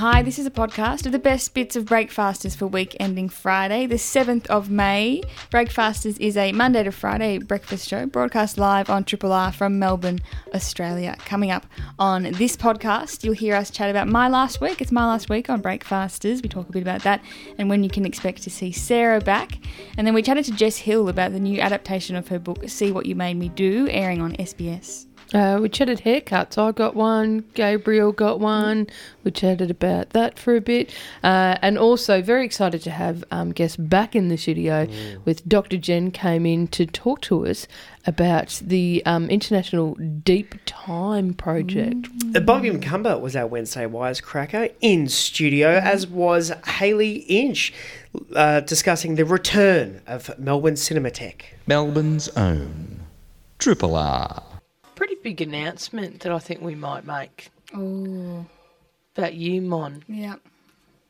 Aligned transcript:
Hi, 0.00 0.22
this 0.22 0.38
is 0.38 0.46
a 0.46 0.50
podcast 0.50 1.04
of 1.04 1.12
the 1.12 1.18
best 1.18 1.52
bits 1.52 1.76
of 1.76 1.84
Breakfasters 1.84 2.54
for 2.54 2.66
week 2.66 2.96
ending 2.98 3.28
Friday, 3.28 3.84
the 3.84 3.96
7th 3.96 4.46
of 4.46 4.70
May. 4.70 5.22
Breakfasters 5.50 6.16
is 6.16 6.38
a 6.38 6.52
Monday 6.52 6.84
to 6.84 6.90
Friday 6.90 7.36
breakfast 7.36 7.86
show 7.86 8.06
broadcast 8.06 8.56
live 8.56 8.88
on 8.88 9.04
Triple 9.04 9.30
R 9.30 9.52
from 9.52 9.78
Melbourne, 9.78 10.20
Australia. 10.54 11.16
Coming 11.26 11.50
up 11.50 11.66
on 11.98 12.22
this 12.22 12.56
podcast, 12.56 13.24
you'll 13.24 13.34
hear 13.34 13.54
us 13.54 13.68
chat 13.68 13.90
about 13.90 14.08
my 14.08 14.26
last 14.26 14.62
week. 14.62 14.80
It's 14.80 14.90
my 14.90 15.04
last 15.04 15.28
week 15.28 15.50
on 15.50 15.60
Breakfasters. 15.60 16.42
We 16.42 16.48
talk 16.48 16.70
a 16.70 16.72
bit 16.72 16.80
about 16.80 17.02
that 17.02 17.20
and 17.58 17.68
when 17.68 17.84
you 17.84 17.90
can 17.90 18.06
expect 18.06 18.42
to 18.44 18.50
see 18.50 18.72
Sarah 18.72 19.20
back. 19.20 19.58
And 19.98 20.06
then 20.06 20.14
we 20.14 20.22
chatted 20.22 20.46
to 20.46 20.52
Jess 20.52 20.78
Hill 20.78 21.10
about 21.10 21.32
the 21.32 21.40
new 21.40 21.60
adaptation 21.60 22.16
of 22.16 22.28
her 22.28 22.38
book, 22.38 22.66
See 22.70 22.90
What 22.90 23.04
You 23.04 23.16
Made 23.16 23.36
Me 23.36 23.50
Do, 23.50 23.86
airing 23.90 24.22
on 24.22 24.32
SBS. 24.36 25.09
Uh, 25.32 25.58
we 25.62 25.68
chatted 25.68 26.00
haircuts. 26.00 26.58
I 26.58 26.72
got 26.72 26.96
one. 26.96 27.44
Gabriel 27.54 28.12
got 28.12 28.40
one. 28.40 28.88
We 29.22 29.30
chatted 29.30 29.70
about 29.70 30.10
that 30.10 30.38
for 30.38 30.56
a 30.56 30.60
bit, 30.60 30.92
uh, 31.22 31.56
and 31.62 31.78
also 31.78 32.20
very 32.20 32.44
excited 32.44 32.82
to 32.82 32.90
have 32.90 33.22
um, 33.30 33.52
guests 33.52 33.76
back 33.76 34.16
in 34.16 34.28
the 34.28 34.36
studio. 34.36 34.88
With 35.24 35.48
Dr. 35.48 35.76
Jen 35.76 36.10
came 36.10 36.46
in 36.46 36.66
to 36.68 36.86
talk 36.86 37.20
to 37.22 37.46
us 37.46 37.68
about 38.06 38.60
the 38.64 39.02
um, 39.06 39.28
International 39.30 39.94
Deep 39.94 40.56
Time 40.66 41.34
Project. 41.34 42.08
Uh, 42.34 42.40
Bobby 42.40 42.70
Macumber 42.70 43.20
was 43.20 43.36
our 43.36 43.46
Wednesday 43.46 43.86
Wisecracker 43.86 44.72
in 44.80 45.08
studio, 45.08 45.68
as 45.68 46.06
was 46.06 46.50
Hayley 46.66 47.16
Inch, 47.28 47.72
uh, 48.34 48.60
discussing 48.60 49.14
the 49.14 49.24
return 49.24 50.00
of 50.06 50.36
Melbourne 50.38 50.74
Cinematheque. 50.74 51.42
Melbourne's 51.66 52.28
own 52.30 53.00
Triple 53.58 53.94
R. 53.94 54.42
Pretty 55.00 55.14
big 55.22 55.40
announcement 55.40 56.20
that 56.20 56.30
I 56.32 56.38
think 56.38 56.60
we 56.60 56.74
might 56.74 57.06
make 57.06 57.48
Oh, 57.74 58.44
about 59.16 59.32
you, 59.32 59.62
Mon. 59.62 60.04
yeah. 60.06 60.34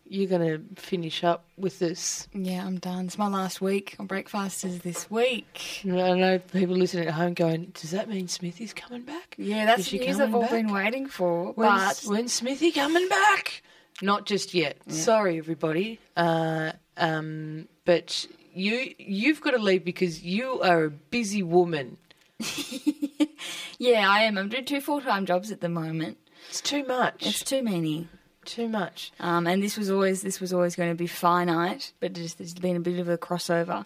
You're 0.08 0.28
going 0.28 0.46
to 0.76 0.80
finish 0.80 1.24
up 1.24 1.44
with 1.58 1.80
this. 1.80 2.28
Yeah, 2.32 2.64
I'm 2.64 2.78
done. 2.78 3.06
It's 3.06 3.18
my 3.18 3.26
last 3.26 3.60
week 3.60 3.96
on 3.98 4.06
Breakfasters 4.06 4.78
this 4.82 5.10
week. 5.10 5.80
I 5.84 5.88
know 5.88 6.38
people 6.38 6.76
listening 6.76 7.08
at 7.08 7.14
home 7.14 7.34
going, 7.34 7.72
"Does 7.74 7.90
that 7.90 8.08
mean 8.08 8.28
Smithy's 8.28 8.72
coming 8.72 9.02
back?" 9.02 9.34
Yeah, 9.36 9.66
that's 9.66 9.80
Is 9.80 9.90
the 9.90 9.98
news 9.98 10.20
I've 10.20 10.34
all 10.36 10.42
back? 10.42 10.50
been 10.50 10.72
waiting 10.72 11.08
for. 11.08 11.46
When's, 11.54 12.02
but 12.04 12.10
when's 12.12 12.32
Smithy 12.32 12.70
coming 12.70 13.08
back? 13.08 13.60
Not 14.02 14.24
just 14.24 14.54
yet. 14.54 14.76
Sorry, 14.88 15.36
everybody. 15.36 15.98
Uh, 16.16 16.72
um, 16.96 17.66
but 17.84 18.24
you 18.54 18.94
you've 18.98 19.40
got 19.40 19.50
to 19.52 19.58
leave 19.58 19.84
because 19.84 20.22
you 20.22 20.60
are 20.60 20.84
a 20.84 20.90
busy 20.90 21.42
woman. 21.42 21.96
yeah, 23.78 24.10
I 24.10 24.22
am. 24.22 24.38
I'm 24.38 24.48
doing 24.48 24.64
two 24.64 24.80
full 24.80 25.00
time 25.00 25.26
jobs 25.26 25.50
at 25.50 25.60
the 25.60 25.68
moment. 25.68 26.18
It's 26.48 26.60
too 26.60 26.84
much. 26.84 27.26
It's 27.26 27.42
too 27.44 27.62
many. 27.62 28.08
too 28.44 28.68
much. 28.68 29.12
Um, 29.20 29.46
and 29.46 29.62
this 29.62 29.76
was 29.76 29.90
always 29.90 30.22
this 30.22 30.40
was 30.40 30.52
always 30.52 30.74
going 30.76 30.90
to 30.90 30.94
be 30.96 31.06
finite, 31.06 31.92
but 32.00 32.12
just 32.12 32.38
there's 32.38 32.54
been 32.54 32.76
a 32.76 32.80
bit 32.80 32.98
of 32.98 33.08
a 33.08 33.18
crossover, 33.18 33.84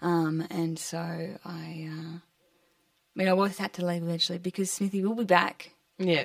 um, 0.00 0.46
and 0.50 0.78
so 0.78 0.98
I, 0.98 1.88
uh, 1.90 2.16
I 2.18 2.20
mean, 3.14 3.28
I 3.28 3.32
was 3.32 3.58
had 3.58 3.72
to 3.74 3.86
leave 3.86 4.02
eventually 4.02 4.38
because 4.38 4.70
Smithy 4.70 5.04
will 5.04 5.14
be 5.14 5.24
back, 5.24 5.72
Yeah. 5.98 6.24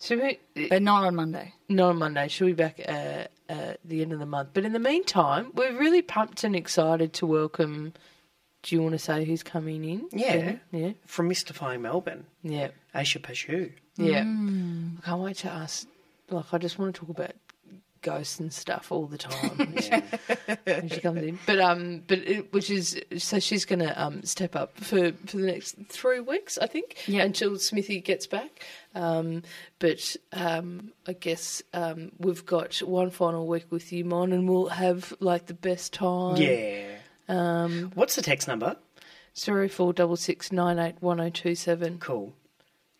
So 0.00 0.16
we, 0.16 0.68
but 0.68 0.82
not 0.82 1.04
on 1.04 1.14
Monday. 1.14 1.54
not 1.68 1.90
on 1.90 1.98
Monday. 1.98 2.26
She'll 2.28 2.48
be 2.48 2.52
back 2.52 2.80
uh, 2.88 3.24
uh, 3.48 3.74
the 3.84 4.02
end 4.02 4.12
of 4.12 4.18
the 4.18 4.26
month. 4.26 4.50
But 4.52 4.64
in 4.64 4.72
the 4.72 4.78
meantime, 4.80 5.52
we're 5.54 5.76
really 5.78 6.02
pumped 6.02 6.42
and 6.44 6.56
excited 6.56 7.12
to 7.14 7.26
welcome. 7.26 7.92
Do 8.68 8.76
you 8.76 8.82
want 8.82 8.92
to 8.92 8.98
say 8.98 9.24
who's 9.24 9.42
coming 9.42 9.82
in? 9.82 10.08
Yeah. 10.12 10.36
Ben? 10.36 10.60
Yeah. 10.72 10.90
From 11.06 11.28
Mystifying 11.28 11.80
Melbourne, 11.80 12.26
Yeah. 12.42 12.68
Aisha 12.94 13.18
Pashu. 13.18 13.72
Yeah. 13.96 14.20
I 14.20 15.06
can't 15.06 15.22
wait 15.22 15.36
to 15.38 15.50
ask. 15.50 15.86
Like, 16.28 16.44
I 16.52 16.58
just 16.58 16.78
want 16.78 16.94
to 16.94 17.00
talk 17.00 17.08
about 17.08 17.30
ghosts 18.02 18.38
and 18.38 18.52
stuff 18.52 18.92
all 18.92 19.06
the 19.06 19.16
time 19.16 19.50
when, 19.56 19.76
she, 19.80 19.90
when 20.64 20.88
she 20.90 21.00
comes 21.00 21.22
in. 21.22 21.38
But 21.46 21.60
um, 21.60 22.02
but 22.06 22.18
it, 22.18 22.52
which 22.52 22.68
is 22.70 23.00
so 23.16 23.38
she's 23.38 23.64
going 23.64 23.78
to 23.78 24.00
um 24.00 24.22
step 24.22 24.54
up 24.54 24.76
for 24.78 25.12
for 25.12 25.38
the 25.38 25.46
next 25.46 25.76
three 25.88 26.20
weeks, 26.20 26.58
I 26.58 26.66
think, 26.66 26.96
Yeah. 27.08 27.22
until 27.24 27.58
Smithy 27.58 28.00
gets 28.02 28.26
back. 28.26 28.66
Um, 28.94 29.44
but 29.78 30.14
um, 30.34 30.92
I 31.06 31.14
guess 31.14 31.62
um, 31.72 32.12
we've 32.18 32.44
got 32.44 32.76
one 32.82 33.08
final 33.10 33.46
week 33.46 33.64
with 33.70 33.90
you, 33.94 34.04
Mon, 34.04 34.32
and 34.34 34.46
we'll 34.46 34.68
have 34.68 35.14
like 35.20 35.46
the 35.46 35.54
best 35.54 35.94
time. 35.94 36.36
Yeah. 36.36 36.97
Um, 37.28 37.90
What's 37.94 38.16
the 38.16 38.22
text 38.22 38.48
number? 38.48 38.76
zero 39.36 39.68
four 39.68 39.92
double 39.92 40.16
six 40.16 40.50
nine 40.50 40.78
eight 40.78 40.96
one 41.00 41.18
zero 41.18 41.30
two 41.30 41.54
seven. 41.54 41.98
Cool. 41.98 42.32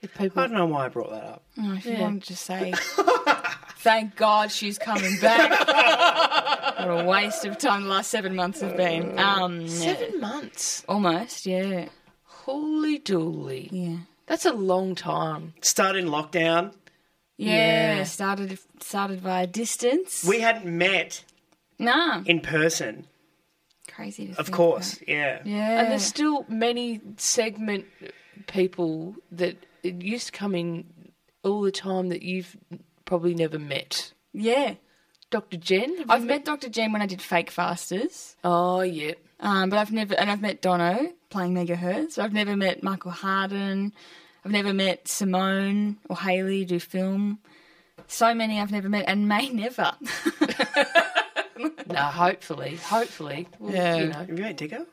If 0.01 0.21
I 0.21 0.29
don't 0.29 0.53
know 0.53 0.67
why 0.67 0.85
I 0.87 0.89
brought 0.89 1.11
that 1.11 1.25
up. 1.25 1.43
Oh, 1.61 1.73
if 1.75 1.85
you 1.85 1.93
Yeah. 1.93 2.03
wanted 2.03 2.23
to 2.25 2.37
say, 2.37 2.73
thank 3.79 4.15
God 4.15 4.53
she's 4.53 4.79
coming 4.79 5.19
back. 5.21 5.51
what 6.79 6.89
a 6.89 7.05
waste 7.05 7.45
of 7.45 7.59
time 7.59 7.83
the 7.85 7.89
last 7.89 8.09
seven 8.11 8.37
months 8.37 8.61
have 8.61 8.77
been. 8.77 9.19
Um, 9.19 9.67
seven 9.67 10.21
months. 10.21 10.85
almost, 10.89 11.47
yeah, 11.47 11.89
Holy 12.25 12.99
dooly. 13.01 13.69
yeah. 13.73 13.97
That's 14.27 14.45
a 14.47 14.53
long 14.53 14.95
time. 14.95 15.55
Start 15.63 15.97
in 15.97 16.07
lockdown. 16.07 16.75
Yeah, 17.37 17.97
Yeah. 17.99 18.05
started 18.05 18.59
started 18.81 19.21
via 19.21 19.47
distance. 19.49 20.25
We 20.25 20.41
hadn't 20.41 20.67
met 20.67 21.25
nah, 21.79 22.23
in 22.27 22.41
person, 22.41 23.07
crazy. 23.99 24.27
To 24.29 24.39
of 24.41 24.47
think 24.47 24.57
course. 24.57 24.95
about. 24.95 25.09
Yeah. 25.09 25.41
Yeah, 25.45 25.81
And 25.81 25.91
there's 25.91 26.05
still 26.05 26.45
many 26.49 27.01
segment 27.17 27.85
people 28.47 29.15
that 29.33 29.57
it 29.83 30.03
used 30.03 30.27
to 30.27 30.33
come 30.33 30.55
in 30.55 30.85
all 31.43 31.63
the 31.63 31.73
time 31.73 32.09
that 32.09 32.23
you've 32.23 32.57
probably 33.05 33.35
never 33.35 33.59
met. 33.59 34.13
yeah. 34.33 34.75
Dr. 35.31 35.59
Jen? 35.59 35.91
have 35.91 35.99
you 35.99 36.05
I've 36.09 36.25
met 36.25 36.47
Dr. 36.47 36.71
Jen 36.71 36.91
when 36.91 37.03
I 37.03 37.07
did 37.07 37.21
Fake 37.21 37.51
Fasters, 37.51 38.35
Oh, 38.43 38.81
yeah. 38.81 39.13
um, 39.41 39.69
but 39.69 39.79
I've 39.79 39.93
never 39.93 40.15
and 40.15 40.31
I've 40.31 40.41
met 40.41 40.63
Dono 40.63 41.13
playing 41.29 41.53
Megahertz. 41.55 42.17
I've 42.19 42.33
never 42.33 42.57
met 42.57 42.83
Michael 42.83 43.11
Harden. 43.11 43.93
I've 44.43 44.53
never 44.53 44.73
met 44.73 45.07
Simone 45.07 45.99
or 46.09 46.17
Hayley 46.17 46.65
do 46.65 46.81
film. 46.81 47.41
So 48.07 48.33
many 48.35 48.59
I've 48.59 48.73
never 48.73 48.89
met 48.89 49.05
and 49.07 49.29
may 49.29 49.51
never. 49.51 49.93
No, 51.89 51.97
hopefully. 51.97 52.77
Hopefully. 52.77 53.49
Well, 53.59 53.73
Yeah. 53.75 53.97
You 53.97 54.07
know. 54.07 54.13
Have 54.15 54.29
you 54.29 54.35
met 54.37 54.57
Digger? 54.57 54.87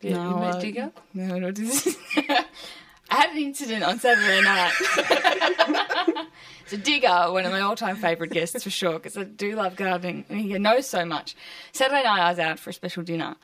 Yeah, 0.00 0.14
No, 0.16 0.30
you 0.30 0.36
met 0.40 0.54
I- 0.56 0.60
Digger? 0.60 0.92
No, 1.14 1.38
no, 1.38 1.50
this 1.52 1.96
I 3.08 3.14
had 3.20 3.30
an 3.30 3.38
incident 3.38 3.84
on 3.84 3.98
Saturday 4.00 4.42
night. 4.42 4.72
so 6.66 6.76
Digger, 6.76 7.30
one 7.32 7.44
of 7.44 7.52
my 7.52 7.60
all-time 7.60 7.96
favourite 7.96 8.32
guests 8.32 8.62
for 8.64 8.70
sure, 8.70 8.94
because 8.94 9.16
I 9.16 9.22
do 9.24 9.54
love 9.54 9.76
gardening, 9.76 10.24
and 10.28 10.40
he 10.40 10.58
knows 10.58 10.88
so 10.88 11.04
much. 11.04 11.36
Saturday 11.72 12.02
night, 12.02 12.20
I 12.20 12.30
was 12.30 12.38
out 12.40 12.58
for 12.58 12.70
a 12.70 12.72
special 12.72 13.04
dinner, 13.04 13.36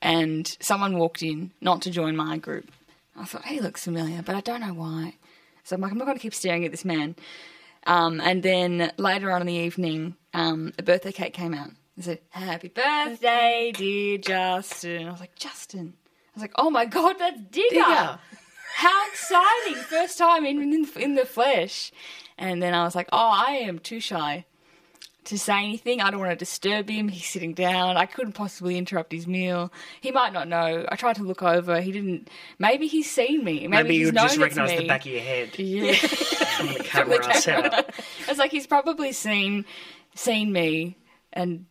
and 0.00 0.46
someone 0.60 0.96
walked 0.98 1.22
in, 1.22 1.50
not 1.60 1.82
to 1.82 1.90
join 1.90 2.16
my 2.16 2.38
group. 2.38 2.70
I 3.14 3.24
thought 3.26 3.44
he 3.44 3.60
looks 3.60 3.84
familiar, 3.84 4.22
but 4.22 4.34
I 4.36 4.40
don't 4.40 4.62
know 4.62 4.72
why. 4.72 5.14
So 5.64 5.76
I'm 5.76 5.82
like, 5.82 5.92
I'm 5.92 5.98
not 5.98 6.06
going 6.06 6.16
to 6.16 6.22
keep 6.22 6.34
staring 6.34 6.64
at 6.64 6.70
this 6.70 6.86
man. 6.86 7.14
Um, 7.86 8.20
and 8.22 8.42
then 8.42 8.90
later 8.96 9.30
on 9.30 9.42
in 9.42 9.46
the 9.46 9.52
evening, 9.52 10.16
um, 10.34 10.72
a 10.78 10.82
birthday 10.82 11.12
cake 11.12 11.34
came 11.34 11.54
out. 11.54 11.70
It 11.96 12.04
said, 12.04 12.18
"Happy 12.30 12.68
birthday, 12.68 13.72
dear 13.74 14.18
Justin." 14.18 15.08
I 15.08 15.10
was 15.10 15.20
like, 15.20 15.34
"Justin." 15.36 15.94
I 15.96 16.30
was 16.34 16.42
like, 16.42 16.52
"Oh 16.56 16.70
my 16.70 16.84
god, 16.84 17.16
that's 17.18 17.40
Digger!" 17.50 17.68
Digger. 17.70 18.18
How 18.76 19.08
exciting! 19.08 19.74
First 19.82 20.16
time 20.18 20.44
in, 20.46 20.62
in 20.62 20.88
in 20.96 21.14
the 21.14 21.26
flesh. 21.26 21.92
And 22.38 22.62
then 22.62 22.72
I 22.74 22.84
was 22.84 22.94
like, 22.94 23.08
"Oh, 23.12 23.30
I 23.46 23.52
am 23.62 23.78
too 23.78 24.00
shy 24.00 24.46
to 25.24 25.38
say 25.38 25.58
anything. 25.58 26.00
I 26.00 26.10
don't 26.10 26.20
want 26.20 26.32
to 26.32 26.36
disturb 26.36 26.88
him. 26.88 27.08
He's 27.08 27.26
sitting 27.26 27.52
down. 27.52 27.98
I 27.98 28.06
couldn't 28.06 28.32
possibly 28.32 28.78
interrupt 28.78 29.12
his 29.12 29.26
meal. 29.26 29.70
He 30.00 30.10
might 30.10 30.32
not 30.32 30.48
know. 30.48 30.86
I 30.88 30.96
tried 30.96 31.16
to 31.16 31.22
look 31.22 31.42
over. 31.42 31.80
He 31.82 31.92
didn't. 31.92 32.28
Maybe 32.58 32.86
he's 32.86 33.10
seen 33.10 33.44
me. 33.44 33.66
Maybe, 33.68 33.68
Maybe 33.68 33.98
he's 33.98 34.06
you 34.06 34.12
known 34.12 34.26
just 34.28 34.38
recognise 34.38 34.78
the 34.78 34.86
back 34.88 35.04
of 35.04 35.12
your 35.12 35.20
head 35.20 35.58
Yeah. 35.58 35.92
from 36.56 36.68
the 36.68 36.82
camera 36.84 37.34
setup. 37.38 37.92
It's 38.28 38.38
like 38.38 38.50
he's 38.50 38.66
probably 38.66 39.12
seen 39.12 39.66
seen 40.20 40.52
me 40.52 40.96
and 41.32 41.66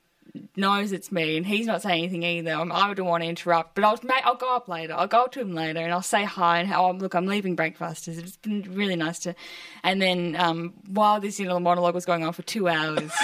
knows 0.56 0.92
it's 0.92 1.12
me, 1.12 1.38
and 1.38 1.46
he's 1.46 1.66
not 1.66 1.82
saying 1.82 2.04
anything 2.04 2.24
either. 2.24 2.52
I'm, 2.52 2.72
I 2.72 2.94
don't 2.94 3.08
want 3.08 3.24
to 3.24 3.30
interrupt, 3.30 3.76
but 3.76 3.84
I'll 3.84 4.00
mate, 4.04 4.22
I'll 4.24 4.36
go 4.36 4.56
up 4.56 4.68
later. 4.68 4.94
I'll 4.94 5.08
go 5.08 5.24
up 5.24 5.32
to 5.34 5.42
him 5.42 5.54
later, 5.54 5.80
and 5.80 5.92
I'll 5.92 6.02
say 6.02 6.24
hi 6.24 6.60
and 6.60 6.70
how 6.70 6.88
oh, 6.88 6.92
look. 6.92 7.14
I'm 7.14 7.26
leaving 7.26 7.56
breakfast. 7.56 8.08
It's 8.08 8.38
been 8.38 8.62
really 8.74 8.96
nice 8.96 9.20
to. 9.20 9.36
And 9.84 10.02
then 10.02 10.36
um, 10.38 10.74
while 10.88 11.20
this 11.20 11.40
inner 11.40 11.60
monologue 11.60 11.96
was 11.96 12.06
going 12.06 12.24
on 12.24 12.34
for 12.34 12.44
two 12.44 12.68
hours. 12.68 13.12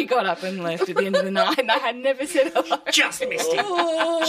He 0.00 0.06
got 0.06 0.24
up 0.24 0.42
and 0.42 0.62
left 0.62 0.88
at 0.88 0.96
the 0.96 1.04
end 1.04 1.16
of 1.16 1.24
the 1.26 1.30
night, 1.30 1.58
and 1.58 1.70
I 1.70 1.76
had 1.76 1.94
never 1.94 2.24
said 2.24 2.52
hello. 2.54 2.78
Just 2.90 3.20
missed 3.28 3.52
him. 3.52 3.66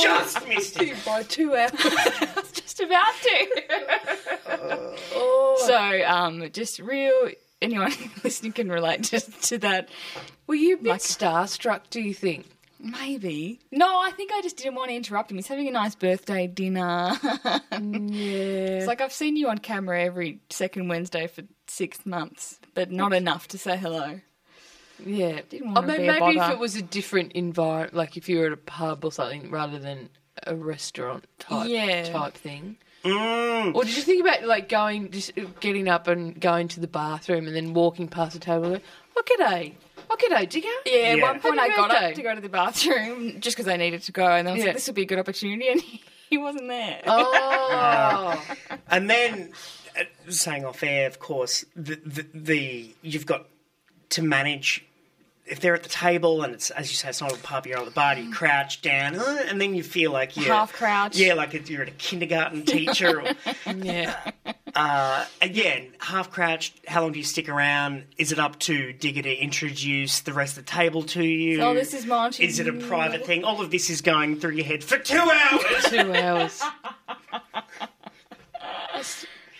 Just 0.01 0.47
missed 0.47 0.81
him. 0.81 0.97
By 1.05 1.23
two 1.23 1.55
hours. 1.55 1.71
just 2.51 2.81
about 2.81 3.13
to. 3.21 4.95
So, 5.65 6.03
um, 6.05 6.49
just 6.51 6.79
real. 6.79 7.29
Anyone 7.61 7.93
listening 8.23 8.53
can 8.53 8.69
relate 8.69 9.03
to, 9.05 9.19
to 9.19 9.57
that. 9.59 9.89
Were 10.47 10.55
you 10.55 10.75
a 10.75 10.77
bit 10.77 10.89
Like- 10.89 11.01
starstruck, 11.01 11.81
do 11.89 12.01
you 12.01 12.13
think? 12.13 12.45
Maybe. 12.83 13.59
No, 13.71 13.85
I 13.99 14.09
think 14.09 14.31
I 14.33 14.41
just 14.41 14.57
didn't 14.57 14.73
want 14.73 14.89
to 14.89 14.95
interrupt 14.95 15.29
him. 15.29 15.37
He's 15.37 15.47
having 15.47 15.67
a 15.67 15.71
nice 15.71 15.93
birthday 15.93 16.47
dinner. 16.47 17.11
Yeah. 17.71 18.77
it's 18.79 18.87
like 18.87 19.01
I've 19.01 19.13
seen 19.13 19.35
you 19.37 19.49
on 19.49 19.59
camera 19.59 20.01
every 20.03 20.39
second 20.49 20.87
Wednesday 20.87 21.27
for 21.27 21.43
six 21.67 22.05
months, 22.05 22.59
but 22.73 22.91
not 22.91 23.13
enough 23.13 23.47
to 23.49 23.57
say 23.59 23.77
hello. 23.77 24.19
Yeah. 25.05 25.41
Didn't 25.49 25.69
I 25.69 25.73
wanna 25.81 25.87
mean, 25.87 25.97
be 25.97 26.07
a 26.07 26.19
maybe 26.19 26.37
if 26.39 26.49
it 26.51 26.59
was 26.59 26.75
a 26.75 26.81
different 26.81 27.33
environment, 27.33 27.93
like 27.93 28.17
if 28.17 28.27
you 28.27 28.39
were 28.39 28.47
at 28.47 28.51
a 28.53 28.57
pub 28.57 29.05
or 29.05 29.11
something 29.11 29.51
rather 29.51 29.77
than 29.77 30.09
a 30.47 30.55
restaurant 30.55 31.25
type 31.39 31.69
Yeah. 31.69 32.03
type 32.11 32.33
thing. 32.33 32.77
Mm. 33.03 33.73
Or 33.75 33.83
did 33.83 33.95
you 33.95 34.03
think 34.03 34.21
about 34.21 34.45
like 34.45 34.69
going, 34.69 35.09
just 35.11 35.31
getting 35.59 35.87
up 35.87 36.07
and 36.07 36.39
going 36.39 36.67
to 36.69 36.79
the 36.79 36.87
bathroom 36.87 37.47
and 37.47 37.55
then 37.55 37.73
walking 37.73 38.07
past 38.07 38.33
the 38.33 38.39
table? 38.39 38.65
and 38.73 38.75
go, 38.75 38.81
Oh, 39.17 39.23
g'day. 39.23 39.73
Oh, 40.09 40.15
g'day, 40.17 40.47
Digger. 40.49 40.67
Yeah, 40.85 40.93
at 40.93 41.17
Yeah. 41.17 41.23
one 41.23 41.39
point 41.39 41.59
Happy 41.59 41.71
I 41.71 41.75
got 41.75 41.89
birthday. 41.89 42.09
up 42.09 42.15
to 42.15 42.21
go 42.21 42.35
to 42.35 42.41
the 42.41 42.49
bathroom 42.49 43.35
just 43.39 43.57
because 43.57 43.67
I 43.71 43.77
needed 43.77 44.03
to 44.03 44.11
go, 44.11 44.25
and 44.27 44.47
I 44.47 44.51
was 44.53 44.59
Yeah. 44.59 44.65
like, 44.67 44.75
this 44.75 44.87
would 44.87 44.95
be 44.95 45.01
a 45.03 45.05
good 45.05 45.19
opportunity, 45.19 45.67
and 45.69 45.81
he, 45.81 46.01
he 46.29 46.37
wasn't 46.37 46.67
there. 46.67 47.01
Oh. 47.07 48.43
And 48.89 49.09
then, 49.09 49.51
uh, 49.99 50.03
saying 50.29 50.65
off 50.65 50.83
air, 50.83 51.07
of 51.07 51.17
course, 51.19 51.63
the, 51.75 51.95
the, 52.05 52.25
the 52.33 52.95
you've 53.01 53.25
got 53.25 53.47
to 54.09 54.21
manage. 54.21 54.83
If 55.51 55.59
they're 55.59 55.75
at 55.75 55.83
the 55.83 55.89
table 55.89 56.43
and 56.43 56.53
it's 56.53 56.69
as 56.71 56.89
you 56.89 56.95
say, 56.95 57.09
it's 57.09 57.19
not 57.19 57.33
a 57.33 57.37
pub, 57.37 57.67
you're 57.67 57.77
on 57.77 57.83
the 57.85 57.91
bar, 57.91 58.17
you 58.17 58.31
crouch 58.31 58.81
down, 58.81 59.17
uh, 59.19 59.43
and 59.49 59.59
then 59.59 59.75
you 59.75 59.83
feel 59.83 60.11
like 60.11 60.37
you're 60.37 60.45
Half 60.55 60.71
crouch. 60.71 61.17
Yeah, 61.17 61.33
like 61.33 61.53
if 61.53 61.69
you're 61.69 61.81
at 61.81 61.89
a 61.89 61.91
kindergarten 61.91 62.63
teacher. 62.65 63.21
or, 63.21 63.33
yeah. 63.75 64.31
uh, 64.73 65.25
again, 65.41 65.93
half 65.99 66.31
crouched. 66.31 66.79
How 66.87 67.01
long 67.01 67.11
do 67.11 67.19
you 67.19 67.25
stick 67.25 67.49
around? 67.49 68.05
Is 68.17 68.31
it 68.31 68.39
up 68.39 68.57
to 68.59 68.93
Digger 68.93 69.23
to 69.23 69.35
introduce 69.35 70.21
the 70.21 70.31
rest 70.31 70.57
of 70.57 70.65
the 70.65 70.71
table 70.71 71.03
to 71.03 71.21
you? 71.23 71.61
Oh, 71.61 71.73
this 71.73 71.93
is 71.93 72.05
Monty. 72.05 72.45
Is 72.45 72.59
it 72.59 72.69
a 72.69 72.73
private 72.87 73.25
thing? 73.25 73.43
All 73.43 73.59
of 73.59 73.71
this 73.71 73.89
is 73.89 73.99
going 74.01 74.39
through 74.39 74.51
your 74.53 74.65
head 74.65 74.83
for 74.85 74.97
two 74.97 75.19
hours. 75.19 75.83
Two 75.89 76.13
hours. 76.15 76.61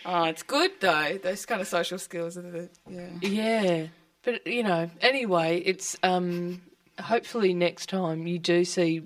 Oh, 0.05 0.23
it's 0.23 0.43
good 0.43 0.71
though. 0.79 1.19
Those 1.21 1.45
kind 1.45 1.61
of 1.61 1.67
social 1.67 1.99
skills 1.99 2.37
are 2.37 2.41
the 2.41 2.69
yeah. 2.89 3.09
Yeah. 3.21 3.87
But, 4.23 4.45
you 4.45 4.63
know, 4.63 4.89
anyway, 5.01 5.59
it's 5.65 5.97
um, 6.03 6.61
hopefully 6.99 7.53
next 7.53 7.89
time 7.89 8.27
you 8.27 8.37
do 8.39 8.63
see 8.65 9.03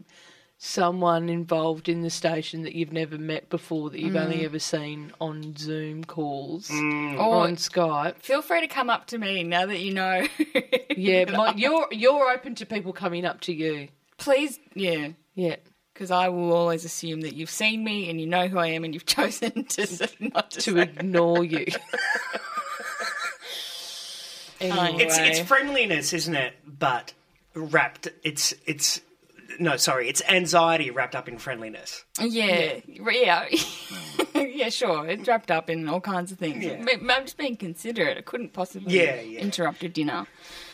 someone 0.57 1.29
involved 1.29 1.87
in 1.89 2.01
the 2.01 2.09
station 2.09 2.63
that 2.63 2.73
you've 2.75 2.91
never 2.93 3.17
met 3.17 3.49
before, 3.49 3.89
that 3.89 3.99
you've 3.99 4.15
only 4.15 4.45
ever 4.45 4.57
seen 4.59 5.11
on 5.21 5.55
Zoom 5.57 6.03
calls 6.05 6.71
or 6.71 7.15
Or- 7.17 7.43
on 7.43 7.55
Skype. 7.57 8.15
Feel 8.17 8.41
free 8.41 8.61
to 8.61 8.67
come 8.67 8.89
up 8.89 9.05
to 9.07 9.17
me 9.17 9.43
now 9.43 9.65
that 9.65 9.79
you 9.79 9.93
know. 9.93 10.27
Yeah, 10.97 11.29
my, 11.29 11.53
you're 11.57 11.87
you're 11.91 12.31
open 12.31 12.55
to 12.55 12.65
people 12.65 12.93
coming 12.93 13.25
up 13.25 13.41
to 13.41 13.53
you. 13.53 13.89
Please, 14.17 14.59
yeah. 14.75 15.09
Yeah. 15.33 15.57
Because 15.93 16.09
I 16.09 16.29
will 16.29 16.53
always 16.53 16.85
assume 16.85 17.19
that 17.21 17.33
you've 17.35 17.49
seen 17.49 17.83
me 17.83 18.09
and 18.09 18.19
you 18.19 18.27
know 18.27 18.47
who 18.47 18.57
I 18.57 18.67
am 18.67 18.85
and 18.85 18.93
you've 18.93 19.05
chosen 19.17 19.65
to 19.65 19.81
s- 19.81 20.01
not 20.21 20.51
to, 20.51 20.61
To 20.61 20.71
say. 20.75 20.81
ignore 20.83 21.43
you. 21.43 21.65
Anyway. 24.59 25.03
It's 25.03 25.17
it's 25.17 25.39
friendliness, 25.39 26.13
isn't 26.13 26.35
it? 26.35 26.53
But 26.67 27.13
wrapped. 27.53 28.07
It's 28.23 28.53
it's 28.65 29.01
no, 29.59 29.77
sorry. 29.77 30.09
It's 30.09 30.21
anxiety 30.27 30.91
wrapped 30.91 31.15
up 31.15 31.27
in 31.29 31.37
friendliness. 31.37 32.03
Yeah, 32.19 32.79
yeah, 32.87 33.45
yeah. 34.35 34.69
Sure, 34.69 35.07
it's 35.07 35.27
wrapped 35.27 35.51
up 35.51 35.69
in 35.69 35.87
all 35.87 36.01
kinds 36.01 36.31
of 36.31 36.39
things. 36.39 36.63
Yeah. 36.63 36.71
M- 36.89 37.09
I'm 37.09 37.23
just 37.23 37.37
being 37.37 37.55
considerate. 37.55 38.17
I 38.17 38.21
couldn't 38.21 38.53
possibly 38.53 38.97
Yeah, 38.97 39.21
yeah. 39.21 39.39
interrupt 39.39 39.81
your 39.81 39.91
dinner. 39.91 40.25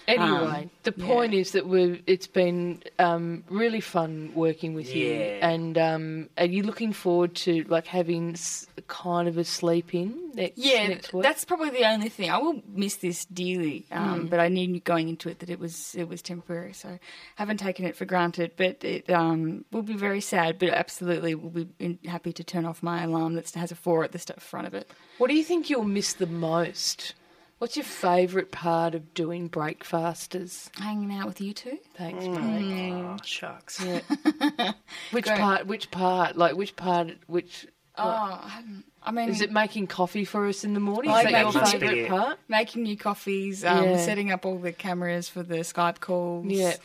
Anyway, 0.07 0.63
Um, 0.63 0.69
the 0.83 0.93
yeah. 0.97 1.05
point 1.05 1.33
is 1.33 1.51
that 1.51 1.67
we've 1.67 2.01
it's 2.07 2.27
been 2.27 2.81
um, 2.99 3.43
really 3.49 3.79
fun 3.81 4.31
working 4.33 4.73
with 4.73 4.93
you, 4.95 5.11
Yeah. 5.13 5.47
and 5.49 5.77
um, 5.77 6.29
are 6.37 6.45
you 6.45 6.63
looking 6.63 6.91
forward 6.91 7.35
to 7.45 7.63
like 7.69 7.87
having 7.87 8.31
s- 8.31 8.67
kind 8.87 9.27
of 9.27 9.37
a 9.37 9.43
sleep 9.43 9.93
in 9.93 10.31
next 10.33 10.57
Yeah, 10.57 10.87
next 10.87 11.13
week? 11.13 11.23
that's 11.23 11.45
probably 11.45 11.69
the 11.69 11.85
only 11.85 12.09
thing. 12.09 12.29
I 12.31 12.37
will 12.39 12.61
miss 12.67 12.95
this 12.95 13.25
dearly, 13.25 13.85
Mm. 13.91 13.97
um, 13.97 14.27
but 14.27 14.39
I 14.39 14.47
knew 14.47 14.79
going 14.79 15.07
into 15.09 15.29
it 15.29 15.39
that 15.39 15.49
it 15.49 15.59
was 15.59 15.93
it 15.95 16.07
was 16.09 16.21
temporary, 16.21 16.73
so 16.73 16.97
haven't 17.35 17.57
taken 17.57 17.85
it 17.85 17.95
for 17.95 18.05
granted. 18.05 18.51
But 18.57 18.83
it 18.83 19.09
um, 19.09 19.65
will 19.71 19.83
be 19.83 19.93
very 19.95 20.21
sad, 20.21 20.57
but 20.57 20.69
absolutely 20.69 21.35
will 21.35 21.49
be 21.51 21.67
in, 21.79 21.99
happy 22.05 22.33
to 22.33 22.43
turn 22.43 22.65
off 22.65 22.81
my 22.81 23.03
alarm 23.03 23.35
that 23.35 23.49
has 23.51 23.71
a 23.71 23.75
four 23.75 24.03
at 24.03 24.11
the 24.13 24.19
front 24.39 24.67
of 24.67 24.73
it. 24.73 24.89
What 25.19 25.29
do 25.29 25.35
you 25.35 25.43
think 25.43 25.69
you'll 25.69 25.83
miss 25.83 26.13
the 26.13 26.25
most? 26.27 27.13
What's 27.61 27.77
your 27.77 27.83
favourite 27.85 28.49
part 28.51 28.95
of 28.95 29.13
doing 29.13 29.47
breakfasters? 29.47 30.71
Hanging 30.79 31.13
out 31.13 31.27
with 31.27 31.39
you 31.41 31.53
two. 31.53 31.77
Thanks, 31.95 32.25
Mm. 32.25 32.33
Blake. 32.33 32.93
Oh 33.05 33.17
shucks. 33.23 33.79
Which 35.11 35.25
Go. 35.25 35.35
part? 35.37 35.67
Which 35.67 35.91
part? 35.91 36.35
Like 36.35 36.55
which 36.55 36.75
part? 36.75 37.11
Which 37.27 37.67
Oh, 37.99 38.03
I, 38.07 38.47
haven't- 38.49 38.85
I 39.03 39.11
mean, 39.11 39.29
is 39.29 39.41
it? 39.41 39.51
Making 39.51 39.85
coffee 39.85 40.25
for 40.25 40.47
us 40.47 40.63
in 40.63 40.73
the 40.73 40.79
morning? 40.79 41.11
I 41.11 41.21
Is 41.21 41.31
that 41.31 41.53
your 41.53 41.65
favourite 41.65 42.09
part? 42.09 42.39
making 42.47 42.81
new 42.81 42.97
coffees, 42.97 43.63
um, 43.63 43.83
Yeah. 43.83 43.97
setting 43.97 44.31
up 44.31 44.43
all 44.43 44.57
the 44.57 44.71
cameras 44.71 45.29
for 45.29 45.43
the 45.43 45.57
Skype 45.57 45.99
calls. 45.99 46.47
Yeah. 46.47 46.77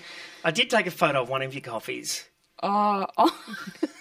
I 0.44 0.50
did 0.50 0.68
take 0.68 0.86
a 0.86 0.90
photo 0.90 1.22
of 1.22 1.30
one 1.30 1.40
of 1.40 1.54
your 1.54 1.62
coffees 1.62 2.24
Oh, 2.62 3.06
oh 3.16 3.40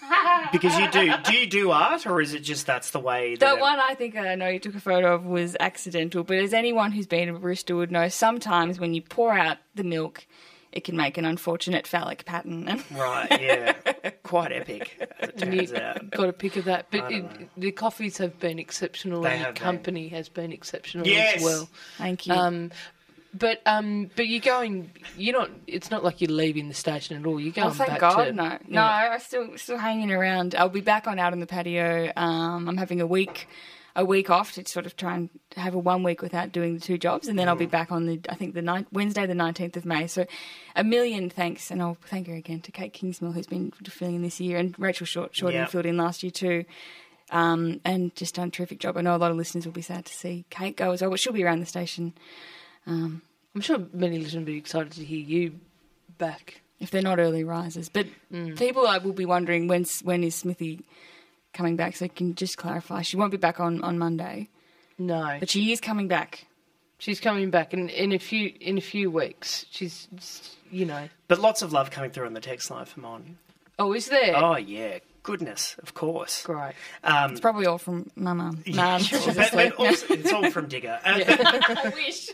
because 0.52 0.78
you 0.78 0.90
do. 0.92 1.12
do 1.24 1.34
you 1.36 1.48
do 1.48 1.72
art, 1.72 2.06
or 2.06 2.22
is 2.22 2.34
it 2.34 2.40
just 2.42 2.66
that's 2.66 2.92
the 2.92 3.00
way? 3.00 3.36
That, 3.36 3.40
that 3.42 3.58
it- 3.58 3.62
one 3.62 3.80
I 3.80 3.96
think 3.96 4.16
I 4.16 4.36
know 4.36 4.48
you 4.48 4.60
took 4.60 4.76
a 4.76 4.80
photo 4.80 5.14
of 5.16 5.26
was 5.26 5.56
accidental. 5.60 6.24
But 6.24 6.38
as 6.38 6.54
anyone 6.54 6.92
who's 6.92 7.08
been 7.08 7.30
a 7.30 7.34
barista 7.34 7.76
would 7.76 7.92
know, 7.92 8.08
sometimes 8.10 8.80
when 8.80 8.94
you 8.94 9.02
pour 9.02 9.34
out 9.34 9.58
the 9.76 9.84
milk, 9.84 10.26
it 10.72 10.84
can 10.84 10.96
make 10.98 11.18
an 11.18 11.26
unfortunate 11.26 11.88
phallic 11.88 12.26
pattern. 12.26 12.84
Right. 12.96 13.42
Yeah. 13.42 13.74
Quite 14.24 14.52
epic. 14.52 15.10
As 15.20 15.30
it 15.30 15.42
And 15.44 15.54
you 15.54 15.60
turns 15.68 15.74
out. 15.74 16.10
got 16.12 16.30
a 16.30 16.34
pick 16.34 16.58
of 16.58 16.66
that. 16.66 16.88
But 16.92 17.12
it, 17.12 17.50
the 17.58 17.72
coffees 17.72 18.18
have 18.18 18.40
been 18.40 18.58
exceptional, 18.60 19.22
They 19.22 19.30
and 19.32 19.38
your 19.40 19.46
have 19.48 19.56
been. 19.56 19.64
company 19.64 20.08
has 20.10 20.30
been 20.30 20.52
exceptional 20.52 21.06
Yes. 21.08 21.38
as 21.38 21.44
well. 21.44 21.70
Thank 21.98 22.28
you. 22.28 22.34
Um, 22.34 22.72
but 23.38 23.62
um, 23.66 24.10
but 24.16 24.28
you're 24.28 24.40
going. 24.42 24.92
You're 25.18 25.38
not. 25.38 25.50
It's 25.68 25.92
not 25.92 26.04
like 26.04 26.22
you're 26.22 26.32
leaving 26.32 26.68
the 26.68 26.74
station 26.74 27.18
at 27.18 27.26
all. 27.26 27.40
You're 27.40 27.54
going 27.54 27.68
Oh, 27.68 27.72
thank 27.72 27.90
back 27.92 28.00
God, 28.00 28.24
to 28.26 28.32
no, 28.34 28.58
no. 28.68 28.82
I'm 28.82 29.20
still 29.20 29.58
still 29.58 29.78
hanging 29.78 30.12
around. 30.12 30.56
I'll 30.56 30.70
be 30.70 30.82
back 30.82 31.08
on 31.08 31.20
out 31.20 31.34
on 31.34 31.40
the 31.40 31.48
patio. 31.48 32.12
Um, 32.16 32.68
I'm 32.70 32.78
having 32.78 33.02
a 33.02 33.08
week, 33.08 33.48
a 33.96 34.06
week 34.06 34.30
off 34.30 34.54
to 34.54 34.66
sort 34.68 34.86
of 34.86 34.96
try 34.96 35.16
and 35.16 35.30
have 35.56 35.74
a 35.74 35.80
one 35.80 36.04
week 36.04 36.22
without 36.22 36.52
doing 36.52 36.74
the 36.76 36.80
two 36.80 36.98
jobs, 36.98 37.28
and 37.28 37.38
then 37.38 37.48
I'll 37.50 37.56
be 37.56 37.66
back 37.66 37.92
on 37.92 38.06
the 38.06 38.20
I 38.30 38.36
think 38.36 38.54
the 38.54 38.62
ninth, 38.62 38.88
Wednesday 38.92 39.26
the 39.26 39.34
19th 39.34 39.76
of 39.78 39.86
May. 39.86 40.08
So, 40.08 40.26
a 40.76 40.84
million 40.84 41.30
thanks, 41.30 41.72
and 41.72 41.82
I'll 41.82 41.98
thank 42.08 42.28
her 42.28 42.36
again 42.36 42.62
to 42.62 42.72
Kate 42.72 42.94
Kingsmill 42.94 43.34
who's 43.34 43.48
been 43.48 43.72
filling 43.72 44.16
in 44.16 44.22
this 44.22 44.40
year, 44.40 44.58
and 44.58 44.74
Rachel 44.80 45.06
Short 45.06 45.36
Shorty 45.36 45.56
Yeah. 45.56 45.66
filled 45.66 45.86
in 45.86 45.98
last 45.98 46.24
year 46.24 46.32
too. 46.32 46.66
Um, 47.32 47.82
and 47.84 48.16
just 48.16 48.36
done 48.36 48.50
a 48.50 48.52
terrific 48.52 48.80
job. 48.80 48.98
I 48.98 49.02
know 49.02 49.16
a 49.16 49.18
lot 49.18 49.32
of 49.32 49.38
listeners 49.38 49.66
will 49.66 49.74
be 49.74 49.82
sad 49.82 50.06
to 50.06 50.14
see 50.14 50.46
Kate 50.52 50.78
go 50.78 50.92
as 50.92 51.02
well, 51.02 51.10
but 51.10 51.20
she'll 51.20 51.34
be 51.34 51.44
around 51.44 51.60
the 51.60 51.66
station 51.66 52.14
I'm 52.88 53.22
sure 53.62 53.80
many 53.94 54.18
listeners 54.20 54.36
will 54.42 54.46
be 54.46 54.58
excited 54.58 54.92
to 54.94 55.04
hear 55.06 55.20
you 55.20 55.60
back. 56.18 56.62
if 56.80 56.92
they're 56.92 57.02
not 57.02 57.20
early 57.20 57.44
risers. 57.44 57.90
But 57.90 58.08
people 58.56 58.86
uh, 58.86 59.00
will 59.00 59.14
be 59.14 59.26
wondering 59.26 59.68
when's 59.68 60.02
when 60.02 60.24
is 60.24 60.36
Smithy 60.36 60.82
coming 61.54 61.76
back. 61.78 61.96
So 61.96 62.06
I 62.06 62.08
can 62.10 62.28
you 62.28 62.34
just 62.34 62.58
clarify, 62.58 63.02
she 63.02 63.16
won't 63.18 63.32
be 63.32 63.38
back 63.38 63.60
on, 63.60 63.82
on 63.84 63.98
Monday, 63.98 64.50
No, 64.98 65.38
but 65.40 65.50
she 65.50 65.72
is 65.72 65.80
coming 65.82 66.08
back. 66.08 66.46
she's 66.98 67.20
coming 67.20 67.50
back 67.50 67.74
in, 67.74 67.90
in 67.90 68.12
a 68.12 68.20
few 68.20 68.54
in 68.60 68.78
a 68.78 68.82
few 68.82 69.10
weeks. 69.10 69.66
She's 69.72 70.08
you 70.70 70.86
know. 70.86 71.08
But 71.28 71.40
lots 71.40 71.62
of 71.62 71.72
love 71.74 71.92
coming 71.92 72.12
through 72.12 72.26
on 72.28 72.34
the 72.34 72.42
text 72.42 72.70
line 72.70 72.86
from 72.86 73.06
on. 73.06 73.38
Oh, 73.80 73.94
is 73.94 74.08
there? 74.08 74.36
Oh 74.36 74.58
yeah, 74.58 75.00
goodness, 75.26 75.76
of 75.82 75.96
course. 75.96 76.44
Great. 76.44 76.74
Um, 77.04 77.32
It's 77.32 77.40
probably 77.40 77.66
all 77.66 77.80
from 77.80 78.12
my 78.16 78.34
mum. 78.34 78.64
Mum, 78.74 79.02
sure, 79.02 79.34
but, 79.34 79.52
but 79.52 79.72
also, 79.74 80.06
it's 80.14 80.32
all 80.32 80.50
from 80.52 80.68
Digger. 80.68 81.00
Uh, 81.06 81.20
I 81.26 81.92
wish. 81.96 82.30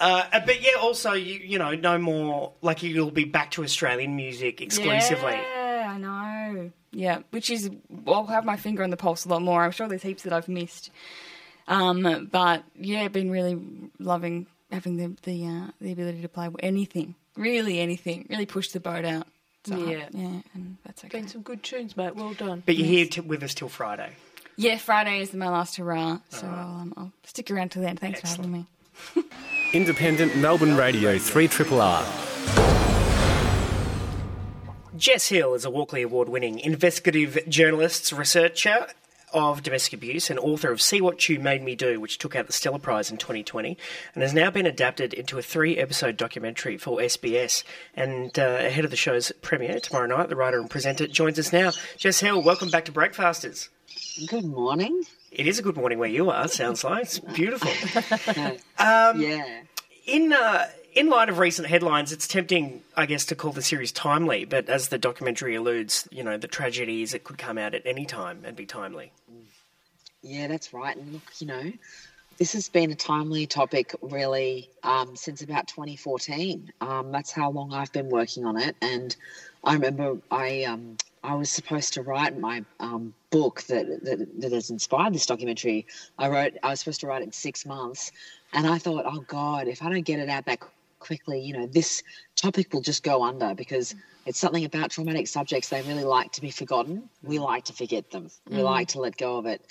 uh, 0.00 0.40
but 0.44 0.60
yeah, 0.62 0.72
also 0.80 1.12
you 1.12 1.38
you 1.38 1.58
know 1.58 1.74
no 1.74 1.98
more 1.98 2.52
like 2.60 2.82
you'll 2.82 3.10
be 3.12 3.24
back 3.24 3.52
to 3.52 3.62
Australian 3.62 4.16
music 4.16 4.60
exclusively. 4.60 5.32
Yeah, 5.32 5.92
I 5.94 5.98
know. 5.98 6.72
Yeah, 6.90 7.20
which 7.30 7.50
is 7.50 7.70
I'll 8.06 8.26
have 8.26 8.44
my 8.44 8.56
finger 8.56 8.82
on 8.82 8.90
the 8.90 8.96
pulse 8.96 9.24
a 9.24 9.28
lot 9.28 9.42
more. 9.42 9.62
I'm 9.62 9.70
sure 9.70 9.88
there's 9.88 10.02
heaps 10.02 10.24
that 10.24 10.32
I've 10.32 10.48
missed. 10.48 10.90
Um, 11.68 12.28
but 12.32 12.64
yeah, 12.74 13.06
been 13.08 13.30
really 13.30 13.60
loving 13.98 14.46
having 14.72 14.96
the 14.96 15.16
the 15.22 15.46
uh, 15.46 15.66
the 15.80 15.92
ability 15.92 16.22
to 16.22 16.28
play 16.28 16.48
anything, 16.60 17.14
really 17.36 17.78
anything, 17.78 18.26
really 18.28 18.46
push 18.46 18.70
the 18.70 18.80
boat 18.80 19.04
out. 19.04 19.26
So, 19.64 19.76
Yeah. 19.76 20.08
yeah, 20.12 20.40
and 20.54 20.76
that's 20.84 21.04
okay. 21.04 21.18
Been 21.20 21.28
some 21.28 21.42
good 21.42 21.62
tunes, 21.62 21.96
mate. 21.96 22.16
Well 22.16 22.34
done. 22.34 22.62
But 22.66 22.76
you're 22.76 22.86
here 22.86 23.06
t- 23.06 23.20
with 23.20 23.42
us 23.42 23.54
till 23.54 23.68
Friday. 23.68 24.12
Yeah, 24.56 24.76
Friday 24.78 25.20
is 25.20 25.32
my 25.32 25.48
last 25.48 25.76
hurrah, 25.76 26.18
so 26.30 26.46
I'll, 26.46 26.80
um, 26.80 26.94
I'll 26.96 27.12
stick 27.24 27.50
around 27.50 27.70
till 27.70 27.82
then. 27.82 27.96
Thanks 27.96 28.20
Excellent. 28.20 28.66
for 29.14 29.22
having 29.22 29.24
me. 29.24 29.30
Independent 29.72 30.36
Melbourne 30.36 30.76
Radio 30.76 31.16
3 31.18 31.48
Triple 31.48 31.80
R. 31.80 32.04
Jess 34.96 35.28
Hill 35.28 35.54
is 35.54 35.64
a 35.64 35.70
Walkley 35.70 36.02
Award 36.02 36.28
winning 36.28 36.58
investigative 36.58 37.38
journalist, 37.48 38.12
researcher, 38.12 38.86
of 39.32 39.62
domestic 39.62 39.94
abuse 39.94 40.30
and 40.30 40.38
author 40.38 40.70
of 40.70 40.80
See 40.80 41.00
What 41.00 41.28
You 41.28 41.38
Made 41.38 41.62
Me 41.62 41.74
Do, 41.74 42.00
which 42.00 42.18
took 42.18 42.36
out 42.36 42.46
the 42.46 42.52
Stella 42.52 42.78
Prize 42.78 43.10
in 43.10 43.16
2020, 43.16 43.76
and 44.14 44.22
has 44.22 44.34
now 44.34 44.50
been 44.50 44.66
adapted 44.66 45.14
into 45.14 45.38
a 45.38 45.42
three 45.42 45.78
episode 45.78 46.16
documentary 46.16 46.76
for 46.76 46.98
SBS. 46.98 47.64
And 47.94 48.38
uh, 48.38 48.58
ahead 48.60 48.84
of 48.84 48.90
the 48.90 48.96
show's 48.96 49.32
premiere 49.42 49.80
tomorrow 49.80 50.06
night, 50.06 50.28
the 50.28 50.36
writer 50.36 50.58
and 50.58 50.70
presenter 50.70 51.06
joins 51.06 51.38
us 51.38 51.52
now. 51.52 51.72
Jess 51.96 52.20
Hill, 52.20 52.42
welcome 52.42 52.70
back 52.70 52.84
to 52.86 52.92
Breakfasters. 52.92 53.68
Good 54.26 54.44
morning. 54.44 55.04
It 55.30 55.46
is 55.46 55.58
a 55.58 55.62
good 55.62 55.76
morning 55.76 55.98
where 55.98 56.08
you 56.08 56.30
are, 56.30 56.46
sounds 56.48 56.84
like. 56.84 57.04
It's 57.04 57.18
beautiful. 57.18 57.70
yeah. 58.78 59.62
In 60.06 60.32
uh, 60.32 60.66
in 60.94 61.08
light 61.08 61.28
of 61.28 61.38
recent 61.38 61.68
headlines, 61.68 62.12
it's 62.12 62.28
tempting, 62.28 62.82
I 62.96 63.06
guess, 63.06 63.24
to 63.26 63.34
call 63.34 63.52
the 63.52 63.62
series 63.62 63.92
timely. 63.92 64.44
But 64.44 64.68
as 64.68 64.88
the 64.88 64.98
documentary 64.98 65.54
alludes, 65.54 66.06
you 66.10 66.22
know, 66.22 66.36
the 66.36 66.48
tragedy 66.48 67.02
is 67.02 67.14
it 67.14 67.24
could 67.24 67.38
come 67.38 67.58
out 67.58 67.74
at 67.74 67.82
any 67.86 68.04
time 68.04 68.42
and 68.44 68.56
be 68.56 68.66
timely. 68.66 69.12
Yeah, 70.22 70.48
that's 70.48 70.72
right. 70.72 70.96
And 70.96 71.12
look, 71.14 71.22
you 71.38 71.46
know, 71.46 71.72
this 72.38 72.52
has 72.52 72.68
been 72.68 72.90
a 72.90 72.94
timely 72.94 73.46
topic 73.46 73.94
really 74.02 74.70
um, 74.82 75.16
since 75.16 75.42
about 75.42 75.66
2014. 75.68 76.72
Um, 76.80 77.12
that's 77.12 77.32
how 77.32 77.50
long 77.50 77.72
I've 77.72 77.92
been 77.92 78.08
working 78.08 78.44
on 78.44 78.56
it. 78.56 78.76
And 78.80 79.14
I 79.64 79.74
remember 79.74 80.18
I 80.30 80.64
um, 80.64 80.96
I 81.24 81.34
was 81.34 81.50
supposed 81.50 81.94
to 81.94 82.02
write 82.02 82.38
my 82.38 82.64
um, 82.80 83.14
book 83.30 83.62
that, 83.64 84.04
that 84.04 84.40
that 84.40 84.52
has 84.52 84.70
inspired 84.70 85.14
this 85.14 85.26
documentary. 85.26 85.86
I 86.18 86.28
wrote 86.28 86.54
I 86.62 86.70
was 86.70 86.80
supposed 86.80 87.00
to 87.00 87.06
write 87.06 87.22
it 87.22 87.26
in 87.26 87.32
six 87.32 87.64
months, 87.64 88.12
and 88.52 88.66
I 88.66 88.78
thought, 88.78 89.04
oh 89.06 89.20
God, 89.20 89.68
if 89.68 89.82
I 89.82 89.88
don't 89.88 90.02
get 90.02 90.18
it 90.18 90.28
out 90.28 90.46
that 90.46 90.60
quickly, 91.02 91.40
you 91.40 91.52
know, 91.52 91.66
this 91.66 92.02
topic 92.36 92.72
will 92.72 92.80
just 92.80 93.02
go 93.02 93.22
under 93.22 93.54
because 93.54 93.94
it's 94.24 94.38
something 94.38 94.64
about 94.64 94.90
traumatic 94.90 95.26
subjects. 95.26 95.68
They 95.68 95.82
really 95.82 96.04
like 96.04 96.32
to 96.32 96.40
be 96.40 96.50
forgotten. 96.50 97.08
We 97.22 97.38
like 97.38 97.64
to 97.64 97.72
forget 97.72 98.10
them. 98.10 98.30
We 98.48 98.62
like 98.62 98.88
to 98.88 99.00
let 99.00 99.16
go 99.16 99.36
of 99.36 99.46
it 99.46 99.66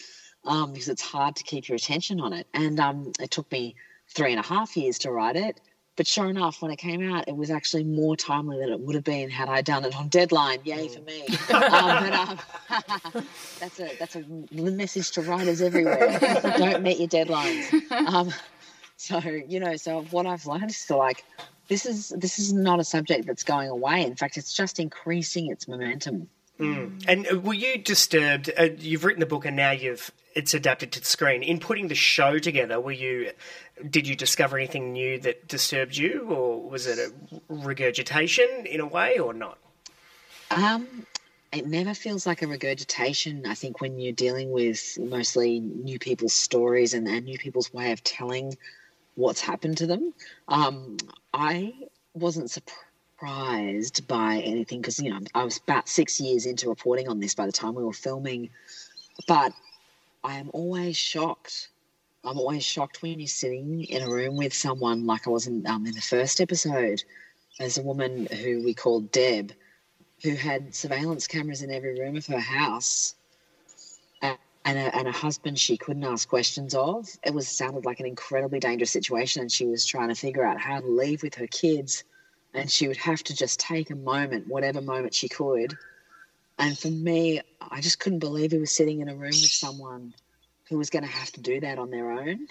um, 0.46 0.74
because 0.74 0.90
it's 0.90 1.02
hard 1.02 1.36
to 1.38 1.44
keep 1.44 1.70
your 1.70 1.78
attention 1.78 2.20
on 2.20 2.34
it. 2.34 2.48
And 2.54 2.80
um, 2.80 3.14
it 3.20 3.32
took 3.32 3.52
me 3.52 3.76
three 4.10 4.32
and 4.32 4.40
a 4.40 4.44
half 4.44 4.76
years 4.76 5.00
to 5.00 5.12
write 5.12 5.38
it. 5.38 5.60
But 5.98 6.08
sure 6.08 6.30
enough, 6.30 6.62
when 6.62 6.72
it 6.72 6.78
came 6.78 7.14
out, 7.14 7.28
it 7.28 7.36
was 7.36 7.52
actually 7.52 7.84
more 7.84 8.16
timely 8.16 8.58
than 8.58 8.70
it 8.70 8.80
would 8.80 8.96
have 8.96 9.04
been 9.04 9.30
had 9.30 9.50
I 9.50 9.62
done 9.62 9.84
it 9.84 9.96
on 9.96 10.08
deadline. 10.08 10.60
Yay 10.64 10.88
for 10.88 11.02
me! 11.02 11.22
um, 11.22 11.28
but 11.50 12.14
um, 12.14 12.40
that's 13.60 13.80
a 13.80 13.96
that's 14.00 14.16
a 14.16 14.24
message 14.52 15.12
to 15.12 15.22
writers 15.22 15.62
everywhere. 15.62 16.18
Don't 16.58 16.82
meet 16.82 16.98
your 16.98 17.10
deadlines. 17.10 17.92
Um, 17.92 18.34
so 19.02 19.20
you 19.20 19.60
know, 19.60 19.76
so 19.78 20.04
what 20.12 20.26
I've 20.26 20.46
learned 20.46 20.70
is 20.70 20.86
to 20.86 20.96
like 20.96 21.26
this 21.68 21.86
is 21.86 22.10
this 22.10 22.38
is 22.38 22.54
not 22.54 22.80
a 22.80 22.84
subject 22.84 23.26
that's 23.26 23.44
going 23.44 23.70
away. 23.70 24.06
In 24.06 24.16
fact, 24.16 24.38
it's 24.38 24.54
just 24.54 24.80
increasing 24.80 25.50
its 25.50 25.68
momentum. 25.68 26.30
And 26.60 27.28
uh, 27.32 27.40
were 27.40 27.56
you 27.56 27.80
disturbed? 27.80 28.52
Uh, 28.56 28.70
you've 28.78 29.04
written 29.04 29.20
the 29.20 29.26
book, 29.26 29.46
and 29.46 29.56
now 29.56 29.72
you've 29.72 30.12
it's 30.36 30.54
adapted 30.54 30.92
to 30.94 31.00
the 31.00 31.06
screen. 31.06 31.42
In 31.42 31.60
putting 31.60 31.88
the 31.88 31.96
show 31.96 32.38
together, 32.38 32.80
were 32.80 32.92
you 32.92 33.32
did 33.90 34.08
you 34.08 34.16
discover 34.16 34.58
anything 34.58 34.94
new 34.94 35.20
that 35.20 35.48
disturbed 35.48 35.98
you, 35.98 36.28
or 36.30 36.70
was 36.70 36.86
it 36.86 37.00
a 37.00 37.12
regurgitation 37.50 38.68
in 38.68 38.80
a 38.80 38.88
way, 38.88 39.18
or 39.18 39.34
not? 39.34 39.58
Um, 40.52 41.08
it 41.52 41.66
never 41.66 41.96
feels 41.96 42.28
like 42.28 42.44
a 42.44 42.48
regurgitation. 42.48 43.46
I 43.48 43.56
think 43.56 43.82
when 43.82 43.98
you're 43.98 44.14
dealing 44.14 44.52
with 44.52 45.00
mostly 45.00 45.60
new 45.60 45.98
people's 45.98 46.34
stories 46.34 46.94
and, 46.94 47.08
and 47.08 47.26
new 47.26 47.40
people's 47.40 47.74
way 47.74 47.92
of 47.92 48.04
telling 48.04 48.58
what's 49.16 49.42
happened 49.42 49.78
to 49.78 49.88
them, 49.88 50.14
um, 50.48 50.98
I 51.34 51.74
wasn't 52.14 52.52
surprised 52.52 54.08
by 54.08 54.42
anything 54.44 54.82
because 54.82 55.00
you 55.00 55.12
know 55.12 55.20
I 55.34 55.44
was 55.44 55.58
about 55.58 55.88
six 55.88 56.20
years 56.20 56.46
into 56.46 56.70
reporting 56.70 57.08
on 57.08 57.20
this 57.20 57.36
by 57.36 57.46
the 57.46 57.52
time 57.52 57.76
we 57.76 57.84
were 57.84 57.94
filming, 57.94 58.50
but 59.28 59.54
I 60.24 60.38
am 60.38 60.50
always 60.54 60.98
shocked. 60.98 61.70
I'm 62.24 62.38
always 62.38 62.64
shocked 62.64 63.02
when 63.02 63.20
you're 63.20 63.28
sitting 63.28 63.84
in 63.86 64.04
a 64.04 64.10
room 64.10 64.38
with 64.38 64.54
someone 64.54 65.08
like 65.08 65.28
I 65.28 65.32
was 65.32 65.48
in, 65.48 65.66
um, 65.66 65.88
in 65.88 65.94
the 65.94 66.02
first 66.02 66.40
episode. 66.40 67.04
There's 67.58 67.80
a 67.80 67.84
woman 67.84 68.28
who 68.28 68.64
we 68.64 68.76
called 68.76 69.12
Deb, 69.12 69.52
who 70.22 70.36
had 70.36 70.76
surveillance 70.76 71.26
cameras 71.26 71.64
in 71.64 71.72
every 71.72 72.00
room 72.00 72.16
of 72.16 72.26
her 72.28 72.40
house, 72.40 73.16
and 74.66 74.78
a, 74.78 74.96
and 74.96 75.08
a 75.08 75.12
husband 75.12 75.58
she 75.58 75.78
couldn't 75.78 76.04
ask 76.04 76.30
questions 76.30 76.76
of. 76.76 77.08
It 77.24 77.34
was 77.34 77.48
sounded 77.48 77.86
like 77.86 78.00
an 78.00 78.06
incredibly 78.06 78.60
dangerous 78.60 78.92
situation, 78.92 79.42
and 79.42 79.52
she 79.52 79.66
was 79.66 79.86
trying 79.86 80.10
to 80.10 80.16
figure 80.16 80.46
out 80.46 80.60
how 80.60 80.80
to 80.80 80.88
leave 80.88 81.24
with 81.24 81.36
her 81.36 81.48
kids, 81.48 82.04
and 82.54 82.70
she 82.70 82.88
would 82.88 82.98
have 82.98 83.24
to 83.24 83.36
just 83.36 83.60
take 83.60 83.90
a 83.90 83.96
moment, 83.96 84.48
whatever 84.48 84.82
moment 84.82 85.14
she 85.14 85.30
could. 85.30 85.76
And 86.60 86.78
for 86.78 86.90
me, 86.90 87.42
I 87.60 87.82
just 87.82 88.00
couldn't 88.00 88.20
believe 88.20 88.52
he 88.52 88.60
was 88.60 88.76
sitting 88.76 89.02
in 89.02 89.10
a 89.10 89.16
room 89.16 89.32
with 89.32 89.52
someone 89.52 90.14
who 90.70 90.78
was 90.78 90.90
going 90.90 91.04
to 91.04 91.10
have 91.10 91.32
to 91.32 91.42
do 91.42 91.60
that 91.60 91.80
on 91.80 91.90
their 91.90 92.12
own. 92.12 92.48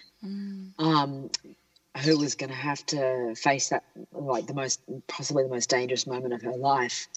Um, 0.79 1.31
who 2.05 2.19
was 2.19 2.35
going 2.35 2.51
to 2.51 2.57
have 2.57 2.85
to 2.87 3.35
face 3.35 3.69
that, 3.71 3.85
like 4.13 4.47
the 4.47 4.55
most, 4.55 4.81
possibly 5.07 5.45
the 5.45 5.49
most 5.49 5.71
dangerous 5.71 6.07
moment 6.07 6.33
of 6.33 6.43
her 6.43 6.57
life, 6.57 7.09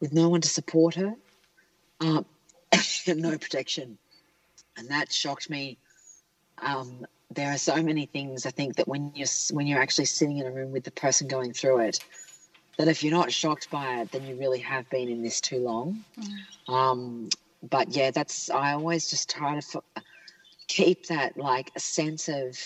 with 0.00 0.12
no 0.12 0.28
one 0.28 0.40
to 0.40 0.48
support 0.48 0.94
her, 0.94 1.14
um, 2.00 2.24
no 3.06 3.38
protection, 3.38 3.98
and 4.76 4.88
that 4.88 5.12
shocked 5.12 5.50
me. 5.50 5.78
Um, 6.58 7.06
there 7.30 7.52
are 7.52 7.58
so 7.58 7.82
many 7.82 8.06
things 8.06 8.44
I 8.44 8.50
think 8.50 8.76
that 8.76 8.88
when 8.88 9.12
you're 9.14 9.28
when 9.52 9.66
you're 9.66 9.80
actually 9.80 10.06
sitting 10.06 10.38
in 10.38 10.46
a 10.46 10.50
room 10.50 10.72
with 10.72 10.84
the 10.84 10.90
person 10.90 11.28
going 11.28 11.52
through 11.52 11.80
it, 11.80 12.00
that 12.76 12.88
if 12.88 13.02
you're 13.02 13.12
not 13.12 13.32
shocked 13.32 13.70
by 13.70 14.00
it, 14.00 14.12
then 14.12 14.26
you 14.26 14.36
really 14.36 14.58
have 14.60 14.88
been 14.90 15.08
in 15.08 15.22
this 15.22 15.40
too 15.40 15.58
long. 15.58 16.04
Um, 16.68 17.28
but 17.62 17.94
yeah, 17.94 18.10
that's 18.10 18.50
I 18.50 18.72
always 18.72 19.10
just 19.10 19.30
try 19.30 19.60
to 19.60 19.80
f- 19.96 20.04
keep 20.66 21.06
that 21.06 21.36
like 21.36 21.70
a 21.76 21.80
sense 21.80 22.28
of 22.28 22.58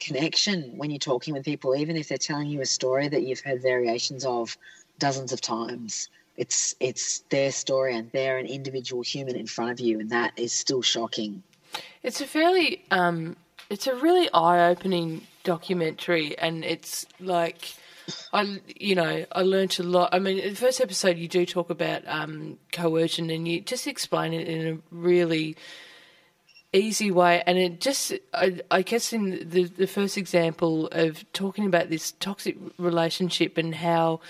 connection 0.00 0.76
when 0.76 0.90
you're 0.90 0.98
talking 0.98 1.34
with 1.34 1.44
people, 1.44 1.74
even 1.74 1.96
if 1.96 2.08
they're 2.08 2.18
telling 2.18 2.46
you 2.48 2.60
a 2.60 2.66
story 2.66 3.08
that 3.08 3.22
you've 3.22 3.40
heard 3.40 3.62
variations 3.62 4.24
of 4.24 4.56
dozens 4.98 5.32
of 5.32 5.40
times. 5.40 6.08
It's 6.38 6.76
it's 6.78 7.18
their 7.30 7.50
story, 7.50 7.96
and 7.96 8.10
they're 8.12 8.38
an 8.38 8.46
individual 8.46 9.02
human 9.02 9.34
in 9.36 9.46
front 9.46 9.72
of 9.72 9.80
you, 9.80 9.98
and 10.00 10.10
that 10.10 10.32
is 10.36 10.52
still 10.52 10.82
shocking. 10.82 11.42
It's 12.02 12.20
a 12.20 12.26
fairly, 12.26 12.84
um, 12.92 13.36
it's 13.68 13.88
a 13.88 13.94
really 13.96 14.30
eye-opening 14.32 15.26
documentary, 15.42 16.38
and 16.38 16.64
it's 16.64 17.06
like, 17.18 17.74
I, 18.32 18.60
you 18.76 18.94
know, 18.94 19.26
I 19.32 19.42
learnt 19.42 19.80
a 19.80 19.82
lot. 19.82 20.10
I 20.12 20.20
mean, 20.20 20.38
in 20.38 20.50
the 20.50 20.56
first 20.56 20.80
episode, 20.80 21.18
you 21.18 21.26
do 21.26 21.44
talk 21.44 21.70
about 21.70 22.02
um, 22.06 22.58
coercion, 22.72 23.30
and 23.30 23.48
you 23.48 23.60
just 23.60 23.88
explain 23.88 24.32
it 24.32 24.46
in 24.46 24.74
a 24.74 24.78
really 24.94 25.56
easy 26.72 27.10
way, 27.10 27.42
and 27.46 27.58
it 27.58 27.80
just, 27.80 28.12
I, 28.32 28.60
I 28.70 28.82
guess, 28.82 29.12
in 29.12 29.48
the 29.50 29.64
the 29.64 29.88
first 29.88 30.16
example 30.16 30.86
of 30.92 31.24
talking 31.32 31.66
about 31.66 31.90
this 31.90 32.12
toxic 32.20 32.56
relationship 32.78 33.58
and 33.58 33.74
how 33.74 34.20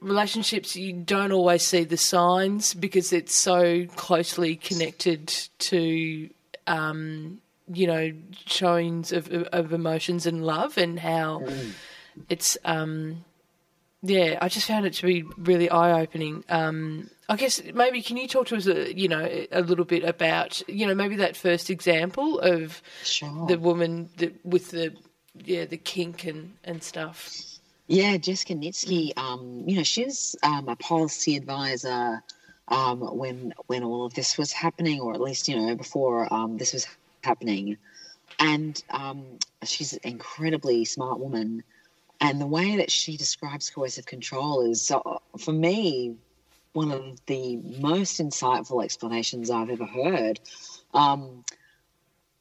relationships 0.00 0.76
you 0.76 0.92
don't 0.92 1.32
always 1.32 1.66
see 1.66 1.84
the 1.84 1.96
signs 1.96 2.74
because 2.74 3.12
it's 3.12 3.34
so 3.36 3.86
closely 3.96 4.56
connected 4.56 5.28
to 5.58 6.28
um, 6.66 7.38
you 7.72 7.86
know 7.86 8.12
showings 8.46 9.12
of, 9.12 9.30
of 9.32 9.72
emotions 9.72 10.26
and 10.26 10.44
love 10.44 10.76
and 10.78 10.98
how 11.00 11.42
it's 12.28 12.56
um, 12.64 13.24
yeah 14.02 14.38
I 14.40 14.48
just 14.48 14.66
found 14.66 14.86
it 14.86 14.92
to 14.94 15.06
be 15.06 15.22
really 15.38 15.68
eye 15.70 16.00
opening. 16.00 16.44
Um, 16.48 17.10
I 17.28 17.36
guess 17.36 17.62
maybe 17.72 18.02
can 18.02 18.16
you 18.18 18.28
talk 18.28 18.46
to 18.48 18.56
us 18.56 18.66
a, 18.66 18.94
you 18.94 19.08
know 19.08 19.26
a 19.50 19.62
little 19.62 19.84
bit 19.86 20.04
about 20.04 20.62
you 20.68 20.86
know 20.86 20.94
maybe 20.94 21.16
that 21.16 21.36
first 21.36 21.70
example 21.70 22.38
of 22.38 22.82
Sure. 23.02 23.46
the 23.46 23.58
woman 23.58 24.10
that, 24.18 24.44
with 24.44 24.70
the 24.72 24.94
yeah 25.42 25.64
the 25.64 25.78
kink 25.78 26.24
and 26.26 26.52
and 26.64 26.82
stuff. 26.82 27.40
Yeah, 27.86 28.16
Jessica 28.16 28.54
Nitsky, 28.54 29.12
um, 29.18 29.64
you 29.66 29.76
know, 29.76 29.82
she's 29.82 30.36
um, 30.42 30.68
a 30.68 30.76
policy 30.76 31.36
advisor 31.36 32.22
um, 32.68 33.00
when 33.00 33.52
when 33.66 33.84
all 33.84 34.06
of 34.06 34.14
this 34.14 34.38
was 34.38 34.52
happening, 34.52 35.00
or 35.00 35.12
at 35.12 35.20
least 35.20 35.48
you 35.48 35.56
know 35.56 35.74
before 35.76 36.32
um, 36.32 36.56
this 36.56 36.72
was 36.72 36.86
happening. 37.22 37.76
And 38.38 38.82
um, 38.90 39.38
she's 39.64 39.92
an 39.92 40.00
incredibly 40.02 40.86
smart 40.86 41.20
woman, 41.20 41.62
and 42.20 42.40
the 42.40 42.46
way 42.46 42.76
that 42.78 42.90
she 42.90 43.18
describes 43.18 43.68
coercive 43.68 44.06
control 44.06 44.68
is, 44.68 44.90
uh, 44.90 45.00
for 45.38 45.52
me, 45.52 46.16
one 46.72 46.90
of 46.90 47.20
the 47.26 47.56
most 47.56 48.18
insightful 48.18 48.82
explanations 48.82 49.50
I've 49.50 49.70
ever 49.70 49.84
heard. 49.84 50.40
Um, 50.94 51.44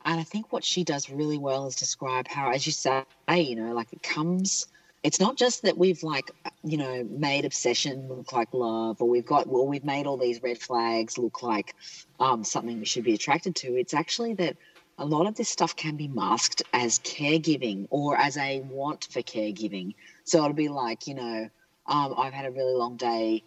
and 0.06 0.20
I 0.20 0.24
think 0.24 0.52
what 0.54 0.64
she 0.64 0.84
does 0.86 1.10
really 1.10 1.38
well 1.38 1.68
is 1.68 1.76
describe 1.76 2.28
how, 2.28 2.52
as 2.52 2.66
you 2.66 2.72
say, 2.72 3.04
you 3.30 3.56
know, 3.56 3.74
like 3.74 3.92
it 3.92 4.02
comes. 4.02 4.68
It's 5.04 5.20
not 5.20 5.36
just 5.36 5.64
that 5.64 5.78
we've 5.78 6.02
like, 6.02 6.32
you 6.64 6.78
know, 6.78 7.04
made 7.10 7.44
obsession 7.44 8.08
look 8.08 8.32
like 8.32 8.54
love, 8.54 9.02
or 9.02 9.10
we've 9.10 9.26
got, 9.26 9.48
well, 9.48 9.68
we've 9.68 9.84
made 9.84 10.08
all 10.08 10.18
these 10.18 10.42
red 10.42 10.58
flags 10.58 11.18
look 11.18 11.44
like 11.44 11.76
um, 12.20 12.44
something 12.44 12.80
we 12.80 12.86
should 12.86 13.04
be 13.04 13.14
attracted 13.14 13.56
to. 13.58 13.76
It's 13.76 13.94
actually 13.94 14.34
that 14.36 14.56
a 14.98 15.06
lot 15.06 15.28
of 15.28 15.36
this 15.36 15.50
stuff 15.50 15.76
can 15.76 15.98
be 15.98 16.08
masked 16.08 16.64
as 16.72 17.00
caregiving 17.00 17.88
or 17.90 18.16
as 18.18 18.38
a 18.38 18.62
want 18.62 19.08
for 19.12 19.22
caregiving. 19.22 19.96
So 20.24 20.38
it'll 20.38 20.54
be 20.54 20.70
like, 20.70 21.08
you 21.08 21.16
know, 21.16 21.50
um, 21.88 22.14
I've 22.18 22.34
had 22.34 22.46
a 22.46 22.52
really 22.52 22.74
long 22.76 22.96
day. 22.96 23.44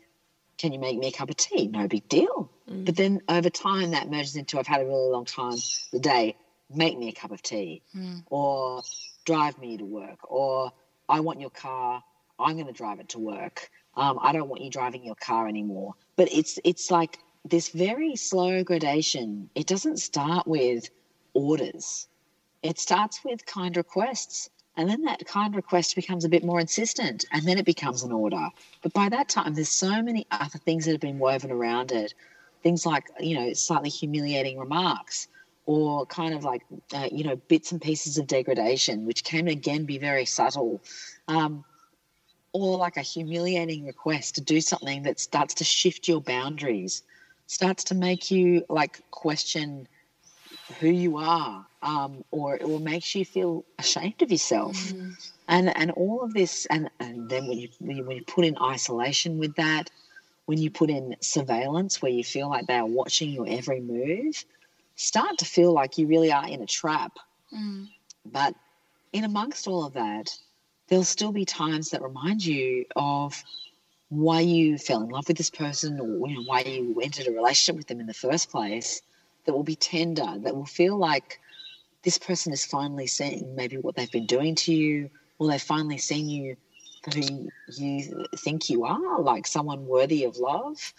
Can 0.59 0.73
you 0.73 0.79
make 0.79 0.99
me 0.99 1.09
a 1.09 1.13
cup 1.13 1.31
of 1.31 1.37
tea? 1.37 1.69
No 1.69 1.87
big 1.89 2.07
deal. 2.09 2.51
But 2.85 2.97
then 2.97 3.23
over 3.29 3.49
time, 3.49 3.93
that 3.93 4.11
merges 4.11 4.37
into 4.37 4.59
I've 4.59 4.67
had 4.67 4.83
a 4.83 4.85
really 4.85 5.11
long 5.11 5.25
time 5.25 5.57
the 5.93 6.01
day, 6.01 6.37
make 6.69 6.99
me 6.99 7.09
a 7.09 7.13
cup 7.13 7.31
of 7.31 7.41
tea, 7.43 7.83
or 8.27 8.83
drive 9.25 9.59
me 9.59 9.77
to 9.79 9.85
work, 9.85 10.31
or 10.31 10.73
I 11.09 11.21
want 11.21 11.41
your 11.41 11.51
car, 11.51 12.03
I'm 12.39 12.55
going 12.55 12.67
to 12.67 12.73
drive 12.73 13.01
it 13.01 13.09
to 13.11 13.19
work. 13.19 13.71
Um, 13.95 14.19
I 14.21 14.33
don't 14.33 14.49
want 14.49 14.63
you 14.63 14.71
driving 14.71 15.05
your 15.05 15.15
car 15.15 15.49
anymore. 15.49 15.95
But 16.17 16.33
it's 16.33 16.59
it's 16.65 16.91
like 16.91 17.19
this 17.45 17.69
very 17.71 18.17
slow 18.17 18.63
gradation. 18.65 19.49
It 19.55 19.67
doesn't 19.67 19.99
start 19.99 20.47
with 20.47 20.91
orders. 21.33 22.09
It 22.63 22.79
starts 22.79 23.25
with 23.25 23.47
kind 23.47 23.77
requests. 23.77 24.51
And 24.79 24.91
then 24.91 25.03
that 25.03 25.27
kind 25.27 25.57
request 25.57 25.97
becomes 25.97 26.27
a 26.27 26.29
bit 26.29 26.45
more 26.45 26.61
insistent, 26.61 27.25
and 27.33 27.49
then 27.49 27.57
it 27.57 27.65
becomes 27.65 28.03
an 28.03 28.13
order. 28.13 28.51
But 28.83 28.93
by 28.93 29.09
that 29.09 29.31
time, 29.31 29.55
there's 29.55 29.71
so 29.71 30.03
many 30.03 30.27
other 30.31 30.59
things 30.59 30.85
that 30.85 30.93
have 30.93 31.01
been 31.01 31.19
woven 31.19 31.51
around 31.51 31.93
it. 31.93 32.13
Things 32.63 32.85
like, 32.85 33.05
you 33.19 33.37
know, 33.39 33.55
slightly 33.55 33.89
humiliating 33.89 34.59
remarks, 34.59 35.29
or 35.67 36.07
kind 36.07 36.35
of 36.35 36.45
like, 36.45 36.63
uh, 36.95 37.09
you 37.13 37.25
know, 37.25 37.37
bits 37.37 37.73
and 37.73 37.83
pieces 37.83 38.19
of 38.19 38.27
degradation, 38.27 39.05
which 39.05 39.25
can 39.25 39.49
again 39.49 39.85
be 39.85 39.99
very 39.99 40.25
subtle. 40.25 40.81
Um, 41.29 41.65
or 42.53 42.79
like 42.79 42.97
a 42.97 43.03
humiliating 43.03 43.85
request 43.85 44.37
to 44.37 44.41
do 44.41 44.63
something 44.63 45.03
that 45.03 45.21
starts 45.21 45.53
to 45.55 45.65
shift 45.65 46.09
your 46.09 46.23
boundaries, 46.23 47.03
starts 47.47 47.85
to 47.85 47.95
make 47.95 48.31
you 48.31 48.65
like 48.71 49.03
question 49.11 49.87
who 50.81 50.89
you 50.89 51.19
are, 51.19 51.67
um, 51.83 52.25
or 52.31 52.59
or 52.63 52.81
makes 52.81 53.15
you 53.15 53.25
feel 53.25 53.65
ashamed 53.79 54.23
of 54.23 54.31
yourself, 54.31 54.93
and 55.49 55.77
and 55.77 55.91
all 55.91 56.23
of 56.23 56.33
this, 56.33 56.67
and 56.67 56.89
and 56.99 57.29
then 57.29 57.47
when 57.47 57.59
you 57.59 57.69
when 57.79 58.11
you 58.11 58.23
put 58.27 58.45
in 58.45 58.57
isolation 58.59 59.39
with 59.39 59.55
that, 59.57 59.91
when 60.47 60.59
you 60.59 60.71
put 60.71 60.89
in 60.89 61.17
surveillance 61.21 62.01
where 62.01 62.13
you 62.13 62.25
feel 62.25 62.49
like 62.49 62.67
they 62.67 62.77
are 62.77 62.87
watching 62.87 63.31
your 63.31 63.47
every 63.47 63.81
move, 63.81 64.45
start 64.97 65.39
to 65.39 65.45
feel 65.45 65.73
like 65.73 65.99
you 65.99 66.07
really 66.07 66.33
are 66.33 66.49
in 66.49 66.63
a 66.63 66.67
trap. 66.67 67.13
But 68.25 68.55
in 69.13 69.25
amongst 69.25 69.69
all 69.69 69.85
of 69.87 69.93
that, 69.95 70.37
there'll 70.89 71.05
still 71.05 71.33
be 71.33 71.45
times 71.45 71.91
that 71.91 72.03
remind 72.03 72.45
you 72.45 72.85
of 72.97 73.43
why 74.09 74.41
you 74.41 74.79
fell 74.79 75.03
in 75.03 75.09
love 75.09 75.27
with 75.29 75.37
this 75.37 75.51
person 75.51 76.01
or 76.01 76.29
you 76.29 76.37
know, 76.37 76.43
why 76.43 76.61
you 76.61 77.01
entered 77.03 77.27
a 77.27 77.33
relationship 77.33 77.77
with 77.77 77.87
them 77.89 78.01
in 78.01 78.07
the 78.07 78.15
first 78.15 78.51
place 78.51 79.03
that 79.45 79.53
will 79.53 79.65
be 79.65 79.77
tender, 79.77 80.39
that 80.39 80.55
will 80.55 80.67
feel 80.67 80.97
like 80.97 81.41
this 82.03 82.19
person 82.19 82.53
is 82.53 82.65
finally 82.65 83.07
seeing 83.07 83.55
maybe 83.57 83.77
what 83.79 83.97
they've 83.97 84.13
been 84.13 84.27
doing 84.27 84.55
to 84.55 84.73
you, 84.73 85.11
or 85.39 85.49
they've 85.49 85.61
finally 85.61 85.99
seen 85.99 86.29
you 86.29 86.57
for 87.03 87.11
who 87.11 87.49
you 87.77 88.27
think 88.37 88.71
you 88.71 88.85
are, 88.85 89.21
like 89.21 89.47
someone 89.47 89.87
worthy 89.87 90.25
of 90.25 90.37
love. 90.37 90.93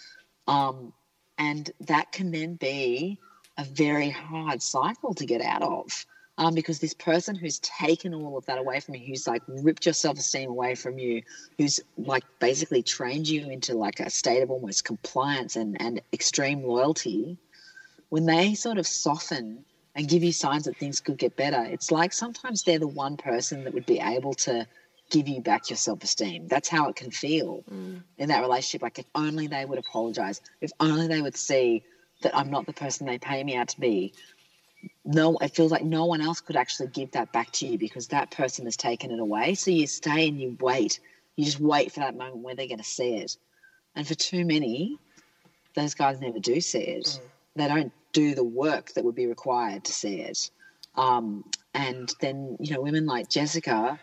Um, 0.47 0.93
and 1.37 1.71
that 1.81 2.11
can 2.11 2.31
then 2.31 2.55
be 2.55 3.19
a 3.57 3.63
very 3.63 4.09
hard 4.09 4.61
cycle 4.61 5.13
to 5.15 5.25
get 5.25 5.41
out 5.41 5.63
of. 5.63 6.05
Um, 6.39 6.53
because 6.53 6.77
this 6.77 6.93
person 6.93 7.35
who's 7.35 7.57
taken 7.59 8.13
all 8.13 8.37
of 8.37 8.45
that 8.45 8.59
away 8.59 8.79
from 8.79 8.93
you, 8.93 9.07
who's 9.07 9.27
like 9.27 9.41
ripped 9.47 9.87
your 9.87 9.93
self 9.93 10.19
esteem 10.19 10.49
away 10.49 10.75
from 10.75 10.99
you, 10.99 11.23
who's 11.57 11.79
like 11.97 12.23
basically 12.39 12.83
trained 12.83 13.27
you 13.27 13.49
into 13.49 13.73
like 13.73 13.99
a 13.99 14.11
state 14.11 14.43
of 14.43 14.51
almost 14.51 14.85
compliance 14.85 15.55
and, 15.55 15.81
and 15.81 15.99
extreme 16.13 16.61
loyalty, 16.61 17.39
when 18.09 18.27
they 18.27 18.53
sort 18.53 18.77
of 18.77 18.85
soften 18.85 19.65
and 19.95 20.07
give 20.07 20.23
you 20.23 20.31
signs 20.31 20.65
that 20.65 20.77
things 20.77 20.99
could 20.99 21.17
get 21.17 21.35
better, 21.35 21.63
it's 21.63 21.91
like 21.91 22.13
sometimes 22.13 22.61
they're 22.61 22.77
the 22.77 22.87
one 22.87 23.17
person 23.17 23.63
that 23.63 23.73
would 23.73 23.87
be 23.87 23.99
able 23.99 24.35
to 24.35 24.67
give 25.09 25.27
you 25.27 25.41
back 25.41 25.71
your 25.71 25.77
self 25.77 26.03
esteem. 26.03 26.47
That's 26.47 26.69
how 26.69 26.87
it 26.89 26.95
can 26.95 27.09
feel 27.09 27.63
in 28.19 28.29
that 28.29 28.41
relationship. 28.41 28.83
Like 28.83 28.99
if 28.99 29.05
only 29.15 29.47
they 29.47 29.65
would 29.65 29.79
apologize, 29.79 30.39
if 30.61 30.71
only 30.79 31.07
they 31.07 31.21
would 31.21 31.35
see 31.35 31.83
that 32.21 32.35
I'm 32.35 32.49
not 32.49 32.65
the 32.65 32.73
person 32.73 33.07
they 33.07 33.17
pay 33.17 33.43
me 33.43 33.55
out 33.55 33.69
to 33.69 33.79
be. 33.79 34.13
No, 35.05 35.37
it 35.37 35.55
feels 35.55 35.71
like 35.71 35.83
no 35.83 36.05
one 36.05 36.21
else 36.21 36.41
could 36.41 36.55
actually 36.55 36.89
give 36.89 37.11
that 37.11 37.31
back 37.31 37.51
to 37.53 37.67
you 37.67 37.77
because 37.77 38.07
that 38.07 38.31
person 38.31 38.65
has 38.65 38.77
taken 38.77 39.11
it 39.11 39.19
away. 39.19 39.55
So 39.55 39.71
you 39.71 39.87
stay 39.87 40.27
and 40.27 40.39
you 40.39 40.57
wait. 40.59 40.99
You 41.35 41.45
just 41.45 41.59
wait 41.59 41.91
for 41.91 42.01
that 42.01 42.15
moment 42.15 42.37
where 42.37 42.55
they're 42.55 42.67
going 42.67 42.77
to 42.77 42.83
see 42.83 43.15
it. 43.15 43.37
And 43.95 44.07
for 44.07 44.15
too 44.15 44.45
many, 44.45 44.97
those 45.75 45.93
guys 45.93 46.19
never 46.19 46.39
do 46.39 46.61
see 46.61 46.79
it. 46.79 47.19
They 47.55 47.67
don't 47.67 47.91
do 48.13 48.35
the 48.35 48.43
work 48.43 48.93
that 48.93 49.03
would 49.03 49.15
be 49.15 49.27
required 49.27 49.83
to 49.85 49.93
see 49.93 50.21
it. 50.21 50.49
Um, 50.95 51.43
and 51.73 52.11
then, 52.21 52.57
you 52.59 52.73
know, 52.73 52.81
women 52.81 53.05
like 53.05 53.29
Jessica, 53.29 53.99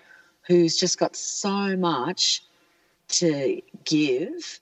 who's 0.46 0.76
just 0.76 0.98
got 0.98 1.16
so 1.16 1.76
much 1.76 2.44
to 3.08 3.60
give 3.84 4.60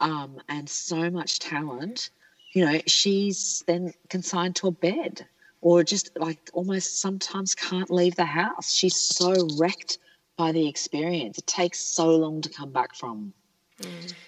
um, 0.00 0.38
and 0.48 0.68
so 0.68 1.10
much 1.10 1.38
talent, 1.38 2.10
you 2.52 2.64
know, 2.64 2.80
she's 2.86 3.62
then 3.66 3.92
consigned 4.08 4.56
to 4.56 4.68
a 4.68 4.72
bed 4.72 5.26
or 5.60 5.82
just 5.82 6.10
like 6.18 6.50
almost 6.52 7.00
sometimes 7.00 7.54
can't 7.54 7.90
leave 7.90 8.14
the 8.16 8.24
house. 8.24 8.72
She's 8.72 8.96
so 8.96 9.34
wrecked 9.58 9.98
by 10.36 10.52
the 10.52 10.68
experience. 10.68 11.38
It 11.38 11.46
takes 11.46 11.80
so 11.80 12.16
long 12.16 12.40
to 12.42 12.48
come 12.48 12.70
back 12.70 12.94
from. 12.94 13.32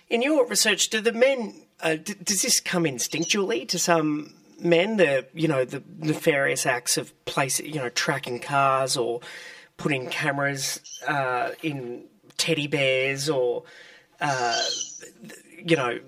In 0.08 0.22
your 0.22 0.46
research, 0.46 0.90
do 0.90 1.00
the 1.00 1.12
men 1.12 1.54
uh, 1.82 1.96
d- 1.96 2.14
does 2.22 2.42
this 2.42 2.60
come 2.60 2.84
instinctually 2.84 3.66
to 3.68 3.78
some 3.78 4.34
men? 4.60 4.96
The 4.96 5.26
you 5.34 5.48
know 5.48 5.64
the 5.64 5.82
nefarious 5.98 6.66
acts 6.66 6.96
of 6.96 7.12
place 7.24 7.58
you 7.58 7.76
know 7.76 7.88
tracking 7.88 8.38
cars 8.38 8.96
or 8.96 9.20
putting 9.76 10.08
cameras 10.08 10.80
uh, 11.08 11.50
in 11.62 12.04
teddy 12.36 12.68
bears 12.68 13.28
or 13.28 13.64
uh, 14.20 14.60
you 15.64 15.74
know 15.74 15.98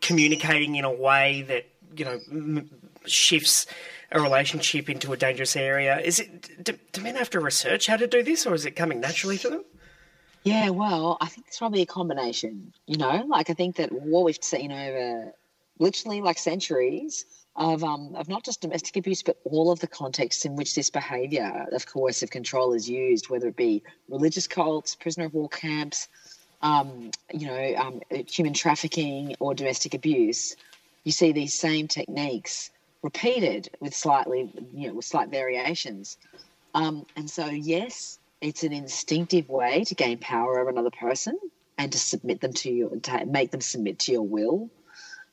communicating 0.00 0.76
in 0.76 0.84
a 0.84 0.92
way 0.92 1.42
that 1.42 1.66
you 1.96 2.04
know 2.04 2.18
m- 2.30 2.70
shifts 3.06 3.66
a 4.12 4.20
relationship 4.20 4.88
into 4.88 5.12
a 5.12 5.16
dangerous 5.16 5.56
area. 5.56 5.98
Is 5.98 6.20
it 6.20 6.64
do, 6.64 6.74
do 6.92 7.00
men 7.00 7.16
have 7.16 7.30
to 7.30 7.40
research 7.40 7.86
how 7.86 7.96
to 7.96 8.06
do 8.06 8.22
this, 8.22 8.46
or 8.46 8.54
is 8.54 8.66
it 8.66 8.72
coming 8.76 9.00
naturally 9.00 9.38
to 9.38 9.50
them? 9.50 9.64
Yeah, 10.42 10.70
well, 10.70 11.18
I 11.20 11.26
think 11.26 11.46
it's 11.48 11.58
probably 11.58 11.82
a 11.82 11.86
combination. 11.86 12.72
You 12.86 12.96
know, 12.96 13.24
like 13.28 13.50
I 13.50 13.54
think 13.54 13.76
that 13.76 13.92
what 13.92 14.24
we've 14.24 14.38
seen 14.40 14.72
over 14.72 15.32
literally 15.78 16.20
like 16.20 16.38
centuries 16.38 17.24
of 17.56 17.82
um 17.82 18.14
of 18.14 18.28
not 18.28 18.44
just 18.44 18.60
domestic 18.60 18.96
abuse, 18.96 19.22
but 19.22 19.36
all 19.44 19.70
of 19.70 19.80
the 19.80 19.86
contexts 19.86 20.44
in 20.44 20.56
which 20.56 20.74
this 20.74 20.90
behaviour 20.90 21.66
of 21.72 21.86
coercive 21.86 22.30
control 22.30 22.72
is 22.72 22.88
used, 22.88 23.28
whether 23.28 23.48
it 23.48 23.56
be 23.56 23.82
religious 24.08 24.46
cults, 24.46 24.94
prisoner 24.94 25.26
of 25.26 25.34
war 25.34 25.48
camps, 25.48 26.08
um, 26.62 27.10
you 27.32 27.46
know, 27.46 27.74
um, 27.76 28.00
human 28.26 28.52
trafficking 28.52 29.36
or 29.40 29.54
domestic 29.54 29.94
abuse. 29.94 30.56
You 31.04 31.12
see 31.12 31.32
these 31.32 31.54
same 31.54 31.88
techniques 31.88 32.70
repeated 33.02 33.70
with 33.80 33.94
slightly, 33.94 34.52
you 34.74 34.88
know, 34.88 34.94
with 34.94 35.04
slight 35.04 35.30
variations. 35.30 36.18
Um, 36.74 37.06
and 37.16 37.28
so, 37.28 37.46
yes, 37.46 38.18
it's 38.40 38.62
an 38.62 38.72
instinctive 38.72 39.48
way 39.48 39.84
to 39.84 39.94
gain 39.94 40.18
power 40.18 40.60
over 40.60 40.70
another 40.70 40.90
person 40.90 41.38
and 41.78 41.90
to 41.92 41.98
submit 41.98 42.40
them 42.40 42.52
to 42.52 42.70
you, 42.70 43.00
to 43.04 43.24
make 43.26 43.50
them 43.50 43.60
submit 43.60 43.98
to 44.00 44.12
your 44.12 44.22
will. 44.22 44.68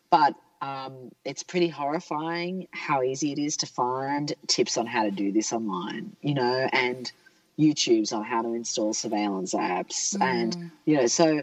But 0.10 0.36
um, 0.62 1.12
it's 1.26 1.44
pretty 1.44 1.68
horrifying 1.68 2.68
how 2.72 3.04
easy 3.04 3.32
it 3.32 3.40
is 3.40 3.58
to 3.58 3.66
find 3.68 4.34
tips 4.48 4.78
on 4.78 4.88
how 4.88 5.04
to 5.04 5.12
do 5.12 5.32
this 5.32 5.54
online, 5.54 6.16
you 6.22 6.34
know, 6.34 6.70
and 6.72 7.12
YouTube's 7.60 8.14
on 8.14 8.24
how 8.24 8.42
to 8.42 8.54
install 8.54 8.94
surveillance 8.94 9.54
apps. 9.54 10.20
And, 10.20 10.56
mm. 10.56 10.72
you 10.86 10.98
know, 10.98 11.08
so 11.08 11.42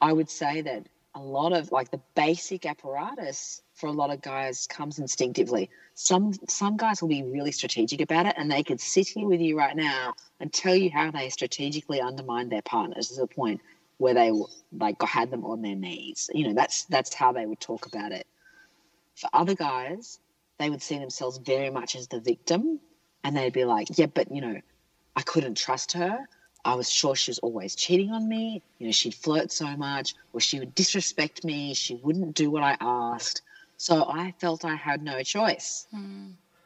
I 0.00 0.12
would 0.12 0.30
say 0.30 0.62
that 0.62 0.86
a 1.14 1.20
lot 1.20 1.52
of 1.52 1.72
like 1.72 1.90
the 1.90 2.00
basic 2.14 2.66
apparatus 2.66 3.62
for 3.74 3.86
a 3.88 3.92
lot 3.92 4.10
of 4.10 4.22
guys 4.22 4.66
comes 4.66 4.98
instinctively. 4.98 5.70
Some 5.94 6.34
some 6.48 6.76
guys 6.76 7.02
will 7.02 7.08
be 7.08 7.22
really 7.22 7.52
strategic 7.52 8.00
about 8.00 8.26
it, 8.26 8.34
and 8.36 8.50
they 8.50 8.62
could 8.62 8.80
sit 8.80 9.08
here 9.08 9.26
with 9.26 9.40
you 9.40 9.58
right 9.58 9.76
now 9.76 10.14
and 10.38 10.52
tell 10.52 10.74
you 10.74 10.90
how 10.90 11.10
they 11.10 11.28
strategically 11.28 12.00
undermined 12.00 12.50
their 12.50 12.62
partners 12.62 13.08
to 13.08 13.20
the 13.20 13.26
point 13.26 13.60
where 13.98 14.14
they 14.14 14.32
like 14.72 15.02
had 15.02 15.30
them 15.30 15.44
on 15.44 15.62
their 15.62 15.74
knees. 15.74 16.30
You 16.32 16.48
know, 16.48 16.54
that's 16.54 16.84
that's 16.84 17.12
how 17.12 17.32
they 17.32 17.44
would 17.44 17.60
talk 17.60 17.86
about 17.86 18.12
it. 18.12 18.26
For 19.16 19.28
other 19.32 19.54
guys, 19.54 20.20
they 20.58 20.70
would 20.70 20.82
see 20.82 20.98
themselves 20.98 21.38
very 21.38 21.70
much 21.70 21.96
as 21.96 22.06
the 22.06 22.20
victim, 22.20 22.80
and 23.24 23.36
they'd 23.36 23.52
be 23.52 23.64
like, 23.64 23.88
"Yeah, 23.98 24.06
but 24.06 24.30
you 24.30 24.40
know, 24.40 24.60
I 25.20 25.22
couldn't 25.22 25.56
trust 25.56 25.92
her. 25.92 26.26
I 26.64 26.74
was 26.74 26.88
sure 26.90 27.14
she 27.14 27.30
was 27.30 27.38
always 27.40 27.74
cheating 27.74 28.10
on 28.10 28.26
me. 28.26 28.62
You 28.78 28.86
know, 28.86 28.92
she'd 28.92 29.14
flirt 29.14 29.52
so 29.52 29.76
much, 29.76 30.14
or 30.32 30.40
she 30.40 30.58
would 30.58 30.74
disrespect 30.74 31.44
me. 31.44 31.74
She 31.74 31.96
wouldn't 31.96 32.34
do 32.34 32.50
what 32.50 32.62
I 32.62 32.78
asked. 32.80 33.42
So 33.76 34.06
I 34.08 34.32
felt 34.38 34.64
I 34.64 34.76
had 34.76 35.02
no 35.02 35.22
choice 35.22 35.86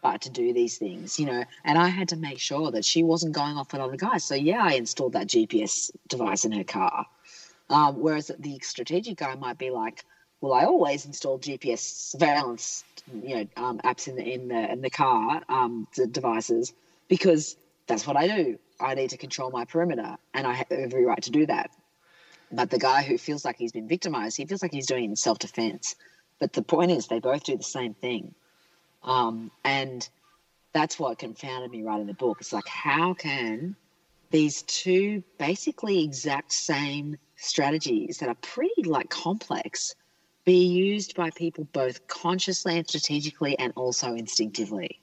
but 0.02 0.20
to 0.20 0.30
do 0.30 0.52
these 0.52 0.78
things, 0.78 1.18
you 1.18 1.26
know. 1.26 1.42
And 1.64 1.76
I 1.76 1.88
had 1.88 2.08
to 2.10 2.16
make 2.16 2.38
sure 2.38 2.70
that 2.70 2.84
she 2.84 3.02
wasn't 3.02 3.34
going 3.34 3.56
off 3.56 3.72
with 3.72 3.82
other 3.82 3.96
guys. 3.96 4.22
So 4.22 4.36
yeah, 4.36 4.62
I 4.62 4.74
installed 4.74 5.14
that 5.14 5.26
GPS 5.26 5.90
device 6.08 6.44
in 6.44 6.52
her 6.52 6.64
car. 6.64 7.06
Um, 7.70 7.98
whereas 8.00 8.30
the 8.38 8.60
strategic 8.60 9.16
guy 9.16 9.34
might 9.34 9.58
be 9.58 9.70
like, 9.70 10.04
"Well, 10.40 10.52
I 10.52 10.64
always 10.64 11.06
install 11.06 11.40
GPS 11.40 11.80
surveillance, 11.80 12.84
you 13.20 13.34
know, 13.34 13.46
um, 13.56 13.78
apps 13.80 14.06
in 14.06 14.14
the 14.14 14.24
in 14.32 14.46
the 14.46 14.72
in 14.74 14.80
the 14.80 14.90
car, 14.90 15.42
um, 15.48 15.88
the 15.96 16.06
devices, 16.06 16.72
because 17.08 17.56
that's 17.86 18.06
what 18.06 18.16
I 18.16 18.26
do. 18.26 18.58
I 18.80 18.94
need 18.94 19.10
to 19.10 19.16
control 19.16 19.50
my 19.50 19.64
perimeter, 19.64 20.16
and 20.32 20.46
I 20.46 20.52
have 20.54 20.70
every 20.70 21.04
right 21.04 21.22
to 21.22 21.30
do 21.30 21.46
that." 21.46 21.70
But 22.50 22.70
the 22.70 22.78
guy 22.78 23.02
who 23.02 23.18
feels 23.18 23.44
like 23.44 23.56
he's 23.56 23.72
been 23.72 23.88
victimized, 23.88 24.36
he 24.36 24.46
feels 24.46 24.62
like 24.62 24.72
he's 24.72 24.86
doing 24.86 25.04
it 25.04 25.08
in 25.08 25.16
self 25.16 25.38
defense. 25.38 25.96
But 26.38 26.52
the 26.52 26.62
point 26.62 26.90
is, 26.90 27.06
they 27.06 27.20
both 27.20 27.44
do 27.44 27.56
the 27.56 27.62
same 27.62 27.94
thing. 27.94 28.34
Um, 29.02 29.50
and 29.64 30.08
that's 30.72 30.98
what 30.98 31.18
confounded 31.18 31.70
me 31.70 31.82
writing 31.82 32.06
the 32.06 32.14
book. 32.14 32.38
It's 32.40 32.52
like, 32.52 32.66
how 32.66 33.14
can 33.14 33.76
these 34.30 34.62
two 34.62 35.22
basically 35.38 36.02
exact 36.02 36.52
same 36.52 37.16
strategies 37.36 38.18
that 38.18 38.28
are 38.28 38.36
pretty 38.36 38.82
like 38.84 39.08
complex 39.08 39.94
be 40.44 40.66
used 40.66 41.14
by 41.14 41.30
people 41.30 41.66
both 41.72 42.06
consciously 42.06 42.76
and 42.76 42.88
strategically 42.88 43.58
and 43.58 43.72
also 43.76 44.14
instinctively? 44.14 45.00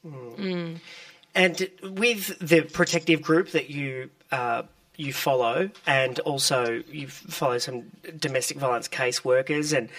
And 1.33 1.69
with 1.81 2.37
the 2.39 2.61
protective 2.61 3.21
group 3.21 3.51
that 3.51 3.69
you 3.69 4.09
uh, 4.31 4.63
you 4.97 5.13
follow, 5.13 5.69
and 5.87 6.19
also 6.19 6.83
you 6.91 7.07
follow 7.07 7.57
some 7.57 7.91
domestic 8.19 8.57
violence 8.57 8.87
case 8.87 9.23
workers, 9.23 9.73
and 9.73 9.89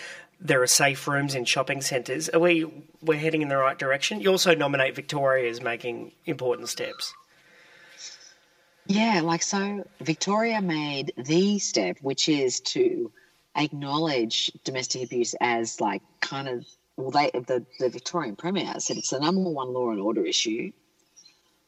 there 0.40 0.62
are 0.62 0.66
safe 0.66 1.07
rooms 1.09 1.35
in 1.35 1.45
shopping 1.45 1.81
centres. 1.81 2.29
Are 2.29 2.40
we 2.40 2.71
we're 3.01 3.18
heading 3.18 3.42
in 3.42 3.49
the 3.49 3.57
right 3.57 3.79
direction? 3.79 4.21
You 4.21 4.31
also 4.31 4.55
nominate 4.55 4.95
Victoria 4.95 5.51
as 5.51 5.61
making 5.61 6.12
important 6.27 6.68
steps. 6.68 7.14
Yeah, 8.87 9.21
like 9.23 9.42
so, 9.42 9.87
Victoria 10.01 10.61
made 10.61 11.12
the 11.16 11.59
step, 11.61 11.99
which 12.03 12.29
is 12.29 12.61
to 12.61 13.12
acknowledge 13.57 14.51
domestic 14.64 15.05
abuse 15.05 15.35
as 15.40 15.81
like 15.81 16.03
kind 16.21 16.49
of 16.49 16.66
well, 16.97 17.11
they 17.11 17.31
the 17.33 17.64
the 17.79 17.88
Victorian 17.88 18.37
Premier 18.37 18.75
said 18.79 18.97
it's 18.97 19.11
the 19.11 19.21
number 19.21 19.49
one 19.51 19.73
law 19.73 19.90
and 19.90 20.01
order 20.01 20.25
issue. 20.25 20.73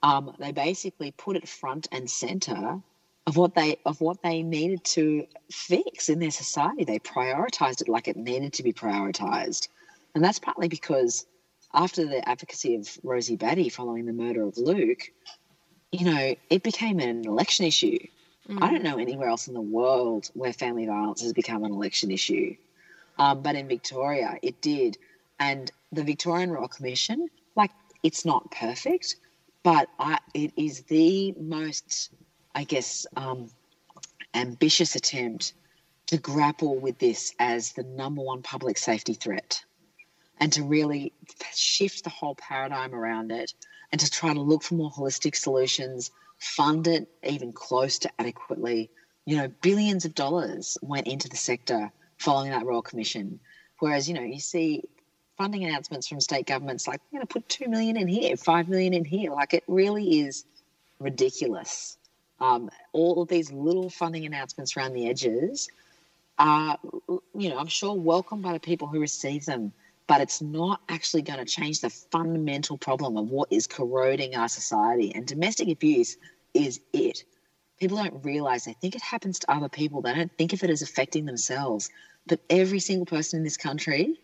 Um, 0.05 0.35
they 0.39 0.53
basically 0.53 1.13
put 1.13 1.37
it 1.37 1.49
front 1.49 1.89
and 1.91 2.11
center 2.11 2.79
of 3.27 3.37
what 3.39 3.55
they 3.55 3.79
of 3.87 4.03
what 4.03 4.23
they 4.23 4.43
needed 4.43 4.85
to 4.85 5.27
fix 5.51 6.11
in 6.11 6.19
their 6.19 6.31
society. 6.31 6.85
They 6.85 6.99
prioritized 6.99 7.81
it 7.81 7.89
like 7.89 8.07
it 8.07 8.17
needed 8.17 8.53
to 8.55 8.63
be 8.63 8.75
prioritized, 8.75 9.69
and 10.15 10.23
that's 10.23 10.39
partly 10.39 10.69
because 10.69 11.27
after 11.73 12.05
the 12.05 12.29
advocacy 12.29 12.77
of 12.77 12.99
Rosie 13.03 13.37
Batty 13.37 13.71
following 13.71 14.05
the 14.05 14.13
murder 14.13 14.43
of 14.43 14.59
Luke, 14.59 15.11
you 15.91 16.05
know, 16.05 16.35
it 16.51 16.63
became 16.63 17.01
an 17.01 17.27
election 17.27 17.65
issue. 17.65 17.99
I 18.61 18.71
don't 18.71 18.83
know 18.83 18.99
anywhere 18.99 19.29
else 19.29 19.49
in 19.49 19.55
the 19.55 19.69
world 19.79 20.31
where 20.35 20.53
family 20.53 20.85
violence 20.85 21.23
has 21.23 21.33
become 21.33 21.65
an 21.65 21.73
election 21.73 22.11
issue. 22.11 22.57
Um, 23.19 23.41
but 23.41 23.57
in 23.57 23.69
Victoria, 23.69 24.39
it 24.43 24.61
did. 24.61 24.99
And 25.41 25.71
the 25.93 26.05
Victorian 26.05 26.51
Royal 26.51 26.69
Commission, 26.69 27.31
like, 27.57 27.71
it's 28.03 28.27
not 28.27 28.51
perfect, 28.51 29.17
but 29.65 29.89
I, 29.99 30.19
it 30.35 30.53
is 30.57 30.83
the 30.83 31.33
most, 31.33 32.13
I 32.55 32.63
guess, 32.65 33.07
um, 33.17 33.51
ambitious 34.35 34.95
attempt 34.95 35.55
to 36.07 36.19
grapple 36.19 36.79
with 36.79 36.99
this 36.99 37.35
as 37.41 37.73
the 37.73 37.83
number 37.83 38.23
one 38.23 38.43
public 38.43 38.79
safety 38.79 39.15
threat 39.15 39.65
and 40.39 40.53
to 40.53 40.63
really 40.63 41.13
shift 41.55 42.05
the 42.05 42.11
whole 42.11 42.35
paradigm 42.35 42.95
around 42.95 43.33
it 43.33 43.55
and 43.91 44.01
to 44.01 44.11
try 44.11 44.35
to 44.35 44.41
look 44.41 44.63
for 44.63 44.75
more 44.75 44.91
holistic 44.91 45.35
solutions, 45.35 46.11
fund 46.39 46.87
it 46.87 47.09
even 47.23 47.53
close 47.53 47.99
to 48.01 48.11
adequately. 48.19 48.91
You 49.25 49.39
know, 49.39 49.49
billions 49.63 50.05
of 50.05 50.15
dollars 50.15 50.77
went 50.83 51.07
into 51.07 51.29
the 51.29 51.37
sector 51.37 51.91
following 52.19 52.51
that 52.51 52.67
Royal 52.67 52.83
Commission. 52.83 53.41
Whereas, 53.79 54.09
you 54.09 54.15
know, 54.15 54.23
you 54.23 54.41
see 54.41 54.85
funding 55.37 55.65
announcements 55.65 56.07
from 56.07 56.21
state 56.21 56.47
governments 56.47 56.87
like, 56.87 57.01
we're 57.11 57.19
going 57.19 57.27
to 57.27 57.33
put 57.33 57.49
2 57.49 57.69
million 57.69 57.97
in 57.97 58.09
here, 58.09 58.37
5 58.37 58.69
million 58.69 58.95
in 58.95 59.05
here. 59.05 59.33
Like, 59.33 59.55
it 59.55 59.65
really 59.67 60.21
is 60.21 60.45
ridiculous. 61.01 61.97
Um, 62.41 62.71
all 62.93 63.23
of 63.23 63.29
these 63.29 63.53
little 63.53 63.91
funding 63.91 64.27
announcements 64.27 64.77
around 64.77 64.95
the 64.95 65.09
edges 65.09 65.69
are, 66.39 66.79
you 67.09 67.49
know, 67.49 67.59
I'm 67.59 67.69
sure 67.69 67.95
welcomed 67.95 68.43
by 68.43 68.53
the 68.53 68.61
people 68.61 68.89
who 68.89 69.01
receive 69.01 69.45
them, 69.47 69.73
but 70.07 70.21
it's 70.21 70.43
not 70.43 70.81
actually 70.89 71.23
going 71.23 71.39
to 71.39 71.45
change 71.45 71.81
the 71.81 71.91
fundamental 71.91 72.77
problem 72.77 73.17
of 73.17 73.31
what 73.31 73.49
is 73.51 73.67
corroding 73.67 74.35
our 74.35 74.49
society. 74.49 75.15
And 75.15 75.27
domestic 75.27 75.69
abuse 75.69 76.17
is 76.53 76.81
it. 76.93 77.25
People 77.81 77.97
don't 77.97 78.25
realize, 78.25 78.65
they 78.65 78.75
think 78.75 78.95
it 78.95 79.03
happens 79.03 79.39
to 79.41 79.51
other 79.51 79.69
people, 79.69 80.01
they 80.01 80.15
don't 80.15 80.33
think 80.37 80.53
of 80.53 80.63
it 80.63 80.71
as 80.71 80.83
affecting 80.83 81.25
themselves. 81.25 81.91
But 82.27 82.41
every 82.49 82.79
single 82.79 83.07
person 83.07 83.39
in 83.39 83.45
this 83.45 83.57
country 83.57 84.19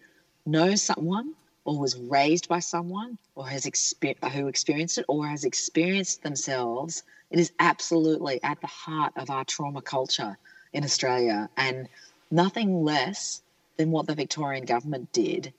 knows 0.51 0.83
someone 0.83 1.35
or 1.65 1.79
was 1.79 1.97
raised 1.97 2.49
by 2.49 2.59
someone 2.59 3.19
or 3.35 3.47
has 3.47 3.65
exper- 3.65 4.17
who 4.33 4.49
experienced 4.49 4.99
it 4.99 5.05
or 5.09 5.27
has 5.27 5.45
experienced 5.45 6.23
themselves. 6.23 7.03
It 7.31 7.39
is 7.39 7.53
absolutely 7.59 8.43
at 8.43 8.61
the 8.61 8.67
heart 8.67 9.13
of 9.17 9.31
our 9.31 9.45
trauma 9.45 9.83
culture 9.83 10.37
in 10.73 10.85
Australia 10.85 11.49
and 11.57 11.89
nothing 12.31 12.83
less 12.85 13.43
than 13.77 13.91
what 13.91 14.07
the 14.07 14.15
Victorian 14.15 14.65
government 14.65 15.13
did 15.13 15.53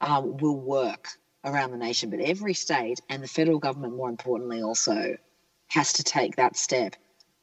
um, 0.00 0.36
will 0.36 0.58
work 0.58 1.08
around 1.44 1.70
the 1.70 1.78
nation. 1.78 2.10
But 2.10 2.20
every 2.20 2.54
state 2.54 3.00
and 3.08 3.22
the 3.22 3.28
federal 3.28 3.58
government, 3.58 3.96
more 3.96 4.08
importantly, 4.10 4.62
also 4.62 5.16
has 5.68 5.94
to 5.94 6.02
take 6.02 6.36
that 6.36 6.56
step 6.56 6.94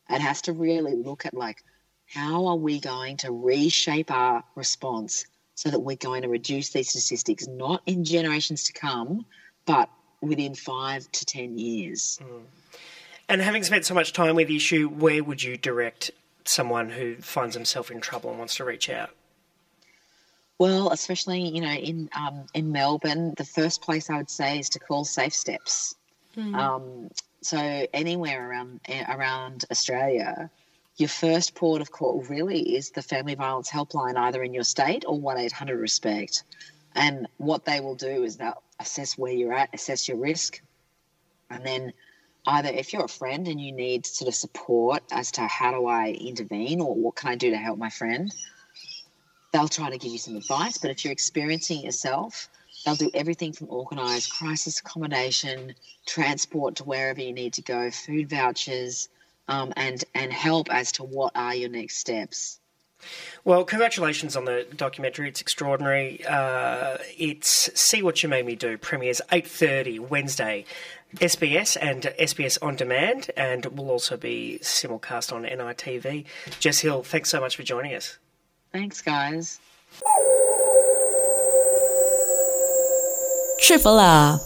and 0.09 0.21
has 0.21 0.43
to 0.43 0.53
really 0.53 0.95
look 0.95 1.25
at 1.25 1.33
like 1.33 1.63
how 2.07 2.45
are 2.47 2.55
we 2.55 2.79
going 2.79 3.17
to 3.17 3.31
reshape 3.31 4.11
our 4.11 4.43
response 4.55 5.25
so 5.55 5.69
that 5.69 5.79
we're 5.79 5.95
going 5.95 6.21
to 6.21 6.29
reduce 6.29 6.69
these 6.69 6.89
statistics 6.89 7.47
not 7.47 7.81
in 7.85 8.03
generations 8.03 8.63
to 8.63 8.73
come 8.73 9.25
but 9.65 9.89
within 10.21 10.53
five 10.53 11.11
to 11.11 11.25
ten 11.25 11.57
years. 11.57 12.19
And 13.27 13.41
having 13.41 13.63
spent 13.63 13.85
so 13.85 13.95
much 13.95 14.13
time 14.13 14.35
with 14.35 14.47
the 14.47 14.55
issue, 14.55 14.87
where 14.87 15.23
would 15.23 15.41
you 15.41 15.57
direct 15.57 16.11
someone 16.45 16.91
who 16.91 17.15
finds 17.15 17.55
himself 17.55 17.89
in 17.89 17.99
trouble 17.99 18.29
and 18.29 18.37
wants 18.37 18.55
to 18.57 18.63
reach 18.63 18.89
out? 18.89 19.09
well 20.57 20.89
especially 20.91 21.47
you 21.47 21.61
know 21.61 21.71
in 21.71 22.09
um, 22.15 22.45
in 22.53 22.71
melbourne 22.71 23.33
the 23.37 23.45
first 23.45 23.81
place 23.81 24.09
i 24.09 24.17
would 24.17 24.29
say 24.29 24.59
is 24.59 24.69
to 24.69 24.79
call 24.79 25.03
safe 25.03 25.33
steps. 25.33 25.95
Um, 26.37 27.09
so 27.41 27.57
anywhere 27.93 28.49
around 28.49 28.81
eh, 28.89 29.05
around 29.07 29.63
australia 29.71 30.49
your 30.97 31.09
first 31.09 31.55
port 31.55 31.81
of 31.81 31.91
call 31.91 32.21
really 32.29 32.75
is 32.75 32.91
the 32.91 33.01
family 33.01 33.35
violence 33.35 33.69
helpline 33.69 34.15
either 34.15 34.43
in 34.43 34.53
your 34.53 34.63
state 34.63 35.03
or 35.07 35.19
1-800 35.19 35.79
respect 35.79 36.43
and 36.95 37.27
what 37.37 37.65
they 37.65 37.79
will 37.79 37.95
do 37.95 38.23
is 38.23 38.37
they'll 38.37 38.63
assess 38.79 39.17
where 39.17 39.33
you're 39.33 39.53
at 39.53 39.73
assess 39.73 40.07
your 40.07 40.17
risk 40.17 40.61
and 41.49 41.65
then 41.65 41.93
either 42.47 42.69
if 42.69 42.93
you're 42.93 43.05
a 43.05 43.09
friend 43.09 43.47
and 43.47 43.59
you 43.59 43.71
need 43.71 44.05
sort 44.05 44.27
of 44.27 44.35
support 44.35 45.03
as 45.11 45.31
to 45.31 45.41
how 45.41 45.71
do 45.71 45.85
i 45.87 46.09
intervene 46.09 46.81
or 46.81 46.93
what 46.95 47.15
can 47.15 47.29
i 47.29 47.35
do 47.35 47.49
to 47.49 47.57
help 47.57 47.77
my 47.77 47.89
friend 47.89 48.31
they'll 49.55 49.69
try 49.69 49.89
to 49.89 49.97
give 49.97 50.11
you 50.11 50.17
some 50.17 50.35
advice. 50.35 50.77
But 50.77 50.91
if 50.91 51.05
you're 51.05 51.13
experiencing 51.13 51.79
it 51.79 51.85
yourself, 51.85 52.49
they'll 52.83 52.95
do 52.95 53.09
everything 53.13 53.53
from 53.53 53.69
organised 53.69 54.33
crisis 54.33 54.79
accommodation, 54.79 55.73
transport 56.05 56.75
to 56.75 56.83
wherever 56.83 57.21
you 57.21 57.31
need 57.31 57.53
to 57.53 57.61
go, 57.61 57.89
food 57.89 58.29
vouchers, 58.29 59.07
um, 59.47 59.73
and 59.75 60.03
and 60.13 60.31
help 60.31 60.71
as 60.71 60.91
to 60.93 61.03
what 61.03 61.35
are 61.35 61.55
your 61.55 61.69
next 61.69 61.97
steps. 61.97 62.59
Well, 63.43 63.63
congratulations 63.63 64.35
on 64.35 64.45
the 64.45 64.65
documentary. 64.75 65.29
It's 65.29 65.41
extraordinary. 65.41 66.25
Uh, 66.25 66.97
it's 67.17 67.69
See 67.79 68.01
What 68.01 68.23
You 68.23 68.29
Made 68.29 68.45
Me 68.45 68.55
Do 68.55 68.77
premieres 68.77 69.21
8.30 69.31 69.99
Wednesday, 69.99 70.65
SBS 71.15 71.77
and 71.79 72.03
SBS 72.19 72.57
On 72.61 72.75
Demand, 72.75 73.29
and 73.37 73.65
will 73.65 73.91
also 73.91 74.17
be 74.17 74.59
simulcast 74.61 75.31
on 75.31 75.43
NITV. 75.43 76.25
Jess 76.59 76.79
Hill, 76.79 77.03
thanks 77.03 77.29
so 77.29 77.39
much 77.39 77.55
for 77.55 77.63
joining 77.63 77.93
us. 77.93 78.17
Thanks, 78.71 79.01
guys. 79.01 79.59
Triple 83.61 83.99
R. 83.99 84.39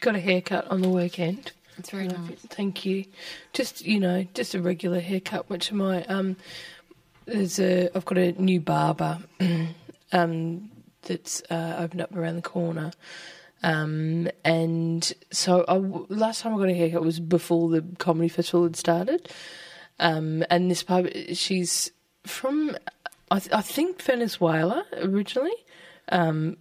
Got 0.00 0.16
a 0.16 0.20
haircut 0.20 0.66
on 0.68 0.82
the 0.82 0.88
weekend. 0.88 1.52
It's 1.78 1.90
very 1.90 2.08
nice. 2.08 2.38
Thank 2.48 2.84
you. 2.84 3.04
Just 3.52 3.84
you 3.84 4.00
know, 4.00 4.26
just 4.34 4.54
a 4.54 4.62
regular 4.62 5.00
haircut. 5.00 5.50
Which 5.50 5.72
my 5.72 6.04
um, 6.04 6.36
there's 7.26 7.58
a 7.58 7.90
I've 7.94 8.04
got 8.04 8.18
a 8.18 8.32
new 8.32 8.60
barber, 8.60 9.18
um, 10.12 10.70
that's 11.02 11.42
uh, 11.50 11.76
opened 11.78 12.00
up 12.00 12.14
around 12.14 12.36
the 12.36 12.42
corner. 12.42 12.92
Um, 13.62 14.28
and 14.44 15.10
so 15.30 15.64
I, 15.66 15.76
last 15.76 16.42
time 16.42 16.54
I 16.54 16.58
got 16.58 16.68
a 16.68 16.74
haircut 16.74 17.02
was 17.02 17.18
before 17.18 17.70
the 17.70 17.82
comedy 17.98 18.28
festival 18.28 18.64
had 18.64 18.76
started. 18.76 19.32
Um, 19.98 20.44
and 20.50 20.70
this 20.70 20.82
barber, 20.82 21.10
she's 21.32 21.90
from, 22.26 22.76
I, 23.30 23.38
th- 23.38 23.54
I 23.54 23.62
think 23.62 24.02
Venezuela 24.02 24.84
originally. 24.98 25.54
Um, 26.10 26.58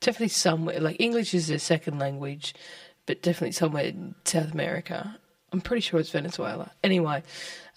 definitely 0.00 0.28
somewhere 0.28 0.80
like 0.80 1.00
English 1.00 1.34
is 1.34 1.48
their 1.48 1.58
second 1.58 1.98
language, 1.98 2.54
but 3.06 3.22
definitely 3.22 3.52
somewhere 3.52 3.84
in 3.84 4.14
South 4.24 4.52
America. 4.52 5.18
I'm 5.52 5.60
pretty 5.60 5.80
sure 5.82 6.00
it's 6.00 6.10
Venezuela. 6.10 6.72
Anyway, 6.82 7.22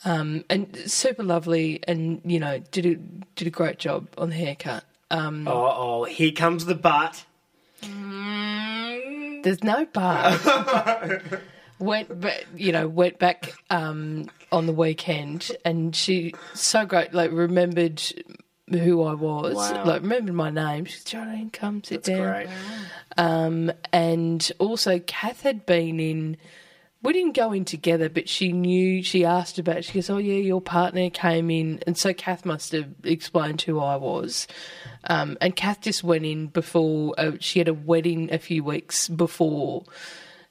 um, 0.03 0.43
and 0.49 0.75
super 0.89 1.23
lovely, 1.23 1.79
and 1.87 2.21
you 2.25 2.39
know 2.39 2.59
did 2.71 2.85
a 2.85 2.95
did 3.35 3.47
a 3.47 3.51
great 3.51 3.77
job 3.77 4.07
on 4.17 4.29
the 4.29 4.35
haircut. 4.35 4.83
Um, 5.11 5.47
Oh, 5.47 5.73
oh, 5.75 6.03
here 6.05 6.31
comes 6.31 6.65
the 6.65 6.75
butt. 6.75 7.23
There's 9.43 9.63
no 9.63 9.85
bar. 9.85 10.37
went, 11.79 12.19
but 12.19 12.43
you 12.55 12.71
know, 12.71 12.87
went 12.87 13.19
back 13.19 13.53
um, 13.69 14.29
on 14.51 14.65
the 14.65 14.73
weekend, 14.73 15.51
and 15.63 15.95
she 15.95 16.33
so 16.53 16.85
great. 16.85 17.13
Like 17.13 17.31
remembered 17.31 18.01
who 18.69 19.03
I 19.03 19.13
was. 19.13 19.56
Wow. 19.56 19.86
Like, 19.86 20.01
remembered 20.01 20.36
my 20.36 20.49
name. 20.49 20.86
She's 20.86 21.03
Jolene, 21.03 21.51
come 21.53 21.84
sit 21.84 22.03
That's 22.03 22.17
down. 22.17 22.32
great. 22.32 22.47
Um, 23.17 23.71
and 23.93 24.51
also, 24.60 24.99
Kath 24.99 25.41
had 25.41 25.65
been 25.65 25.99
in. 25.99 26.38
We 27.03 27.13
didn't 27.13 27.36
go 27.36 27.51
in 27.53 27.63
together, 27.63 28.10
but 28.10 28.27
she 28.27 28.51
knew. 28.51 29.03
She 29.03 29.23
asked 29.23 29.60
about. 29.60 29.77
It. 29.77 29.86
She 29.86 29.93
goes, 29.93 30.10
"Oh 30.10 30.17
yeah, 30.17 30.36
your 30.36 30.62
partner 30.62 31.10
came 31.10 31.49
in," 31.49 31.82
and 31.88 31.97
so 31.97 32.13
Kath 32.13 32.43
must 32.43 32.71
have 32.73 32.89
explained 33.03 33.62
who 33.62 33.80
I 33.80 33.95
was. 33.95 34.47
Um, 35.06 35.38
and 35.39 35.56
Kath 35.56 35.82
just 35.82 36.03
went 36.03 36.25
in 36.25 36.47
before 36.47 37.13
uh, 37.17 37.34
she 37.39 37.60
had 37.60 37.67
a 37.67 37.73
wedding 37.73 38.34
a 38.34 38.39
few 38.39 38.63
weeks 38.63 39.08
before. 39.08 39.84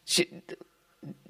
She, 0.05 0.43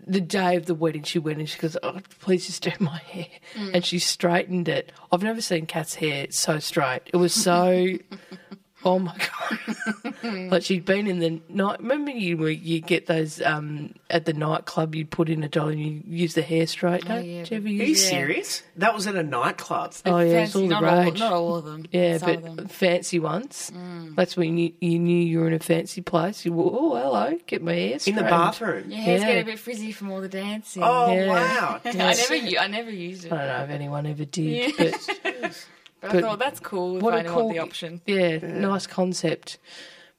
the 0.07 0.20
day 0.20 0.57
of 0.57 0.66
the 0.66 0.74
wedding, 0.74 1.02
she 1.02 1.18
went 1.18 1.38
and 1.38 1.48
she 1.48 1.59
goes, 1.59 1.76
"Oh, 1.83 2.00
please 2.20 2.46
just 2.46 2.62
do 2.62 2.70
my 2.79 2.98
hair," 2.98 3.26
mm. 3.55 3.74
and 3.74 3.85
she 3.85 3.98
straightened 3.98 4.68
it. 4.68 4.92
I've 5.11 5.22
never 5.22 5.40
seen 5.40 5.66
Kath's 5.66 5.96
hair 5.96 6.26
so 6.31 6.59
straight. 6.59 7.02
It 7.12 7.16
was 7.16 7.35
so. 7.35 7.98
Oh 8.88 9.01
my 9.01 9.16
god! 9.16 10.14
like 10.51 10.62
she'd 10.62 10.85
been 10.85 11.09
in 11.09 11.18
the 11.18 11.40
night. 11.49 11.81
Remember 11.81 12.12
you 12.12 12.46
you 12.46 12.81
get 12.81 13.07
those 13.07 13.42
um, 13.42 13.94
at 14.09 14.25
the 14.27 14.33
nightclub. 14.33 14.94
You'd 14.94 15.11
put 15.11 15.29
in 15.29 15.42
a 15.42 15.49
dollar 15.49 15.72
and 15.72 15.81
you 15.81 16.03
use 16.07 16.35
the 16.35 16.42
hair 16.42 16.66
straightener. 16.66 17.11
Oh, 17.11 17.18
yeah, 17.20 17.42
Did 17.42 17.51
you 17.51 17.57
ever 17.57 17.66
Are 17.66 17.70
you 17.70 17.85
use? 17.87 18.09
serious? 18.09 18.62
That 18.77 18.94
was 18.94 19.09
at 19.09 19.16
a 19.16 19.25
nightclub. 19.25 19.92
Oh 20.07 20.18
yeah, 20.20 20.42
it's 20.44 20.53
Fancy- 20.53 20.59
all 20.62 20.68
the 20.68 20.81
not 20.81 20.85
all, 20.85 21.12
not 21.12 21.33
all 21.33 21.55
of 21.57 21.64
them. 21.64 21.87
Yeah, 21.90 22.18
some 22.18 22.31
of 22.31 22.42
them. 22.44 22.57
but 22.57 22.70
fancy 22.70 23.18
ones. 23.18 23.72
That's 24.14 24.37
when 24.37 24.46
you 24.49 24.53
knew, 24.53 24.72
you 24.92 24.99
knew 25.01 25.18
you 25.18 25.40
were 25.40 25.49
in 25.49 25.55
a 25.55 25.59
fancy 25.59 26.01
place. 26.03 26.44
You 26.44 26.53
were, 26.53 26.64
oh, 26.72 26.94
hello, 26.94 27.38
get 27.49 27.62
my 27.62 27.72
hair 27.75 27.99
In 28.07 28.14
the 28.14 28.22
bathroom. 28.22 28.90
Your 28.90 29.01
hair's 29.01 29.20
Yeah. 29.22 29.27
getting 29.27 29.42
a 29.42 29.46
bit 29.46 29.59
frizzy 29.59 29.90
from 29.90 30.12
all 30.12 30.20
the 30.20 30.29
dancing. 30.29 30.83
Oh 30.85 31.12
Yeah. 31.12 31.27
wow! 31.29 31.81
I 31.85 31.92
never, 31.92 32.35
u- 32.37 32.59
I 32.59 32.66
never 32.68 32.90
used 32.90 33.25
it. 33.25 33.33
I 33.33 33.37
don't 33.37 33.49
know 33.59 33.64
if 33.64 33.70
anyone 33.70 34.07
ever 34.07 34.25
did, 34.25 34.75
but 34.79 34.92
But, 35.22 35.40
But 35.42 35.66
I 36.09 36.21
thought 36.21 36.38
that's 36.38 36.61
cool 36.61 36.99
what 36.99 37.14
I 37.14 37.21
a 37.21 37.23
know 37.25 37.35
cool 37.35 37.47
what 37.47 37.53
the 37.55 37.59
option. 37.61 38.01
Yeah, 38.07 38.38
nice 38.38 38.87
concept. 38.87 39.59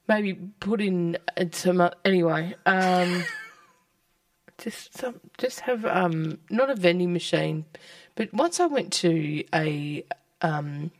Maybe 0.08 0.34
put 0.60 0.82
in 0.82 1.18
some 1.52 1.90
anyway. 2.06 2.56
Um, 2.66 3.24
just 4.58 4.98
some, 4.98 5.20
just 5.38 5.62
have 5.62 5.86
um, 5.86 6.40
not 6.50 6.70
a 6.70 6.76
vending 6.76 7.14
machine, 7.14 7.66
but 8.16 8.34
once 8.34 8.60
I 8.60 8.66
went 8.66 8.94
to 8.94 9.44
a 9.54 10.06
um, 10.42 10.92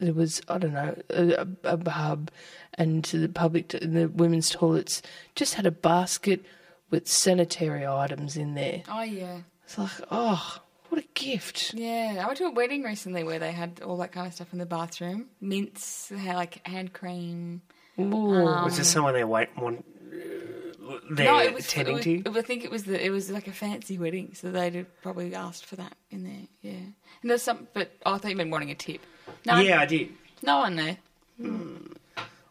there 0.00 0.12
was 0.14 0.40
I 0.48 0.58
don't 0.58 0.72
know 0.72 0.96
a, 1.10 1.46
a 1.64 1.76
pub, 1.76 2.30
and 2.74 3.04
to 3.04 3.18
the 3.18 3.28
public 3.28 3.68
the 3.68 4.06
women's 4.06 4.50
toilets 4.50 5.02
just 5.34 5.54
had 5.54 5.66
a 5.66 5.70
basket 5.70 6.44
with 6.90 7.08
sanitary 7.08 7.86
items 7.86 8.36
in 8.36 8.54
there. 8.54 8.82
Oh 8.88 9.02
yeah, 9.02 9.38
It's 9.64 9.78
like 9.78 9.90
oh, 10.10 10.58
what 10.88 11.00
a 11.02 11.06
gift! 11.14 11.74
yeah. 11.74 12.20
I 12.22 12.26
went 12.26 12.38
to 12.38 12.44
a 12.46 12.50
wedding 12.50 12.82
recently 12.82 13.22
where 13.24 13.38
they 13.38 13.52
had 13.52 13.80
all 13.84 13.96
that 13.98 14.12
kind 14.12 14.26
of 14.26 14.34
stuff 14.34 14.52
in 14.52 14.58
the 14.58 14.66
bathroom. 14.66 15.26
Mints, 15.40 16.08
they 16.08 16.18
had 16.18 16.36
like 16.36 16.66
hand 16.66 16.92
cream. 16.92 17.62
Ooh. 17.98 18.04
Was 18.64 18.76
there 18.76 18.84
someone 18.84 19.14
they 19.14 19.24
wait 19.24 19.48
one? 19.56 19.82
Uh, 20.10 20.98
there 21.10 21.26
no, 21.26 21.38
it 21.40 21.52
was, 21.52 21.66
it 21.66 21.70
tending 21.70 21.94
was- 21.96 22.04
to? 22.04 22.10
you? 22.10 22.22
I 22.26 22.42
think 22.42 22.64
it 22.64 22.70
was 22.70 22.84
the 22.84 23.04
it 23.04 23.10
was 23.10 23.30
like 23.30 23.46
a 23.46 23.52
fancy 23.52 23.98
wedding, 23.98 24.32
so 24.34 24.50
they'd 24.50 24.74
have 24.74 25.02
probably 25.02 25.34
asked 25.34 25.66
for 25.66 25.76
that 25.76 25.94
in 26.10 26.24
there. 26.24 26.46
Yeah, 26.72 26.78
and 27.22 27.30
there's 27.30 27.42
some, 27.42 27.68
but 27.74 27.90
oh, 28.06 28.14
I 28.14 28.18
thought 28.18 28.30
you 28.30 28.36
meant 28.36 28.50
wanting 28.50 28.70
a 28.70 28.74
tip. 28.74 29.00
No, 29.44 29.58
yeah, 29.58 29.80
I 29.80 29.86
did. 29.86 30.12
no 30.42 30.58
one 30.58 30.76
there. 30.76 30.96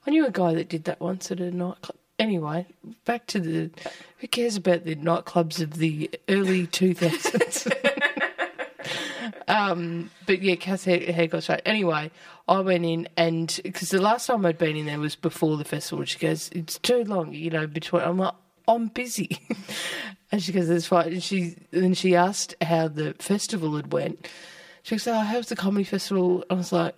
I 0.05 0.09
knew 0.09 0.25
a 0.25 0.31
guy 0.31 0.53
that 0.53 0.69
did 0.69 0.85
that 0.85 0.99
once 1.01 1.31
at 1.31 1.39
a 1.39 1.51
nightclub. 1.51 1.97
Anyway, 2.19 2.65
back 3.05 3.27
to 3.27 3.39
the. 3.39 3.69
Who 4.19 4.27
cares 4.27 4.55
about 4.55 4.85
the 4.85 4.95
nightclubs 4.95 5.61
of 5.61 5.75
the 5.75 6.09
early 6.29 6.65
2000s? 6.67 7.93
um, 9.47 10.09
but 10.25 10.41
yeah, 10.41 10.55
Cass 10.55 10.83
hair, 10.83 10.99
hair 11.11 11.27
got 11.27 11.43
straight. 11.43 11.61
Anyway, 11.65 12.11
I 12.47 12.59
went 12.59 12.85
in 12.85 13.07
and 13.17 13.59
because 13.63 13.89
the 13.89 14.01
last 14.01 14.27
time 14.27 14.45
I'd 14.45 14.57
been 14.57 14.75
in 14.75 14.85
there 14.85 14.99
was 14.99 15.15
before 15.15 15.57
the 15.57 15.65
festival. 15.65 16.05
She 16.05 16.19
goes, 16.19 16.49
"It's 16.53 16.79
too 16.79 17.03
long, 17.03 17.33
you 17.33 17.49
know." 17.49 17.67
Between 17.67 18.03
I'm 18.03 18.17
like, 18.17 18.35
"I'm 18.67 18.87
busy," 18.87 19.39
and 20.31 20.41
she 20.41 20.51
goes, 20.51 20.67
"That's 20.67 20.87
fine." 20.87 21.13
And 21.13 21.23
she 21.23 21.55
then 21.71 21.93
she 21.93 22.15
asked 22.15 22.55
how 22.61 22.87
the 22.87 23.15
festival 23.19 23.75
had 23.75 23.91
went. 23.91 24.27
She 24.83 24.95
goes, 24.95 25.07
"Oh, 25.07 25.19
how's 25.19 25.49
the 25.49 25.55
comedy 25.55 25.83
festival?" 25.83 26.43
I 26.49 26.53
was 26.53 26.71
like 26.71 26.95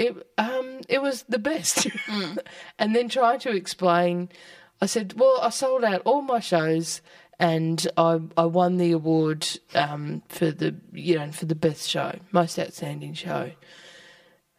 it 0.00 0.16
um 0.38 0.80
it 0.88 1.02
was 1.02 1.22
the 1.28 1.38
best. 1.38 1.86
and 2.78 2.96
then 2.96 3.08
trying 3.08 3.38
to 3.40 3.50
explain, 3.54 4.30
I 4.80 4.86
said, 4.86 5.12
"Well, 5.16 5.38
I 5.42 5.50
sold 5.50 5.84
out 5.84 6.02
all 6.04 6.22
my 6.22 6.40
shows." 6.40 7.02
And 7.40 7.88
I 7.96 8.20
I 8.36 8.44
won 8.44 8.76
the 8.76 8.92
award 8.92 9.48
um, 9.74 10.22
for 10.28 10.50
the 10.50 10.74
you 10.92 11.16
know 11.18 11.32
for 11.32 11.46
the 11.46 11.54
best 11.56 11.88
show, 11.88 12.16
most 12.32 12.58
outstanding 12.58 13.14
show. 13.14 13.50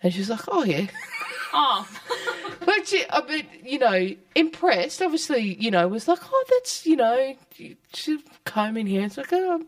And 0.03 0.11
she 0.11 0.19
was 0.19 0.29
like, 0.31 0.41
"Oh 0.47 0.63
yeah," 0.63 0.87
Oh, 1.53 1.87
but 2.65 2.87
she, 2.87 3.03
I 3.09 3.21
mean, 3.27 3.45
you 3.63 3.77
know, 3.77 4.09
impressed. 4.33 5.01
Obviously, 5.01 5.41
you 5.59 5.69
know, 5.69 5.87
was 5.87 6.07
like, 6.07 6.19
"Oh, 6.23 6.43
that's 6.49 6.85
you 6.87 6.95
know," 6.95 7.35
she 7.93 8.17
came 8.45 8.77
in 8.77 8.87
here. 8.87 9.03
It's 9.05 9.17
like, 9.17 9.31
"Oh, 9.31 9.63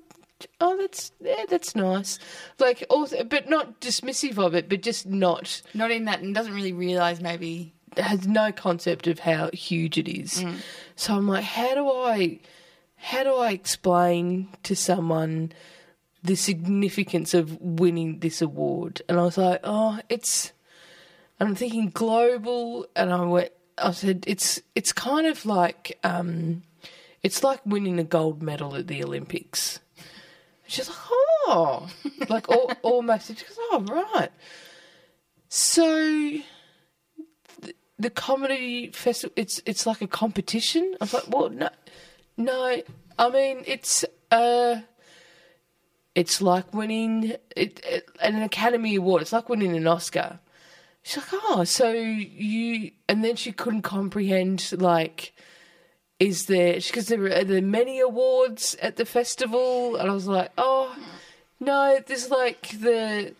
oh, 0.59 0.77
that's 0.77 1.11
yeah, 1.21 1.45
that's 1.47 1.75
nice." 1.75 2.17
Like, 2.57 2.83
also, 2.89 3.23
but 3.23 3.47
not 3.47 3.79
dismissive 3.79 4.39
of 4.39 4.55
it, 4.55 4.69
but 4.69 4.81
just 4.81 5.05
not 5.05 5.61
not 5.75 5.91
in 5.91 6.05
that, 6.05 6.21
and 6.21 6.33
doesn't 6.33 6.53
really 6.55 6.73
realise 6.73 7.21
maybe. 7.21 7.73
has 7.97 8.27
no 8.27 8.51
concept 8.51 9.05
of 9.05 9.19
how 9.19 9.51
huge 9.53 9.99
it 9.99 10.07
is. 10.07 10.43
So 10.95 11.13
I'm 11.15 11.27
like, 11.27 11.43
how 11.43 11.75
do 11.75 11.87
I, 11.87 12.39
how 13.03 13.23
do 13.23 13.35
I 13.35 13.51
explain 13.51 14.47
to 14.63 14.77
someone 14.77 15.51
the 16.23 16.35
significance 16.35 17.33
of 17.33 17.59
winning 17.59 18.19
this 18.19 18.41
award? 18.41 19.01
And 19.09 19.19
I 19.19 19.23
was 19.23 19.37
like, 19.37 19.59
oh, 19.65 19.99
it's. 20.07 20.53
And 21.37 21.49
I'm 21.49 21.55
thinking 21.55 21.89
global, 21.89 22.87
and 22.95 23.11
I 23.11 23.25
went. 23.25 23.51
I 23.77 23.91
said, 23.91 24.23
it's 24.25 24.61
it's 24.73 24.93
kind 24.93 25.27
of 25.27 25.45
like, 25.45 25.99
um, 26.05 26.63
it's 27.23 27.43
like 27.43 27.59
winning 27.65 27.99
a 27.99 28.05
gold 28.05 28.41
medal 28.41 28.73
at 28.75 28.87
the 28.87 29.03
Olympics. 29.03 29.81
She's 30.65 30.87
like, 30.87 30.97
oh, 31.01 31.89
like 32.29 32.49
al- 32.49 32.71
almost. 32.83 33.27
She 33.27 33.33
goes, 33.33 33.57
oh, 33.57 33.85
right. 33.89 34.31
So 35.49 36.39
the 37.99 38.09
comedy 38.09 38.91
festival 38.91 39.33
it's 39.35 39.61
it's 39.65 39.85
like 39.85 40.01
a 40.01 40.07
competition. 40.07 40.95
I 41.01 41.03
was 41.03 41.13
like, 41.13 41.27
well, 41.27 41.49
no, 41.49 41.69
no. 42.37 42.81
I 43.17 43.29
mean, 43.29 43.63
it's 43.65 44.05
uh, 44.31 44.81
it's 46.15 46.41
like 46.41 46.73
winning 46.73 47.35
it, 47.55 47.81
it, 47.85 48.09
an 48.21 48.41
Academy 48.41 48.95
Award. 48.95 49.21
It's 49.21 49.33
like 49.33 49.49
winning 49.49 49.75
an 49.75 49.87
Oscar. 49.87 50.39
She's 51.03 51.17
like, 51.17 51.41
oh, 51.45 51.63
so 51.65 51.91
you, 51.91 52.91
and 53.09 53.23
then 53.23 53.35
she 53.35 53.51
couldn't 53.51 53.81
comprehend 53.81 54.71
like. 54.73 55.33
Is 56.19 56.45
there? 56.45 56.75
Because 56.75 57.07
there 57.07 57.25
are 57.25 57.43
there 57.43 57.61
many 57.61 57.99
awards 57.99 58.75
at 58.81 58.95
the 58.95 59.03
festival, 59.03 59.97
and 59.97 60.09
I 60.09 60.13
was 60.13 60.27
like, 60.27 60.51
"Oh, 60.57 60.95
no, 61.59 61.99
there's 62.05 62.29
like 62.29 62.69
the 62.79 63.33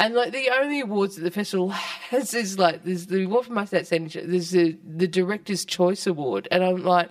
and 0.00 0.14
like 0.14 0.32
the 0.32 0.48
only 0.50 0.80
awards 0.80 1.16
that 1.16 1.22
the 1.22 1.30
festival 1.30 1.68
has 1.68 2.32
is 2.32 2.58
like 2.58 2.84
there's 2.84 3.06
the 3.06 3.24
award 3.24 3.46
for 3.46 3.58
outstanding. 3.58 4.08
show, 4.08 4.22
There's 4.22 4.50
the 4.50 4.76
the 4.84 5.06
director's 5.06 5.64
choice 5.64 6.06
award, 6.06 6.48
and 6.50 6.64
I'm 6.64 6.82
like, 6.82 7.10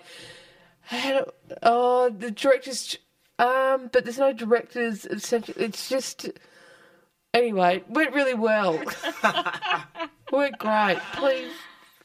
how 0.89 1.19
do- 1.19 1.31
oh, 1.63 2.09
the 2.09 2.31
director's. 2.31 2.97
Um, 3.37 3.89
but 3.93 4.03
there's 4.03 4.17
no 4.19 4.33
directors. 4.33 5.05
It's 5.05 5.89
just. 5.89 6.29
Anyway, 7.33 7.83
went 7.87 8.13
really 8.13 8.33
well. 8.33 8.81
went 10.31 10.57
great. 10.57 10.97
Please, 11.13 11.51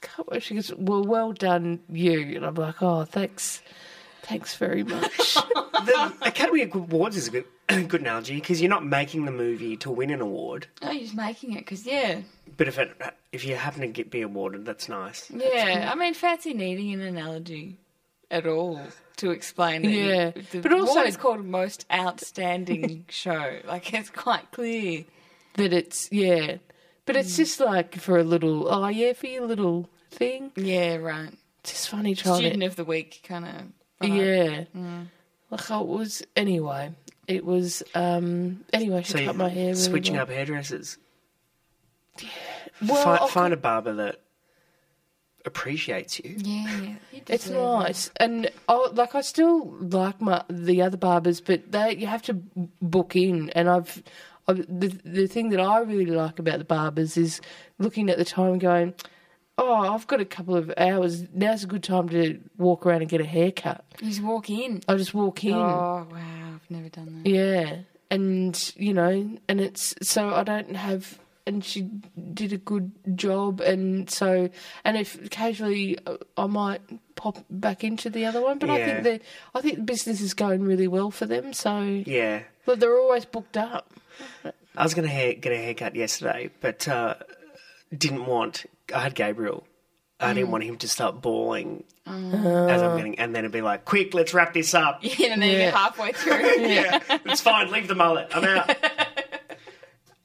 come 0.03 0.27
on. 0.31 0.40
She 0.40 0.55
goes, 0.55 0.73
well, 0.77 1.03
well 1.03 1.33
done, 1.33 1.81
you. 1.88 2.37
And 2.37 2.44
I'm 2.44 2.55
like, 2.55 2.83
oh, 2.83 3.05
thanks, 3.05 3.62
thanks 4.23 4.55
very 4.55 4.83
much. 4.85 5.37
The 5.85 6.14
Academy 6.23 6.62
Awards 6.62 7.14
is 7.14 7.29
a 7.29 7.31
good, 7.31 7.44
good 7.88 8.01
analogy 8.01 8.37
because 8.37 8.59
you're 8.62 8.70
not 8.70 8.87
making 8.87 9.27
the 9.27 9.31
movie 9.31 9.77
to 9.79 9.90
win 9.90 10.09
an 10.11 10.23
award, 10.23 10.66
Oh, 10.81 10.90
you're 10.90 11.03
just 11.03 11.14
making 11.14 11.53
it 11.53 11.59
because 11.59 11.85
yeah, 11.85 12.20
but 12.57 12.66
if 12.68 12.79
it 12.79 12.90
if 13.33 13.44
you 13.44 13.55
happen 13.57 13.83
to 13.83 13.88
get 13.88 14.11
be 14.11 14.23
awarded, 14.23 14.64
that's 14.64 14.88
nice. 14.88 15.31
yeah. 15.31 15.90
I 15.92 15.94
mean, 15.94 16.14
fancy 16.14 16.55
needing 16.55 16.94
an 16.94 17.03
analogy 17.03 17.77
at 18.35 18.47
all 18.47 18.81
to 19.18 19.31
explain. 19.31 19.83
That 19.83 19.90
you- 19.90 20.05
Yeah, 20.05 20.31
the 20.51 20.61
but 20.61 20.73
also- 20.73 20.92
award 20.92 21.07
is 21.09 21.16
called 21.16 21.44
most 21.44 21.87
outstanding 21.92 23.05
show. 23.09 23.61
Like 23.64 23.92
it's 23.94 24.11
quite 24.11 24.51
clear. 24.51 25.05
that 25.55 25.73
it's 25.73 26.09
yeah, 26.12 26.57
but 27.07 27.16
it's 27.16 27.37
just 27.37 27.61
like 27.61 27.94
for 27.97 28.18
a 28.18 28.25
little 28.25 28.66
oh 28.68 28.88
yeah 28.88 29.12
for 29.12 29.27
your 29.29 29.47
little 29.47 29.88
thing. 30.11 30.51
Yeah, 30.57 30.97
right. 30.97 31.31
It's 31.61 31.70
just 31.73 31.88
funny 31.88 32.14
trying 32.14 32.37
Student 32.40 32.61
to 32.62 32.66
of 32.66 32.77
the 32.77 32.85
week 32.85 33.20
kind 33.27 33.44
of. 33.47 34.09
yeah. 34.11 34.64
Like 35.51 35.70
it 35.70 35.87
was 35.87 36.23
anyway. 36.37 36.90
It 37.29 37.44
was 37.44 37.83
um 37.94 38.64
anyway. 38.73 39.03
She 39.03 39.12
So 39.12 39.25
cut 39.25 39.37
my 39.37 39.49
hair. 39.49 39.66
Really 39.68 39.75
switching 39.77 40.14
well. 40.14 40.25
up 40.25 40.29
hairdressers. 40.31 40.99
Well, 42.87 43.03
find, 43.05 43.31
find 43.31 43.55
a 43.55 43.57
barber 43.57 43.94
that 43.94 44.20
appreciates 45.45 46.19
you. 46.21 46.37
Yeah, 46.39 46.81
you 46.81 46.97
It's 47.29 47.45
deserve 47.45 47.57
it. 47.57 47.63
nice, 47.63 48.11
and 48.19 48.51
oh, 48.69 48.91
like 48.95 49.15
I 49.15 49.21
still 49.21 49.67
like 49.81 50.21
my 50.21 50.43
the 50.49 50.83
other 50.83 50.97
barbers, 50.97 51.41
but 51.41 51.71
they 51.73 51.97
you 51.97 52.07
have 52.07 52.23
to 52.23 52.35
book 52.83 53.15
in, 53.17 53.51
and 53.51 53.69
I've 53.69 54.03
I, 54.49 54.53
the 54.55 54.99
the 55.05 55.27
thing 55.27 55.51
that 55.51 55.61
I 55.61 55.81
really 55.81 56.07
like 56.07 56.39
about 56.39 56.59
the 56.59 56.65
barbers 56.65 57.17
is 57.17 57.41
looking 57.79 58.11
at 58.11 58.19
the 58.19 58.25
time 58.25 58.59
going, 58.59 58.95
"Oh, 59.59 59.75
I've 59.95 60.07
got 60.07 60.21
a 60.21 60.25
couple 60.25 60.57
of 60.57 60.73
hours. 60.77 61.25
Now's 61.33 61.65
a 61.65 61.67
good 61.67 61.83
time 61.83 62.09
to 62.11 62.39
walk 62.59 62.85
around 62.87 63.01
and 63.03 63.11
get 63.11 63.21
a 63.21 63.25
haircut." 63.27 63.85
You 64.01 64.09
just 64.09 64.23
walk 64.23 64.51
in. 64.51 64.83
I 64.89 64.97
just 64.97 65.15
walk 65.15 65.45
in. 65.45 65.55
Oh 65.55 66.07
wow, 66.11 66.55
I've 66.55 66.71
never 66.71 66.89
done 66.89 67.23
that. 67.23 67.31
Yeah, 67.31 67.77
and 68.11 68.73
you 68.77 68.93
know, 68.95 69.39
and 69.49 69.61
it's 69.61 69.95
so 70.03 70.35
I 70.35 70.43
don't 70.45 70.77
have. 70.77 71.19
And 71.47 71.63
she 71.63 71.83
did 72.33 72.55
a 72.55 72.57
good 72.57 72.91
job, 73.17 73.61
and 73.61 74.09
so, 74.09 74.49
and 74.83 74.97
if 74.97 75.23
occasionally 75.27 75.99
uh, 76.07 76.17
I 76.39 76.47
might 76.47 76.81
pop 77.17 77.37
back 77.51 77.85
into 77.85 78.09
the 78.09 78.25
other 78.25 78.41
one, 78.41 78.59
but 78.59 78.71
I 78.71 78.83
think 78.83 79.03
that 79.05 79.23
I 79.55 79.61
think 79.61 79.77
the 79.77 79.83
business 79.83 80.23
is 80.23 80.33
going 80.33 80.63
really 80.63 80.89
well 80.89 81.11
for 81.11 81.27
them. 81.27 81.53
So, 81.53 81.81
Yeah. 82.07 82.45
but 82.65 82.81
they're 82.81 82.99
always 82.99 83.27
booked 83.27 83.59
up. 83.59 83.93
I 84.75 84.83
was 84.83 84.95
going 84.95 85.07
to 85.07 85.13
hair, 85.13 85.35
get 85.35 85.53
a 85.53 85.57
haircut 85.59 85.95
yesterday, 85.95 86.49
but 86.63 86.89
uh, 86.89 87.17
didn't 87.95 88.25
want. 88.25 88.65
I 88.95 89.01
had 89.01 89.15
Gabriel. 89.15 89.67
I 90.21 90.31
Mm. 90.31 90.35
didn't 90.37 90.51
want 90.51 90.65
him 90.65 90.77
to 90.79 90.89
start 90.89 91.21
bawling 91.21 91.85
Oh. 92.07 92.69
as 92.69 92.81
I'm 92.83 92.97
getting, 92.97 93.19
and 93.19 93.35
then 93.35 93.41
it'd 93.45 93.53
be 93.53 93.61
like, 93.61 93.85
"Quick, 93.85 94.15
let's 94.15 94.33
wrap 94.33 94.55
this 94.55 94.73
up." 94.73 95.01
Yeah, 95.03 95.33
and 95.35 95.43
then 95.43 95.51
you 95.51 95.59
get 95.59 95.75
halfway 95.75 96.13
through. 96.13 96.33
yeah, 96.61 97.01
it's 97.27 97.43
fine. 97.43 97.71
Leave 97.71 97.89
the 97.89 97.95
mullet. 97.95 98.29
I'm 98.35 98.45
out. 98.45 98.77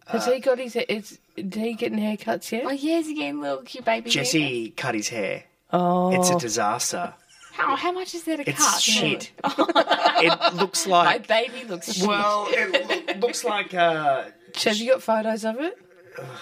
Has 0.10 0.26
he 0.26 0.40
got 0.40 0.60
his? 0.60 0.76
Is, 0.76 1.20
is 1.38 1.54
he 1.54 1.74
getting 1.74 2.00
haircuts 2.00 2.52
yet? 2.52 2.64
oh 2.66 2.72
yes, 2.72 3.08
again, 3.08 3.42
little 3.42 3.62
cute 3.64 3.86
baby. 3.86 4.10
haircut. 4.10 4.12
Jesse 4.12 4.70
cut 4.72 4.96
his 4.96 5.10
hair. 5.10 5.44
Oh, 5.72 6.12
It's 6.20 6.30
a 6.30 6.38
disaster. 6.40 7.14
How 7.54 7.76
how 7.76 7.92
much 7.92 8.16
is 8.16 8.24
there 8.24 8.38
to 8.38 8.50
It's 8.50 8.58
cut? 8.58 8.82
shit. 8.82 9.32
it 9.44 10.54
looks 10.56 10.88
like 10.88 11.06
My 11.30 11.42
baby 11.48 11.66
looks 11.68 11.94
shit. 11.94 12.08
Well, 12.08 12.48
it 12.50 13.16
loo- 13.16 13.20
looks 13.28 13.44
like. 13.44 13.74
Uh, 13.74 14.26
have 14.64 14.78
you 14.78 14.92
got 14.94 15.04
photos 15.04 15.46
of 15.46 15.60
it? 15.60 15.78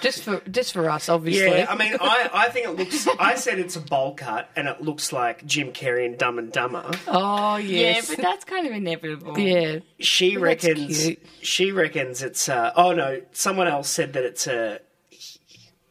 Just 0.02 0.24
for 0.24 0.42
just 0.50 0.74
for 0.74 0.90
us, 0.90 1.10
obviously. 1.10 1.60
yeah, 1.60 1.68
I 1.70 1.76
mean, 1.76 1.96
I, 2.00 2.30
I 2.34 2.50
think 2.50 2.68
it 2.68 2.76
looks. 2.76 3.08
I 3.20 3.36
said 3.36 3.60
it's 3.60 3.76
a 3.76 3.80
bowl 3.82 4.14
cut, 4.16 4.50
and 4.56 4.68
it 4.68 4.82
looks 4.82 5.12
like 5.14 5.46
Jim 5.46 5.72
Carrey 5.74 6.06
and 6.06 6.18
Dumb 6.18 6.40
and 6.40 6.52
Dumber. 6.52 6.90
oh 7.08 7.58
yes, 7.58 8.10
yeah, 8.10 8.16
but 8.16 8.22
that's 8.24 8.46
kind 8.46 8.68
of 8.68 8.74
inevitable. 8.74 9.38
yeah. 9.40 9.80
She 10.00 10.38
Well, 10.38 10.50
that's 10.52 10.66
reckons. 10.66 11.04
cute. 11.06 11.26
She 11.42 11.72
reckons 11.72 12.24
it's. 12.24 12.48
Uh, 12.50 12.72
oh 12.76 12.94
no! 12.94 13.22
Someone 13.32 13.68
else 13.68 13.90
said 13.90 14.14
that 14.14 14.24
it's 14.24 14.48
a 14.48 14.80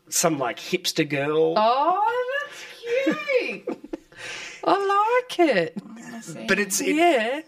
some 0.08 0.38
like 0.38 0.58
hipster 0.58 1.08
girl. 1.08 1.54
Oh, 1.56 2.36
that's 2.48 3.04
cute. 3.04 3.68
I 4.64 5.24
like 5.28 5.38
it. 5.48 6.46
but 6.48 6.58
it's 6.58 6.80
it, 6.80 6.94
Yeah. 6.96 7.40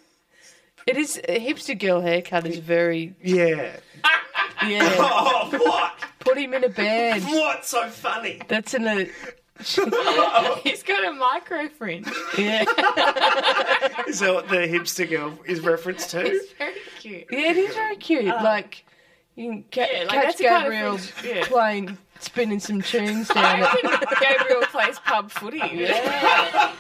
It 0.87 0.97
is 0.97 1.19
a 1.29 1.39
hipster 1.39 1.79
girl 1.79 2.01
haircut 2.01 2.47
is 2.47 2.59
very 2.61 3.15
yeah. 3.23 3.77
Yeah. 4.67 4.95
Oh, 4.99 5.49
what? 5.53 5.93
Put 6.21 6.39
him 6.39 6.55
in 6.55 6.65
a 6.65 6.69
bed. 6.69 7.23
What's 7.25 7.69
so 7.69 7.89
funny? 7.89 8.41
That's 8.49 8.75
in 8.75 8.87
a 8.87 9.09
He's 10.63 10.83
got 10.85 11.05
a 11.05 11.13
micro 11.13 11.69
fringe. 11.69 12.07
yeah. 12.37 12.63
Is 14.07 14.21
that 14.21 14.33
what 14.35 14.49
the 14.49 14.69
hipster 14.69 15.09
girl 15.09 15.39
is 15.47 15.61
referenced 15.61 16.11
to? 16.11 16.23
Very 16.59 16.75
cute. 17.01 17.25
Yeah, 17.31 17.51
it 17.51 17.57
is 17.57 17.75
very 17.75 17.97
cute. 17.97 18.29
Ah. 18.33 18.41
like 18.43 18.85
you 19.35 19.51
can 19.51 19.65
ca- 19.73 19.87
Yeah, 19.93 19.99
like, 20.05 20.09
catch 20.11 20.25
that's 20.27 20.39
the 20.39 20.45
kind 20.45 20.67
of 20.67 20.73
Gabriel 20.73 20.99
yeah. 21.37 21.45
playing 21.47 21.99
spinning 22.21 22.61
some 22.61 22.83
tunes 22.83 23.29
down 23.29 23.45
I 23.45 23.75
it. 23.83 24.09
Gabriel 24.21 24.63
plays 24.67 24.99
pub 25.01 25.31
footy. 25.31 25.59
Yeah. 25.73 26.73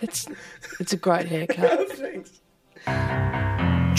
It's 0.00 0.26
it's 0.80 0.92
a 0.92 0.96
great 0.96 1.26
haircut. 1.26 1.90
Thanks. 1.92 2.40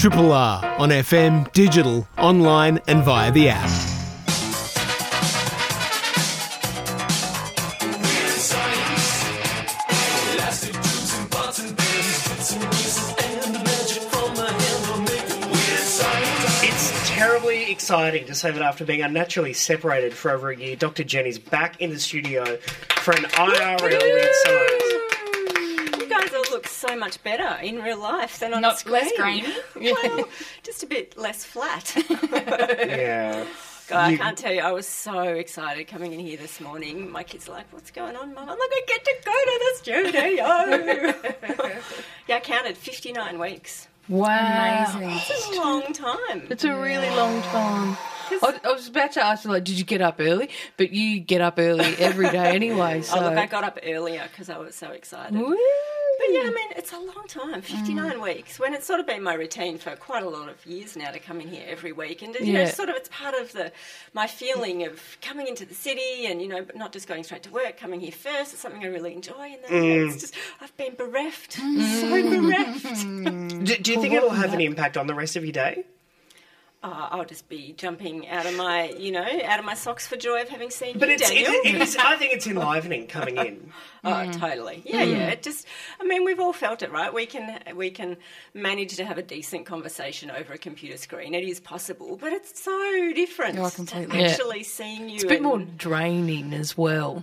Triple 0.04 0.34
R 0.34 0.66
on 0.80 0.90
FM, 0.90 1.50
digital, 1.54 2.06
online, 2.18 2.82
and 2.90 3.06
via 3.06 3.32
the 3.32 3.48
app. 3.48 3.70
It's 16.66 17.10
terribly 17.10 17.72
exciting 17.72 18.26
to 18.26 18.36
say 18.36 18.52
that 18.52 18.62
after 18.62 18.84
being 18.84 19.04
unnaturally 19.04 19.54
separated 19.54 20.14
for 20.14 20.32
over 20.32 20.50
a 20.50 20.58
year, 20.58 20.76
Dr. 20.76 21.06
Jenny's 21.06 21.40
back 21.40 21.80
in 21.80 21.92
the 21.92 22.00
studio 22.02 22.58
for 22.98 23.12
an 23.14 23.24
IRL 23.24 23.80
with 23.80 24.36
science. 24.36 24.94
You 25.98 26.10
guys 26.10 26.34
all 26.34 26.44
look 26.52 26.68
so 26.94 27.00
much 27.00 27.24
better 27.24 27.58
in 27.62 27.82
real 27.82 28.00
life 28.00 28.40
than 28.40 28.54
on 28.54 28.62
Not 28.62 28.76
a 28.76 28.78
screen. 28.78 28.94
less 28.94 29.12
grainy. 29.18 29.54
Well, 29.76 30.26
just 30.64 30.84
a 30.84 30.88
bit 30.88 31.18
less 31.18 31.44
flat. 31.44 31.96
Yeah. 32.84 33.46
God, 33.90 34.14
I 34.14 34.16
can't 34.16 34.38
tell 34.38 34.54
you, 34.54 34.62
I 34.62 34.72
was 34.72 34.88
so 34.88 35.20
excited 35.24 35.88
coming 35.88 36.14
in 36.14 36.20
here 36.20 36.38
this 36.38 36.62
morning. 36.62 37.12
My 37.12 37.22
kids 37.24 37.50
are 37.50 37.52
like, 37.52 37.66
What's 37.72 37.92
going 37.92 38.16
on, 38.16 38.34
Mum? 38.34 38.48
I'm 38.50 38.58
like, 38.58 38.58
I 38.62 38.82
get 38.88 39.04
to 39.04 39.16
go 39.26 39.32
to 39.32 39.60
the 39.60 39.78
studio. 41.52 41.80
yeah, 42.28 42.38
I 42.38 42.40
counted 42.40 42.78
59 42.78 43.40
weeks. 43.40 43.90
Wow. 44.08 44.86
Amazing. 44.96 45.20
It's 45.30 45.58
a 45.58 45.60
long 45.60 45.92
time. 45.92 46.48
It's 46.50 46.64
a 46.64 46.74
really 46.76 47.10
long 47.10 47.42
time. 47.42 47.98
I, 48.32 48.60
I 48.64 48.72
was 48.72 48.88
about 48.88 49.12
to 49.14 49.24
ask 49.24 49.46
like, 49.46 49.66
did 49.66 49.78
you 49.78 49.84
get 49.86 50.02
up 50.02 50.16
early? 50.20 50.50
But 50.78 50.92
you 50.92 51.20
get 51.20 51.42
up 51.42 51.56
early 51.58 51.96
every 51.98 52.30
day 52.30 52.56
anyway. 52.56 53.02
So. 53.02 53.18
Oh, 53.20 53.24
look, 53.24 53.38
I 53.38 53.48
got 53.48 53.66
up 53.66 53.80
earlier 53.84 54.24
because 54.32 54.50
I 54.50 54.58
was 54.58 54.76
so 54.76 54.92
excited. 54.92 55.38
Woo. 55.38 55.58
But 56.26 56.34
yeah, 56.34 56.42
I 56.42 56.52
mean, 56.52 56.70
it's 56.78 56.94
a 56.94 57.00
long 57.00 57.26
time 57.28 57.62
59 57.62 58.22
weeks 58.22 58.60
when 58.60 58.74
it's 58.74 58.86
sort 58.86 59.00
of 59.00 59.08
been 59.08 59.24
my 59.24 59.34
routine 59.34 59.78
for 59.78 59.96
quite 59.96 60.24
a 60.24 60.30
lot 60.30 60.48
of 60.48 60.66
years 60.66 60.96
now 60.96 61.12
to 61.12 61.20
come 61.20 61.42
in 61.42 61.50
here 61.50 61.66
every 61.68 61.92
week. 61.92 62.22
And, 62.22 62.36
you 62.36 62.54
know, 62.54 62.66
sort 62.66 62.90
of 62.90 62.96
it's 62.96 63.10
part 63.10 63.36
of 63.36 63.52
the 63.54 63.72
my 64.14 64.28
feeling 64.28 64.84
of 64.86 65.02
coming 65.22 65.48
into 65.48 65.66
the 65.66 65.74
city 65.74 66.26
and, 66.28 66.42
you 66.42 66.48
know, 66.48 66.64
but 66.64 66.76
not 66.76 66.94
just 66.94 67.08
going 67.08 67.24
straight 67.24 67.44
to 67.44 67.52
work, 67.52 67.78
coming 67.78 68.00
here 68.00 68.12
first. 68.12 68.54
It's 68.54 68.62
something 68.62 68.84
I 68.84 68.88
really 68.88 69.14
enjoy. 69.14 69.54
And 69.54 69.64
then 69.64 69.84
you 69.84 70.06
know, 70.06 70.06
it's 70.14 70.22
just, 70.22 70.36
I've 70.62 70.76
been 70.78 70.96
bereft. 70.96 71.54
So 71.54 71.62
bereft. 72.10 73.04
Do, 73.66 73.78
do 73.78 73.94
you 73.94 74.02
think 74.02 74.14
it'll 74.14 74.30
have 74.30 74.54
an 74.54 74.62
impact 74.62 74.98
on 74.98 75.08
the 75.08 75.14
rest 75.16 75.36
of 75.36 75.44
your 75.44 75.54
day? 75.54 75.86
Uh, 76.84 77.08
I'll 77.12 77.24
just 77.24 77.48
be 77.48 77.74
jumping 77.78 78.28
out 78.28 78.46
of 78.46 78.56
my, 78.58 78.90
you 78.90 79.14
know, 79.14 79.26
out 79.46 79.58
of 79.58 79.64
my 79.64 79.74
socks 79.74 80.06
for 80.06 80.18
joy 80.18 80.42
of 80.42 80.50
having 80.50 80.70
seen 80.70 81.00
But 81.00 81.08
you, 81.08 81.16
it's, 81.16 81.30
Daniel. 81.30 81.52
it, 81.54 81.76
it 81.76 81.82
is, 81.82 81.96
I 81.96 82.18
think 82.18 82.34
it's 82.34 82.46
enlivening 82.46 83.08
coming 83.08 83.38
in. 83.38 83.72
Oh, 84.06 84.30
totally. 84.34 84.82
Yeah, 84.86 85.04
yeah. 85.04 85.30
It 85.30 85.42
just, 85.44 85.66
I 85.98 86.04
mean, 86.04 86.26
we've 86.26 86.42
all 86.42 86.52
felt 86.52 86.82
it, 86.82 86.92
right? 86.92 87.14
We 87.14 87.26
can 87.26 87.58
we 87.74 87.90
can 87.90 88.18
manage 88.54 88.98
to 88.98 89.06
have 89.06 89.18
a 89.18 89.24
decent 89.24 89.66
conversation 89.66 90.30
over 90.30 90.52
a 90.52 90.58
computer 90.58 90.98
screen. 90.98 91.34
It 91.34 91.46
is 91.48 91.62
possible, 91.62 92.18
but 92.20 92.34
it's 92.34 92.62
so 92.62 93.14
different. 93.16 93.58
Oh, 93.60 93.70
to 93.70 93.74
completely. 93.74 94.20
Yeah. 94.20 94.26
Actually 94.28 94.64
seeing 94.64 95.08
you. 95.08 95.16
It's 95.16 95.24
a 95.24 95.28
bit 95.28 95.38
and- 95.38 95.46
more 95.46 95.60
draining 95.60 96.54
as 96.54 96.78
well. 96.78 97.22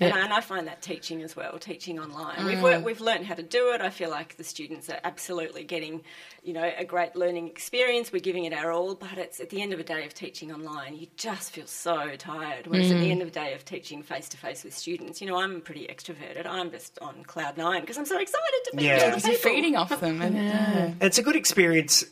Yeah. 0.00 0.08
And, 0.08 0.16
I, 0.16 0.24
and 0.24 0.32
I 0.32 0.40
find 0.40 0.66
that 0.66 0.82
teaching 0.82 1.22
as 1.22 1.36
well, 1.36 1.58
teaching 1.58 1.98
online. 1.98 2.46
We've 2.46 2.58
mm. 2.58 2.62
worked, 2.62 2.84
we've 2.84 3.00
learned 3.00 3.26
how 3.26 3.34
to 3.34 3.42
do 3.42 3.72
it. 3.72 3.80
I 3.80 3.90
feel 3.90 4.10
like 4.10 4.36
the 4.36 4.44
students 4.44 4.88
are 4.88 4.98
absolutely 5.04 5.64
getting, 5.64 6.02
you 6.42 6.52
know, 6.52 6.70
a 6.76 6.84
great 6.84 7.16
learning 7.16 7.48
experience. 7.48 8.12
We're 8.12 8.20
giving 8.20 8.44
it 8.44 8.52
our 8.52 8.72
all, 8.72 8.94
but 8.94 9.18
it's 9.18 9.40
at 9.40 9.50
the 9.50 9.60
end 9.60 9.72
of 9.72 9.80
a 9.80 9.84
day 9.84 10.06
of 10.06 10.14
teaching 10.14 10.52
online, 10.52 10.96
you 10.96 11.06
just 11.16 11.52
feel 11.52 11.66
so 11.66 12.16
tired. 12.16 12.66
Whereas 12.66 12.90
at 12.90 12.98
the 12.98 13.06
mm. 13.06 13.10
end 13.10 13.22
of 13.22 13.28
a 13.28 13.32
day 13.32 13.54
of 13.54 13.64
teaching 13.64 14.02
face 14.02 14.28
to 14.30 14.36
face 14.36 14.64
with 14.64 14.76
students, 14.76 15.20
you 15.20 15.26
know, 15.26 15.36
I'm 15.36 15.60
pretty 15.60 15.86
extroverted. 15.86 16.46
I'm 16.46 16.70
just 16.70 16.98
on 17.00 17.22
cloud 17.24 17.56
nine 17.56 17.80
because 17.82 17.98
I'm 17.98 18.06
so 18.06 18.18
excited 18.18 18.60
to 18.70 18.76
meet 18.76 18.86
Yeah. 18.86 18.96
other 18.96 19.06
Because 19.06 19.24
You're 19.24 19.36
people. 19.36 19.50
feeding 19.50 19.76
off 19.76 20.00
them. 20.00 20.20
And, 20.30 20.36
yeah. 20.36 20.92
It's 21.00 21.18
a 21.18 21.22
good 21.22 21.36
experience. 21.36 22.04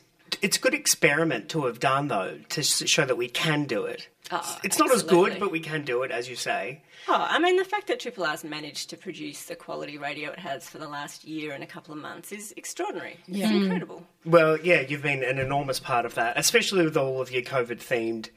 It's 0.43 0.57
a 0.57 0.61
good 0.61 0.75
experiment 0.75 1.49
to 1.51 1.67
have 1.67 1.81
done, 1.81 2.09
though, 2.09 2.38
to 2.51 2.62
show 2.62 3.05
that 3.05 3.17
we 3.17 3.29
can 3.29 3.64
do 3.64 3.85
it. 3.85 4.09
Oh, 4.31 4.59
it's 4.62 4.79
not 4.79 4.93
as 4.93 5.03
good, 5.03 5.41
but 5.41 5.51
we 5.51 5.61
can 5.61 5.85
do 5.85 6.03
it, 6.03 6.11
as 6.11 6.29
you 6.29 6.37
say. 6.37 6.83
Oh, 7.09 7.27
I 7.29 7.38
mean, 7.38 7.57
the 7.57 7.64
fact 7.64 7.87
that 7.87 8.01
Triple 8.01 8.25
R's 8.25 8.45
managed 8.45 8.91
to 8.91 8.97
produce 8.99 9.45
the 9.45 9.57
quality 9.57 9.97
radio 9.97 10.31
it 10.31 10.38
has 10.38 10.69
for 10.69 10.77
the 10.77 10.88
last 10.88 11.25
year 11.25 11.53
and 11.53 11.64
a 11.64 11.67
couple 11.67 11.95
of 11.95 12.01
months 12.01 12.31
is 12.33 12.53
extraordinary. 12.57 13.17
It's 13.27 13.51
incredible. 13.51 14.07
Well, 14.27 14.59
yeah, 14.59 14.81
you've 14.81 15.03
been 15.03 15.23
an 15.23 15.38
enormous 15.38 15.81
part 15.81 16.05
of 16.05 16.14
that, 16.17 16.38
especially 16.38 16.85
with 16.85 16.99
all 16.99 17.23
of 17.23 17.31
your 17.31 17.41
COVID 17.41 17.79
themed 17.79 18.29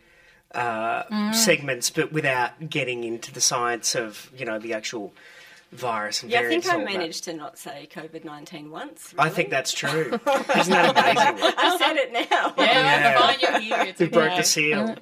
uh, 0.55 1.33
segments, 1.33 1.89
but 1.89 2.13
without 2.13 2.69
getting 2.69 3.03
into 3.03 3.33
the 3.33 3.41
science 3.41 3.93
of, 3.93 4.31
you 4.37 4.45
know, 4.45 4.59
the 4.59 4.73
actual 4.73 5.13
virus 5.71 6.21
and 6.23 6.31
Yeah, 6.31 6.39
I 6.41 6.47
think. 6.47 6.65
I 6.65 6.73
and 6.73 6.81
all 6.81 6.87
that. 6.87 6.97
managed 6.99 7.23
to 7.25 7.33
not 7.33 7.57
say 7.57 7.87
COVID 7.93 8.23
19 8.25 8.69
once. 8.71 9.13
I 9.17 9.29
think 9.29 9.49
that's 9.49 9.71
true. 9.73 10.11
Isn't 10.27 10.73
that 10.73 10.97
amazing? 10.97 11.53
I 11.57 11.77
said 11.77 11.95
it 11.97 12.11
now. 12.13 12.53
Yeah, 12.57 12.59
Yeah. 12.59 13.37
you're 13.41 13.59
here. 13.59 13.83
It's 13.89 13.99
We 13.99 14.07
broke 14.07 14.35
the 14.35 14.43
seal. 14.43 14.95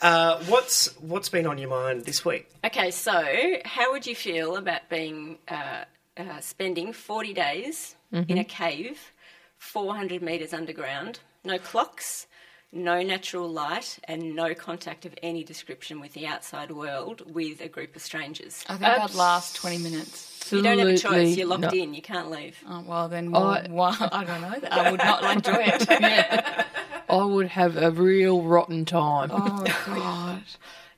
Uh, 0.00 0.42
what's 0.44 0.94
what's 1.00 1.28
been 1.28 1.46
on 1.46 1.58
your 1.58 1.68
mind 1.70 2.04
this 2.04 2.24
week? 2.24 2.48
Okay, 2.64 2.90
so 2.90 3.22
how 3.64 3.92
would 3.92 4.06
you 4.06 4.14
feel 4.14 4.56
about 4.56 4.88
being 4.88 5.38
uh, 5.48 5.84
uh, 6.16 6.40
spending 6.40 6.92
40 6.92 7.34
days 7.34 7.94
in 8.12 8.38
a 8.38 8.44
cave, 8.44 9.12
400 9.58 10.22
metres 10.22 10.52
underground, 10.54 11.20
no 11.44 11.58
clocks, 11.58 12.26
no 12.74 13.02
natural 13.02 13.48
light, 13.48 13.98
and 14.04 14.34
no 14.34 14.54
contact 14.54 15.06
of 15.06 15.14
any 15.22 15.44
description 15.44 16.00
with 16.00 16.12
the 16.12 16.26
outside 16.26 16.70
world 16.70 17.22
with 17.32 17.60
a 17.60 17.68
group 17.68 17.94
of 17.96 18.02
strangers? 18.02 18.64
I 18.68 18.72
think 18.72 18.80
that'd 18.82 19.14
last 19.16 19.56
20 19.56 19.78
minutes. 19.78 20.30
You 20.52 20.60
don't 20.62 20.78
have 20.78 20.88
a 20.88 20.98
choice. 20.98 21.36
You're 21.36 21.46
locked 21.46 21.62
not. 21.62 21.74
in. 21.74 21.94
You 21.94 22.02
can't 22.02 22.30
leave. 22.30 22.56
Oh, 22.68 22.84
well, 22.86 23.08
then, 23.08 23.34
I- 23.34 23.66
well, 23.70 23.96
I 24.12 24.24
don't 24.24 24.40
know. 24.42 24.68
I 24.70 24.90
would 24.90 24.98
not 25.00 25.36
enjoy 25.36 25.62
it. 25.64 25.86
Yeah. 25.88 26.64
I 27.08 27.24
would 27.24 27.48
have 27.48 27.76
a 27.76 27.90
real 27.90 28.42
rotten 28.42 28.84
time. 28.84 29.30
Oh 29.32 29.64
god. 29.86 30.42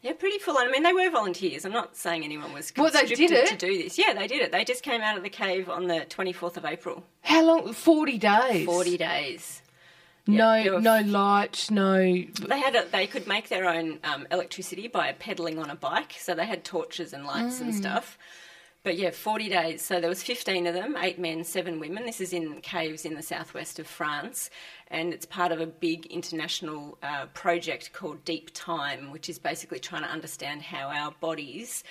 Yeah, 0.03 0.13
pretty 0.13 0.39
full 0.39 0.57
on. 0.57 0.69
I 0.69 0.71
mean, 0.71 0.85
they 0.85 0.93
were 0.93 1.11
volunteers. 1.11 1.65
I'm 1.65 1.73
not 1.73 1.97
saying 1.97 2.23
anyone 2.25 2.53
was 2.53 2.73
Well, 2.77 2.91
they 2.93 3.05
did 3.07 3.31
it? 3.33 3.49
to 3.49 3.57
do 3.57 3.83
this. 3.83 3.99
Yeah, 3.99 4.15
they 4.15 4.29
did 4.29 4.41
it. 4.41 4.53
They 4.53 4.65
just 4.65 4.85
came 4.85 5.01
out 5.01 5.17
of 5.17 5.25
the 5.25 5.29
cave 5.29 5.69
on 5.69 5.89
the 5.89 6.07
24th 6.09 6.57
of 6.57 6.65
April. 6.65 7.03
How 7.23 7.43
long? 7.45 7.73
Forty 7.73 8.17
days. 8.19 8.67
40 8.67 8.97
days. 8.99 9.63
No, 10.27 10.55
Yeah, 10.55 10.79
no 10.79 11.01
lights. 11.01 11.71
No. 11.71 11.99
They 11.99 12.59
had 12.59 12.75
a, 12.75 12.85
they 12.91 13.07
could 13.07 13.27
make 13.27 13.49
their 13.49 13.69
own 13.69 13.99
um, 14.05 14.27
electricity 14.31 14.89
by 14.89 15.13
pedaling 15.13 15.59
on 15.59 15.71
a 15.71 15.77
bike, 15.77 16.15
so 16.19 16.35
they 16.35 16.47
had 16.47 16.65
torches 16.65 17.13
and 17.13 17.25
lights 17.25 17.61
and 17.61 17.75
stuff. 17.75 18.19
But 18.83 18.97
yeah, 18.97 19.11
40 19.11 19.49
days. 19.49 19.83
So 19.83 20.01
there 20.01 20.09
was 20.09 20.23
15 20.23 20.67
of 20.69 20.75
them, 20.75 20.97
eight 21.01 21.19
men, 21.19 21.43
seven 21.43 21.81
women. 21.81 22.07
This 22.07 22.21
is 22.21 22.33
in 22.33 22.61
caves 22.61 23.05
in 23.05 23.15
the 23.15 23.23
southwest 23.23 23.81
of 23.81 23.87
France, 23.89 24.49
and 24.89 25.13
it's 25.13 25.27
part 25.27 25.51
of 25.51 25.61
a 25.61 25.67
big 25.67 26.07
international 26.07 26.97
uh, 27.03 27.27
project 27.35 27.93
called 27.93 28.25
Deep 28.25 28.53
Time, 28.55 29.11
which 29.11 29.29
is 29.29 29.41
basically 29.41 29.81
trying 29.81 30.03
to 30.03 30.09
understand 30.09 30.63
how 30.63 30.89
our 30.89 31.11
bodies 31.21 31.83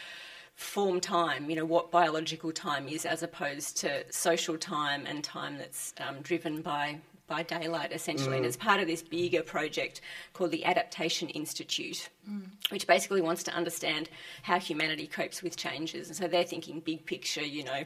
form 0.56 1.02
time, 1.02 1.50
you 1.50 1.56
know, 1.58 1.66
what 1.66 1.92
biological 1.92 2.54
time 2.54 2.88
is 2.88 3.06
as 3.06 3.22
opposed 3.24 3.76
to 3.78 4.10
social 4.10 4.58
time 4.58 5.06
and 5.06 5.22
time 5.22 5.58
that's 5.58 5.94
um, 6.00 6.22
driven 6.22 6.62
by 6.62 6.98
by 7.28 7.44
daylight 7.44 7.92
essentially. 7.92 8.36
And 8.36 8.46
mm. 8.46 8.48
it's 8.48 8.58
part 8.58 8.80
of 8.80 8.88
this 8.88 9.02
bigger 9.02 9.42
project 9.42 10.02
called 10.34 10.52
the 10.52 10.66
adaptation 10.66 11.30
institute 11.30 12.10
mm. 12.30 12.44
which 12.70 12.88
basically 12.88 13.22
wants 13.22 13.44
to 13.44 13.52
understand 13.54 14.10
how 14.44 14.60
humanity 14.60 15.08
copes 15.08 15.42
with 15.42 15.58
changes. 15.58 16.08
And 16.08 16.16
so 16.16 16.28
they're 16.28 16.44
thinking 16.44 16.80
big 16.80 17.06
picture 17.06 17.46
you 17.46 17.64
know 17.64 17.84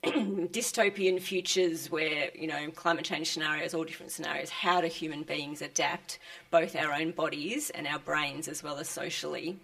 dystopian 0.04 1.20
futures 1.20 1.90
where 1.90 2.30
you 2.34 2.46
know 2.46 2.70
climate 2.70 3.04
change 3.04 3.30
scenarios 3.32 3.74
all 3.74 3.82
different 3.82 4.12
scenarios 4.12 4.48
how 4.48 4.80
do 4.80 4.86
human 4.86 5.24
beings 5.24 5.60
adapt 5.60 6.20
both 6.52 6.76
our 6.76 6.92
own 6.92 7.10
bodies 7.10 7.70
and 7.70 7.84
our 7.84 7.98
brains 7.98 8.46
as 8.46 8.62
well 8.62 8.78
as 8.78 8.88
socially 8.88 9.58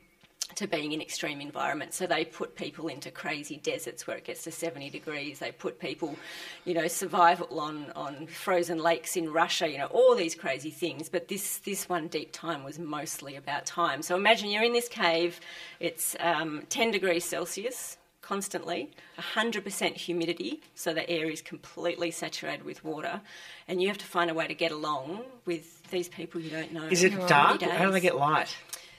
to 0.57 0.66
being 0.66 0.92
in 0.92 1.01
extreme 1.01 1.40
environments. 1.40 1.97
So 1.97 2.07
they 2.07 2.24
put 2.24 2.55
people 2.55 2.88
into 2.88 3.11
crazy 3.11 3.57
deserts 3.57 4.07
where 4.07 4.16
it 4.16 4.24
gets 4.24 4.45
to 4.45 4.53
70 4.53 4.90
degrees. 4.90 5.38
They 5.38 5.53
put 5.53 5.78
people, 5.78 6.16
you 6.64 6.74
know, 6.74 6.86
survival 6.86 7.61
on, 7.61 7.90
on 7.97 8.26
frozen 8.26 8.78
lakes 8.78 9.16
in 9.16 9.32
Russia, 9.32 9.68
you 9.68 9.78
know, 9.78 9.86
all 9.86 10.14
these 10.14 10.34
crazy 10.34 10.70
things. 10.70 11.09
But 11.09 11.28
this, 11.28 11.59
this 11.59 11.88
one, 11.88 12.09
Deep 12.09 12.32
Time, 12.32 12.62
was 12.62 12.78
mostly 12.78 13.36
about 13.36 13.66
time. 13.66 14.03
So 14.03 14.16
imagine 14.16 14.51
you're 14.51 14.62
in 14.62 14.72
this 14.72 14.88
cave, 14.88 15.40
it's 15.80 16.16
um, 16.20 16.62
10 16.68 16.90
degrees 16.90 17.24
Celsius 17.24 17.97
constantly, 18.24 18.90
100% 19.18 19.95
humidity, 19.95 20.62
so 20.74 20.95
the 20.95 21.09
air 21.11 21.28
is 21.28 21.42
completely 21.42 22.11
saturated 22.11 22.64
with 22.64 22.82
water, 22.82 23.20
and 23.68 23.82
you 23.82 23.88
have 23.88 23.99
to 23.99 24.07
find 24.07 24.30
a 24.30 24.34
way 24.34 24.47
to 24.47 24.55
get 24.55 24.72
along 24.72 25.22
with 25.45 25.86
these 25.90 26.09
people 26.09 26.40
you 26.40 26.49
don't 26.49 26.72
know. 26.72 26.84
Is 26.84 27.05
it 27.05 27.12
dark? 27.28 27.61
How 27.61 27.84
do 27.84 27.92
they 27.92 28.01
get 28.01 28.16
light? 28.16 28.57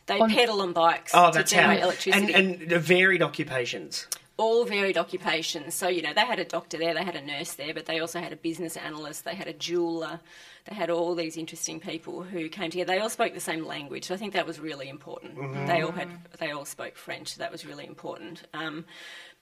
They 0.08 0.20
pedal 0.20 0.62
on 0.62 0.74
bikes 0.74 1.12
Oh, 1.14 1.32
to 1.32 1.38
that's 1.38 1.52
how. 1.52 1.62
generate 1.62 1.84
electricity. 1.84 2.34
And, 2.34 2.60
and 2.62 2.70
the 2.70 2.80
varied 2.80 3.22
occupations. 3.22 4.08
all 4.38 4.66
varied 4.66 4.98
occupations. 4.98 5.74
So, 5.74 5.88
you 5.88 6.02
know, 6.02 6.14
they 6.14 6.26
had 6.26 6.40
a 6.40 6.46
doctor 6.46 6.78
there, 6.78 6.94
they 6.94 7.04
had 7.04 7.16
a 7.16 7.22
nurse 7.26 7.54
there, 7.54 7.74
but 7.74 7.86
they 7.86 8.00
also 8.00 8.20
had 8.20 8.34
a 8.34 8.36
business 8.36 8.76
analyst, 8.78 9.24
they 9.26 9.34
had 9.36 9.48
a 9.48 9.54
jeweler, 9.54 10.20
they 10.70 10.76
had 10.76 10.90
all 10.90 11.16
these 11.16 11.38
interesting 11.38 11.80
people 11.80 12.22
who 12.24 12.50
came 12.50 12.70
together. 12.72 12.94
They 12.94 13.00
all 13.00 13.10
spoke 13.10 13.34
the 13.34 13.40
same 13.40 13.66
language. 13.66 14.06
So 14.06 14.14
I 14.14 14.18
think 14.18 14.34
that 14.34 14.46
was 14.46 14.60
really 14.60 14.90
important. 14.90 15.36
They 15.68 15.82
all 15.82 15.92
had, 15.92 16.10
they 16.40 16.52
all 16.52 16.66
spoke 16.66 16.98
French. 16.98 17.36
That 17.36 17.52
was 17.52 17.66
really 17.66 17.86
important. 17.86 18.44
Um, 18.54 18.86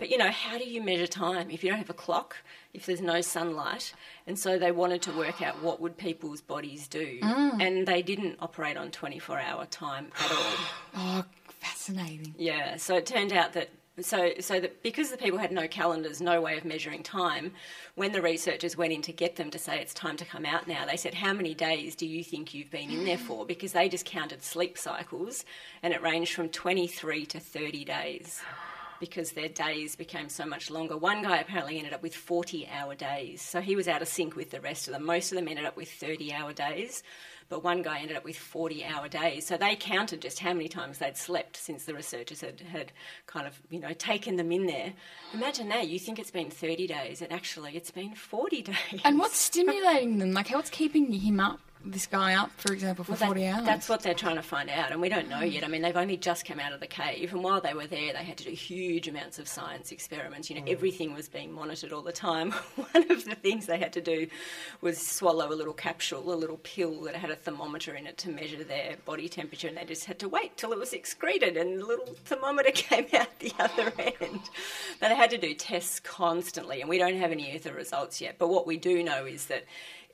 but 0.03 0.11
you 0.11 0.17
know, 0.17 0.31
how 0.31 0.57
do 0.57 0.65
you 0.65 0.83
measure 0.83 1.07
time 1.07 1.49
if 1.49 1.63
you 1.63 1.69
don't 1.69 1.79
have 1.79 1.89
a 1.89 1.93
clock, 1.93 2.35
if 2.73 2.85
there's 2.85 2.99
no 2.99 3.21
sunlight? 3.21 3.93
And 4.27 4.37
so 4.37 4.59
they 4.59 4.69
wanted 4.69 5.01
to 5.03 5.13
work 5.13 5.41
out 5.41 5.63
what 5.63 5.79
would 5.79 5.95
people's 5.95 6.41
bodies 6.41 6.89
do, 6.89 7.21
mm. 7.21 7.61
and 7.61 7.87
they 7.87 8.01
didn't 8.01 8.35
operate 8.41 8.75
on 8.75 8.91
24-hour 8.91 9.65
time 9.67 10.07
at 10.19 10.29
all. 10.29 10.57
Oh, 10.95 11.25
fascinating. 11.47 12.35
Yeah, 12.37 12.75
so 12.75 12.97
it 12.97 13.05
turned 13.05 13.31
out 13.31 13.53
that 13.53 13.69
so 14.01 14.33
so 14.41 14.59
that 14.59 14.83
because 14.83 15.09
the 15.09 15.15
people 15.15 15.39
had 15.39 15.53
no 15.53 15.69
calendars, 15.69 16.19
no 16.19 16.41
way 16.41 16.57
of 16.57 16.65
measuring 16.65 17.01
time, 17.01 17.53
when 17.95 18.11
the 18.11 18.21
researchers 18.21 18.75
went 18.75 18.91
in 18.91 19.01
to 19.03 19.13
get 19.13 19.37
them 19.37 19.51
to 19.51 19.57
say 19.57 19.79
it's 19.79 19.93
time 19.93 20.17
to 20.17 20.25
come 20.25 20.45
out 20.45 20.67
now, 20.67 20.85
they 20.85 20.97
said, 20.97 21.13
How 21.13 21.31
many 21.31 21.53
days 21.53 21.95
do 21.95 22.05
you 22.05 22.25
think 22.25 22.53
you've 22.53 22.71
been 22.71 22.89
in 22.89 23.05
there 23.05 23.17
for? 23.17 23.45
Mm. 23.45 23.47
Because 23.47 23.71
they 23.71 23.87
just 23.87 24.05
counted 24.05 24.43
sleep 24.43 24.77
cycles 24.77 25.45
and 25.81 25.93
it 25.93 26.01
ranged 26.01 26.33
from 26.33 26.49
twenty 26.49 26.87
three 26.87 27.25
to 27.27 27.39
thirty 27.39 27.85
days. 27.85 28.41
Because 28.99 29.31
their 29.31 29.49
days 29.49 29.95
became 29.95 30.29
so 30.29 30.45
much 30.45 30.69
longer. 30.69 30.97
One 30.97 31.23
guy 31.23 31.37
apparently 31.37 31.77
ended 31.77 31.93
up 31.93 32.01
with 32.01 32.15
40 32.15 32.67
hour 32.67 32.95
days. 32.95 33.41
So 33.41 33.61
he 33.61 33.75
was 33.75 33.87
out 33.87 34.01
of 34.01 34.07
sync 34.07 34.35
with 34.35 34.51
the 34.51 34.61
rest 34.61 34.87
of 34.87 34.93
them. 34.93 35.05
Most 35.05 35.31
of 35.31 35.37
them 35.37 35.47
ended 35.47 35.65
up 35.65 35.75
with 35.75 35.89
30 35.91 36.33
hour 36.33 36.53
days 36.53 37.03
but 37.49 37.63
one 37.63 37.81
guy 37.81 37.99
ended 37.99 38.17
up 38.17 38.23
with 38.23 38.35
40 38.35 38.83
hour 38.83 39.07
days. 39.07 39.45
So 39.45 39.57
they 39.57 39.75
counted 39.75 40.21
just 40.21 40.39
how 40.39 40.53
many 40.53 40.67
times 40.67 40.97
they'd 40.97 41.15
slept 41.15 41.55
since 41.55 41.85
the 41.85 41.93
researchers 41.93 42.41
had, 42.41 42.61
had 42.61 42.91
kind 43.27 43.47
of, 43.47 43.61
you 43.69 43.79
know, 43.79 43.93
taken 43.93 44.37
them 44.37 44.51
in 44.51 44.65
there. 44.65 44.93
Imagine 45.33 45.69
that. 45.69 45.87
You 45.87 45.99
think 45.99 46.17
it's 46.17 46.31
been 46.31 46.49
30 46.49 46.87
days, 46.87 47.21
and 47.21 47.31
actually 47.31 47.75
it's 47.75 47.91
been 47.91 48.15
40 48.15 48.61
days. 48.63 49.01
And 49.03 49.19
what's 49.19 49.37
stimulating 49.37 50.17
them? 50.17 50.33
Like, 50.33 50.49
what's 50.49 50.71
keeping 50.71 51.11
him 51.11 51.39
up, 51.39 51.59
this 51.85 52.07
guy 52.07 52.35
up, 52.35 52.51
for 52.57 52.71
example, 52.73 53.03
for 53.03 53.11
Well, 53.11 53.19
that- 53.19 53.25
40 53.25 53.47
hours? 53.47 53.65
That's 53.65 53.89
what 53.89 54.01
they're 54.01 54.13
trying 54.13 54.37
to 54.37 54.41
find 54.41 54.69
out, 54.69 54.91
and 54.91 55.01
we 55.01 55.09
don't 55.09 55.27
know 55.29 55.41
yet. 55.41 55.63
I 55.63 55.67
mean, 55.67 55.81
they've 55.81 55.95
only 55.95 56.17
just 56.17 56.45
come 56.45 56.59
out 56.59 56.73
of 56.73 56.79
the 56.79 56.87
cave, 56.87 57.33
and 57.33 57.43
while 57.43 57.59
they 57.61 57.73
were 57.73 57.87
there, 57.87 58.13
they 58.13 58.23
had 58.23 58.37
to 58.37 58.45
do 58.45 58.51
huge 58.51 59.07
amounts 59.07 59.39
of 59.39 59.47
science 59.47 59.91
experiments. 59.91 60.49
You 60.49 60.55
know, 60.57 60.65
mm. 60.65 60.71
everything 60.71 61.13
was 61.13 61.27
being 61.27 61.51
monitored 61.51 61.91
all 61.91 62.01
the 62.01 62.11
time. 62.11 62.51
One 62.75 63.11
of 63.11 63.25
the 63.25 63.35
things 63.35 63.65
they 63.65 63.77
had 63.77 63.93
to 63.93 64.01
do 64.01 64.27
was 64.81 64.97
swallow 64.97 65.51
a 65.51 65.55
little 65.55 65.73
capsule, 65.73 66.33
a 66.33 66.35
little 66.35 66.59
pill 66.63 67.01
that 67.01 67.15
had 67.15 67.29
a 67.29 67.35
thermometer 67.35 67.95
in 67.95 68.07
it 68.07 68.17
to 68.19 68.29
measure 68.29 68.63
their 68.63 68.95
body 69.05 69.27
temperature, 69.27 69.67
and 69.67 69.77
they 69.77 69.85
just 69.85 70.05
had 70.05 70.19
to 70.19 70.29
wait 70.29 70.55
till 70.57 70.71
it 70.71 70.79
was 70.79 70.93
excreted, 70.93 71.57
and 71.57 71.81
the 71.81 71.85
little 71.85 72.15
thermometer 72.25 72.71
came 72.73 73.07
out 73.13 73.39
the 73.39 73.53
other 73.59 73.91
end. 73.97 74.41
But 74.99 75.09
they 75.09 75.15
had 75.15 75.31
to 75.31 75.37
do 75.37 75.53
tests 75.53 75.99
constantly, 75.99 76.81
and 76.81 76.89
we 76.89 76.97
don't 76.97 77.17
have 77.17 77.31
any 77.31 77.55
of 77.55 77.63
the 77.63 77.73
results 77.73 78.21
yet. 78.21 78.35
But 78.37 78.47
what 78.49 78.65
we 78.65 78.77
do 78.77 79.03
know 79.03 79.25
is 79.25 79.47
that. 79.47 79.65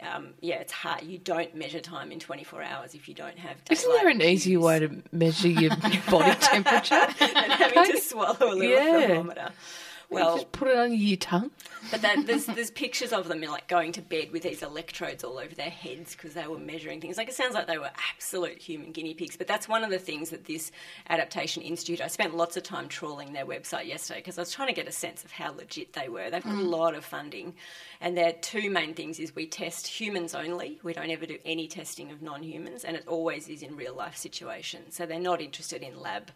Um, 0.01 0.29
yeah, 0.41 0.55
it's 0.55 0.71
hard. 0.71 1.03
You 1.03 1.17
don't 1.17 1.53
measure 1.55 1.79
time 1.79 2.11
in 2.11 2.19
24 2.19 2.63
hours 2.63 2.95
if 2.95 3.07
you 3.09 3.13
don't 3.15 3.37
have. 3.37 3.57
Isn't 3.69 3.91
there 3.91 4.07
an 4.09 4.21
easier 4.21 4.59
way 4.59 4.79
to 4.79 5.03
measure 5.11 5.49
your 5.49 5.75
body 6.09 6.35
temperature? 6.39 6.95
and 7.19 7.51
having 7.51 7.91
to 7.95 8.01
swallow 8.01 8.37
a 8.39 8.55
little 8.55 8.61
Yeah. 8.63 9.07
thermometer. 9.07 9.49
Well, 10.10 10.38
Just 10.38 10.51
put 10.51 10.68
it 10.70 10.78
under 10.78 10.95
your 10.95 11.18
tongue. 11.18 11.51
but 11.91 12.01
that, 12.01 12.26
there's 12.26 12.47
there's 12.47 12.72
pictures 12.72 13.14
of 13.14 13.28
them 13.28 13.41
like 13.41 13.68
going 13.68 13.91
to 13.91 14.01
bed 14.01 14.32
with 14.32 14.41
these 14.41 14.64
electrodes 14.64 15.24
all 15.24 15.38
over 15.38 15.53
their 15.53 15.70
heads 15.70 16.16
because 16.16 16.34
they 16.34 16.47
were 16.47 16.57
measuring 16.57 16.99
things. 16.99 17.18
Like 17.18 17.30
it 17.30 17.36
sounds 17.36 17.53
like 17.53 17.68
they 17.68 17.78
were 17.78 17.91
absolute 18.12 18.57
human 18.57 18.91
guinea 18.91 19.14
pigs. 19.14 19.38
But 19.38 19.45
that's 19.45 19.68
one 19.68 19.84
of 19.84 19.91
the 19.91 19.99
things 19.99 20.32
that 20.32 20.45
this 20.45 20.72
adaptation 21.10 21.62
institute. 21.62 22.01
I 22.01 22.07
spent 22.07 22.36
lots 22.36 22.57
of 22.57 22.64
time 22.64 22.88
trawling 22.88 23.34
their 23.34 23.45
website 23.45 23.86
yesterday 23.86 24.20
because 24.20 24.39
I 24.39 24.41
was 24.41 24.51
trying 24.51 24.70
to 24.70 24.74
get 24.74 24.88
a 24.88 24.91
sense 24.91 25.24
of 25.24 25.32
how 25.32 25.51
legit 25.51 25.93
they 25.93 26.10
were. 26.10 26.32
They've 26.32 26.43
got 26.43 26.53
a 26.53 26.57
mm. 26.57 26.70
lot 26.70 26.95
of 26.95 27.05
funding, 27.05 27.53
and 28.01 28.18
their 28.18 28.34
two 28.34 28.72
main 28.72 28.95
things 28.95 29.20
is 29.20 29.36
we 29.36 29.45
test 29.45 29.86
humans 29.86 30.34
only. 30.34 30.80
We 30.82 30.93
don't 30.93 31.12
ever 31.12 31.28
do 31.28 31.38
any 31.45 31.68
testing 31.68 32.12
of 32.12 32.24
non-humans, 32.24 32.84
and 32.84 32.97
it 32.97 33.07
always 33.07 33.47
is 33.47 33.62
in 33.62 33.76
real 33.76 33.93
life 33.93 34.18
situations. 34.18 34.95
So 34.95 35.05
they're 35.05 35.20
not 35.20 35.39
interested 35.39 35.84
in 35.84 35.99
lab 35.99 36.32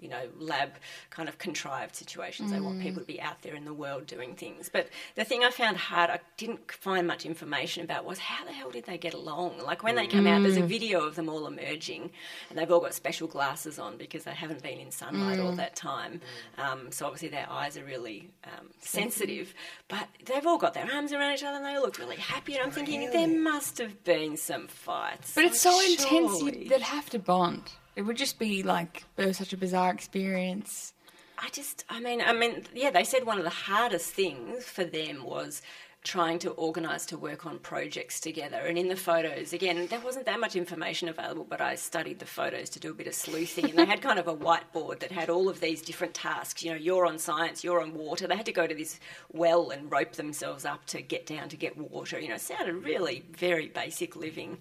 you 0.00 0.08
know, 0.08 0.28
lab 0.38 0.72
kind 1.10 1.28
of 1.28 1.38
contrived 1.38 1.96
situations. 1.96 2.50
They 2.50 2.60
want 2.60 2.80
people 2.80 3.00
to 3.00 3.06
be 3.06 3.20
out 3.20 3.42
there 3.42 3.54
in 3.54 3.64
the 3.64 3.74
world 3.74 4.06
doing 4.06 4.34
things. 4.34 4.68
But 4.68 4.88
the 5.16 5.24
thing 5.24 5.42
I 5.44 5.50
found 5.50 5.76
hard, 5.76 6.10
I 6.10 6.20
didn't 6.36 6.70
find 6.70 7.06
much 7.06 7.26
information 7.26 7.84
about 7.84 8.04
was 8.04 8.18
how 8.18 8.44
the 8.44 8.52
hell 8.52 8.70
did 8.70 8.84
they 8.84 8.98
get 8.98 9.14
along? 9.14 9.58
Like 9.64 9.82
when 9.82 9.96
they 9.96 10.06
come 10.06 10.26
out, 10.26 10.42
there's 10.42 10.56
a 10.56 10.62
video 10.62 11.04
of 11.04 11.16
them 11.16 11.28
all 11.28 11.46
emerging, 11.46 12.10
and 12.48 12.58
they've 12.58 12.70
all 12.70 12.80
got 12.80 12.94
special 12.94 13.26
glasses 13.28 13.78
on 13.78 13.96
because 13.96 14.24
they 14.24 14.32
haven't 14.32 14.62
been 14.62 14.78
in 14.78 14.90
sunlight 14.90 15.40
all 15.40 15.52
that 15.56 15.74
time. 15.74 16.20
Um, 16.58 16.90
so 16.90 17.06
obviously 17.06 17.28
their 17.28 17.46
eyes 17.50 17.76
are 17.76 17.84
really 17.84 18.30
um, 18.44 18.68
sensitive. 18.80 19.54
But 19.88 20.08
they've 20.24 20.46
all 20.46 20.58
got 20.58 20.74
their 20.74 20.88
arms 20.92 21.12
around 21.12 21.34
each 21.34 21.42
other 21.42 21.56
and 21.56 21.64
they 21.64 21.74
all 21.74 21.82
look 21.82 21.98
really 21.98 22.16
happy. 22.16 22.54
And 22.54 22.62
I'm 22.62 22.70
thinking 22.70 23.10
there 23.10 23.28
must 23.28 23.78
have 23.78 24.04
been 24.04 24.36
some 24.36 24.68
fights. 24.68 25.34
But 25.34 25.44
it's 25.44 25.60
so 25.60 25.80
intense, 25.80 26.42
you, 26.42 26.68
they'd 26.68 26.82
have 26.82 27.10
to 27.10 27.18
bond. 27.18 27.72
It 27.98 28.02
would 28.02 28.16
just 28.16 28.38
be 28.38 28.62
like, 28.62 29.02
it 29.16 29.26
was 29.26 29.38
such 29.38 29.52
a 29.52 29.56
bizarre 29.56 29.90
experience. 29.90 30.92
I 31.36 31.48
just, 31.50 31.84
I 31.88 31.98
mean, 31.98 32.20
I 32.20 32.32
mean, 32.32 32.62
yeah, 32.72 32.92
they 32.92 33.02
said 33.02 33.26
one 33.26 33.38
of 33.38 33.44
the 33.44 33.50
hardest 33.50 34.10
things 34.10 34.62
for 34.62 34.84
them 34.84 35.24
was 35.24 35.62
trying 36.04 36.38
to 36.38 36.50
organise 36.50 37.04
to 37.06 37.18
work 37.18 37.44
on 37.44 37.58
projects 37.58 38.20
together. 38.20 38.58
And 38.58 38.78
in 38.78 38.86
the 38.86 38.94
photos, 38.94 39.52
again, 39.52 39.88
there 39.88 39.98
wasn't 39.98 40.26
that 40.26 40.38
much 40.38 40.54
information 40.54 41.08
available, 41.08 41.44
but 41.44 41.60
I 41.60 41.74
studied 41.74 42.20
the 42.20 42.24
photos 42.24 42.70
to 42.70 42.78
do 42.78 42.92
a 42.92 42.94
bit 42.94 43.08
of 43.08 43.14
sleuthing. 43.14 43.68
And 43.70 43.76
they 43.76 43.84
had 43.84 44.00
kind 44.00 44.20
of 44.20 44.28
a 44.28 44.36
whiteboard 44.36 45.00
that 45.00 45.10
had 45.10 45.28
all 45.28 45.48
of 45.48 45.58
these 45.58 45.82
different 45.82 46.14
tasks. 46.14 46.62
You 46.62 46.70
know, 46.70 46.76
you're 46.76 47.04
on 47.04 47.18
science, 47.18 47.64
you're 47.64 47.82
on 47.82 47.94
water. 47.94 48.28
They 48.28 48.36
had 48.36 48.46
to 48.46 48.52
go 48.52 48.68
to 48.68 48.74
this 48.76 49.00
well 49.32 49.70
and 49.70 49.90
rope 49.90 50.12
themselves 50.12 50.64
up 50.64 50.86
to 50.86 51.02
get 51.02 51.26
down 51.26 51.48
to 51.48 51.56
get 51.56 51.76
water. 51.76 52.20
You 52.20 52.28
know, 52.28 52.36
it 52.36 52.42
sounded 52.42 52.76
really 52.76 53.24
very 53.32 53.66
basic 53.66 54.14
living. 54.14 54.58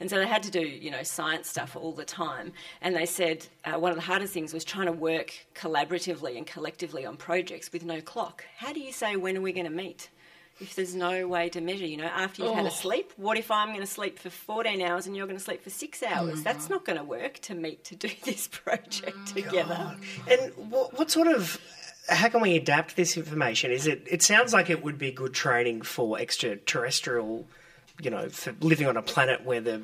And 0.00 0.08
so 0.08 0.16
they 0.16 0.26
had 0.26 0.42
to 0.44 0.50
do, 0.50 0.60
you 0.60 0.90
know, 0.90 1.02
science 1.02 1.48
stuff 1.48 1.74
all 1.76 1.92
the 1.92 2.04
time. 2.04 2.52
And 2.80 2.94
they 2.94 3.06
said 3.06 3.46
uh, 3.64 3.78
one 3.78 3.90
of 3.90 3.96
the 3.96 4.02
hardest 4.02 4.32
things 4.32 4.54
was 4.54 4.64
trying 4.64 4.86
to 4.86 4.92
work 4.92 5.32
collaboratively 5.54 6.36
and 6.36 6.46
collectively 6.46 7.04
on 7.04 7.16
projects 7.16 7.72
with 7.72 7.84
no 7.84 8.00
clock. 8.00 8.44
How 8.56 8.72
do 8.72 8.80
you 8.80 8.92
say 8.92 9.16
when 9.16 9.36
are 9.36 9.40
we 9.40 9.52
going 9.52 9.66
to 9.66 9.70
meet? 9.70 10.08
if 10.60 10.74
there's 10.74 10.94
no 10.94 11.26
way 11.28 11.48
to 11.50 11.60
measure, 11.60 11.86
you 11.86 11.96
know, 11.96 12.04
after 12.04 12.42
you've 12.42 12.54
had 12.54 12.66
a 12.66 12.70
sleep, 12.70 13.12
what 13.16 13.38
if 13.38 13.50
I'm 13.50 13.68
going 13.68 13.80
to 13.80 13.86
sleep 13.86 14.18
for 14.18 14.30
14 14.30 14.82
hours 14.82 15.06
and 15.06 15.16
you're 15.16 15.26
going 15.26 15.38
to 15.38 15.44
sleep 15.44 15.62
for 15.62 15.70
six 15.70 16.02
hours? 16.02 16.42
That's 16.42 16.68
not 16.68 16.84
going 16.84 16.98
to 16.98 17.04
work 17.04 17.34
to 17.42 17.54
meet 17.54 17.84
to 17.84 17.96
do 17.96 18.08
this 18.24 18.48
project 18.48 19.28
together. 19.28 19.96
And 20.28 20.52
what, 20.70 20.98
what 20.98 21.10
sort 21.10 21.28
of 21.28 21.60
how 22.08 22.28
can 22.28 22.40
we 22.40 22.56
adapt 22.56 22.96
this 22.96 23.16
information? 23.16 23.70
Is 23.70 23.86
it? 23.86 24.02
It 24.06 24.22
sounds 24.22 24.52
like 24.52 24.70
it 24.70 24.82
would 24.82 24.98
be 24.98 25.12
good 25.12 25.34
training 25.34 25.82
for 25.82 26.18
extraterrestrial, 26.18 27.46
you 28.00 28.10
know, 28.10 28.28
for 28.28 28.54
living 28.60 28.86
on 28.86 28.96
a 28.96 29.02
planet 29.02 29.44
where 29.44 29.60
the 29.60 29.82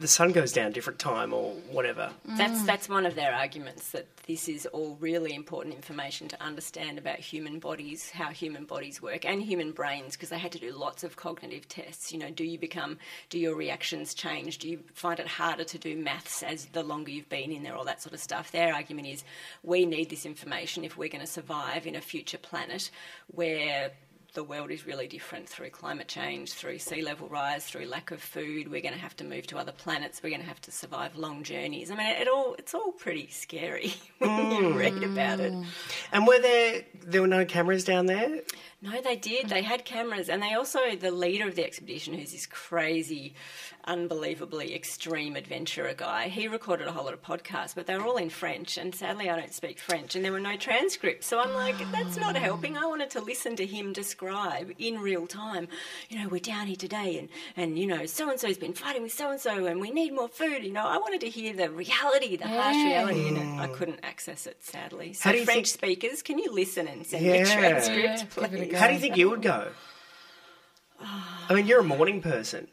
the 0.00 0.08
sun 0.08 0.32
goes 0.32 0.52
down 0.52 0.72
different 0.72 0.98
time 0.98 1.32
or 1.32 1.52
whatever. 1.70 2.10
That's 2.24 2.62
that's 2.64 2.88
one 2.88 3.06
of 3.06 3.14
their 3.14 3.32
arguments 3.32 3.90
that 3.90 4.06
this 4.26 4.48
is 4.48 4.66
all 4.66 4.96
really 5.00 5.34
important 5.34 5.74
information 5.74 6.28
to 6.28 6.42
understand 6.42 6.98
about 6.98 7.18
human 7.18 7.58
bodies, 7.58 8.10
how 8.10 8.30
human 8.30 8.64
bodies 8.64 9.02
work, 9.02 9.24
and 9.24 9.42
human 9.42 9.72
brains, 9.72 10.16
because 10.16 10.28
they 10.28 10.38
had 10.38 10.52
to 10.52 10.58
do 10.58 10.72
lots 10.72 11.04
of 11.04 11.16
cognitive 11.16 11.68
tests. 11.68 12.12
You 12.12 12.18
know, 12.18 12.30
do 12.30 12.44
you 12.44 12.58
become, 12.58 12.98
do 13.30 13.38
your 13.38 13.56
reactions 13.56 14.14
change? 14.14 14.58
Do 14.58 14.68
you 14.68 14.80
find 14.94 15.18
it 15.18 15.26
harder 15.26 15.64
to 15.64 15.78
do 15.78 15.96
maths 15.96 16.42
as 16.42 16.66
the 16.66 16.82
longer 16.82 17.10
you've 17.10 17.28
been 17.28 17.50
in 17.50 17.62
there, 17.62 17.74
all 17.74 17.84
that 17.84 18.02
sort 18.02 18.14
of 18.14 18.20
stuff? 18.20 18.52
Their 18.52 18.74
argument 18.74 19.08
is 19.08 19.24
we 19.62 19.84
need 19.84 20.10
this 20.10 20.24
information 20.24 20.84
if 20.84 20.96
we're 20.96 21.08
going 21.08 21.24
to 21.24 21.30
survive 21.30 21.86
in 21.86 21.96
a 21.96 22.00
future 22.00 22.38
planet 22.38 22.90
where 23.28 23.92
the 24.34 24.42
world 24.42 24.70
is 24.70 24.86
really 24.86 25.06
different 25.06 25.48
through 25.48 25.70
climate 25.70 26.08
change, 26.08 26.52
through 26.52 26.78
sea 26.78 27.02
level 27.02 27.28
rise, 27.28 27.64
through 27.64 27.86
lack 27.86 28.10
of 28.10 28.22
food. 28.22 28.70
We're 28.70 28.80
going 28.80 28.94
to 28.94 29.00
have 29.00 29.16
to 29.16 29.24
move 29.24 29.46
to 29.48 29.58
other 29.58 29.72
planets. 29.72 30.22
We're 30.22 30.30
going 30.30 30.40
to 30.40 30.48
have 30.48 30.60
to 30.62 30.72
survive 30.72 31.16
long 31.16 31.42
journeys. 31.42 31.90
I 31.90 31.96
mean, 31.96 32.06
it, 32.06 32.28
all 32.28 32.54
it's 32.58 32.74
all 32.74 32.92
pretty 32.92 33.28
scary 33.28 33.94
when 34.18 34.50
you 34.52 34.72
read 34.72 35.02
about 35.02 35.40
it. 35.40 35.52
Mm. 35.52 35.66
And 36.12 36.26
were 36.26 36.38
there 36.38 36.82
there 37.04 37.20
were 37.20 37.26
no 37.26 37.44
cameras 37.44 37.84
down 37.84 38.06
there? 38.06 38.40
No, 38.84 39.00
they 39.00 39.14
did. 39.14 39.48
They 39.48 39.62
had 39.62 39.84
cameras, 39.84 40.28
and 40.28 40.42
they 40.42 40.54
also 40.54 40.96
the 40.96 41.12
leader 41.12 41.46
of 41.46 41.54
the 41.54 41.64
expedition, 41.64 42.14
who's 42.14 42.32
this 42.32 42.46
crazy, 42.46 43.34
unbelievably 43.84 44.74
extreme 44.74 45.36
adventurer 45.36 45.94
guy. 45.94 46.26
He 46.28 46.48
recorded 46.48 46.88
a 46.88 46.92
whole 46.92 47.04
lot 47.04 47.14
of 47.14 47.22
podcasts, 47.22 47.76
but 47.76 47.86
they 47.86 47.96
were 47.96 48.02
all 48.04 48.16
in 48.16 48.28
French, 48.28 48.76
and 48.78 48.92
sadly, 48.92 49.30
I 49.30 49.38
don't 49.38 49.54
speak 49.54 49.78
French, 49.78 50.16
and 50.16 50.24
there 50.24 50.32
were 50.32 50.40
no 50.40 50.56
transcripts. 50.56 51.28
So 51.28 51.38
I'm 51.38 51.54
like, 51.54 51.76
that's 51.92 52.16
not 52.16 52.34
helping. 52.36 52.76
I 52.76 52.84
wanted 52.86 53.10
to 53.10 53.20
listen 53.20 53.54
to 53.56 53.66
him 53.66 53.92
describe 53.92 54.72
in 54.80 54.98
real 54.98 55.28
time. 55.28 55.68
You 56.08 56.20
know, 56.20 56.28
we're 56.28 56.40
down 56.40 56.66
here 56.66 56.74
today, 56.74 57.18
and 57.18 57.28
and 57.56 57.78
you 57.78 57.86
know, 57.86 58.06
so 58.06 58.30
and 58.30 58.40
so's 58.40 58.58
been 58.58 58.74
fighting 58.74 59.02
with 59.04 59.12
so 59.12 59.30
and 59.30 59.40
so, 59.40 59.64
and 59.66 59.80
we 59.80 59.92
need 59.92 60.12
more 60.12 60.28
food. 60.28 60.64
You 60.64 60.72
know, 60.72 60.84
I 60.84 60.98
wanted 60.98 61.20
to 61.20 61.28
hear 61.28 61.52
the 61.54 61.70
reality, 61.70 62.36
the 62.36 62.48
harsh 62.48 62.74
reality, 62.74 63.28
and 63.28 63.38
I 63.60 63.68
mm. 63.68 63.74
couldn't 63.74 64.00
access 64.02 64.48
it 64.48 64.56
sadly. 64.64 65.12
So 65.12 65.28
How 65.28 65.32
do 65.32 65.38
you 65.38 65.44
French 65.44 65.70
think- 65.72 65.98
speakers, 66.00 66.22
can 66.22 66.40
you 66.40 66.52
listen 66.52 66.88
and 66.88 67.06
send 67.06 67.24
me 67.24 67.34
Yeah. 67.34 67.42
a 67.42 67.46
transcript, 67.46 68.02
Yeah, 68.02 68.24
please? 68.48 68.71
Give 68.72 68.78
it 68.78 68.78
a 68.78 68.80
go. 68.80 68.80
How 68.80 68.86
do 68.88 68.94
you 68.94 69.00
think 69.00 69.16
you 69.16 69.30
would 69.30 69.42
go? 69.42 69.68
I 71.48 71.54
mean, 71.54 71.66
you're 71.66 71.80
a 71.80 71.84
morning 71.84 72.20
person. 72.22 72.68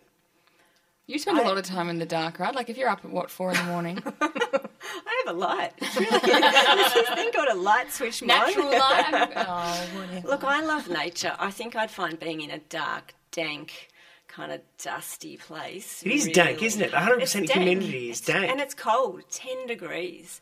You 1.08 1.18
spend 1.18 1.40
a 1.40 1.42
lot 1.42 1.58
of 1.58 1.66
time 1.66 1.90
in 1.90 1.98
the 1.98 2.06
dark, 2.06 2.38
right? 2.40 2.54
Like 2.54 2.70
if 2.70 2.78
you're 2.78 2.88
up 2.90 3.04
at 3.04 3.10
what 3.10 3.32
four 3.32 3.50
in 3.52 3.58
the 3.58 3.64
morning, 3.64 3.98
I 4.22 5.24
have 5.26 5.36
a 5.36 5.38
light. 5.38 5.72
It's 5.82 6.00
really 6.00 6.42
Does 6.42 6.94
this 6.94 7.10
thing 7.16 7.32
got 7.34 7.52
a 7.52 7.56
light 7.56 7.92
switch? 7.92 8.22
mine? 8.22 8.28
natural 8.28 8.66
light. 8.70 9.32
Oh, 9.36 9.88
whatever. 9.96 10.28
Look, 10.28 10.44
I 10.44 10.62
love 10.62 10.88
nature. 10.88 11.36
I 11.40 11.50
think 11.50 11.76
I'd 11.76 11.90
find 11.90 12.20
being 12.20 12.42
in 12.42 12.52
a 12.52 12.60
dark, 12.60 13.16
dank, 13.32 13.90
kind 14.28 14.52
of 14.52 14.62
dusty 14.78 15.38
place. 15.38 16.04
It 16.06 16.12
is 16.12 16.28
dank, 16.28 16.62
isn't 16.62 16.82
it? 16.82 16.92
100% 16.92 17.22
It's 17.22 17.32
dank. 17.34 17.50
humidity 17.52 18.12
is 18.12 18.22
It's- 18.22 18.40
dank. 18.42 18.52
And 18.52 18.62
it's 18.62 18.76
cold, 18.76 19.24
10 19.32 19.66
degrees. 19.66 20.42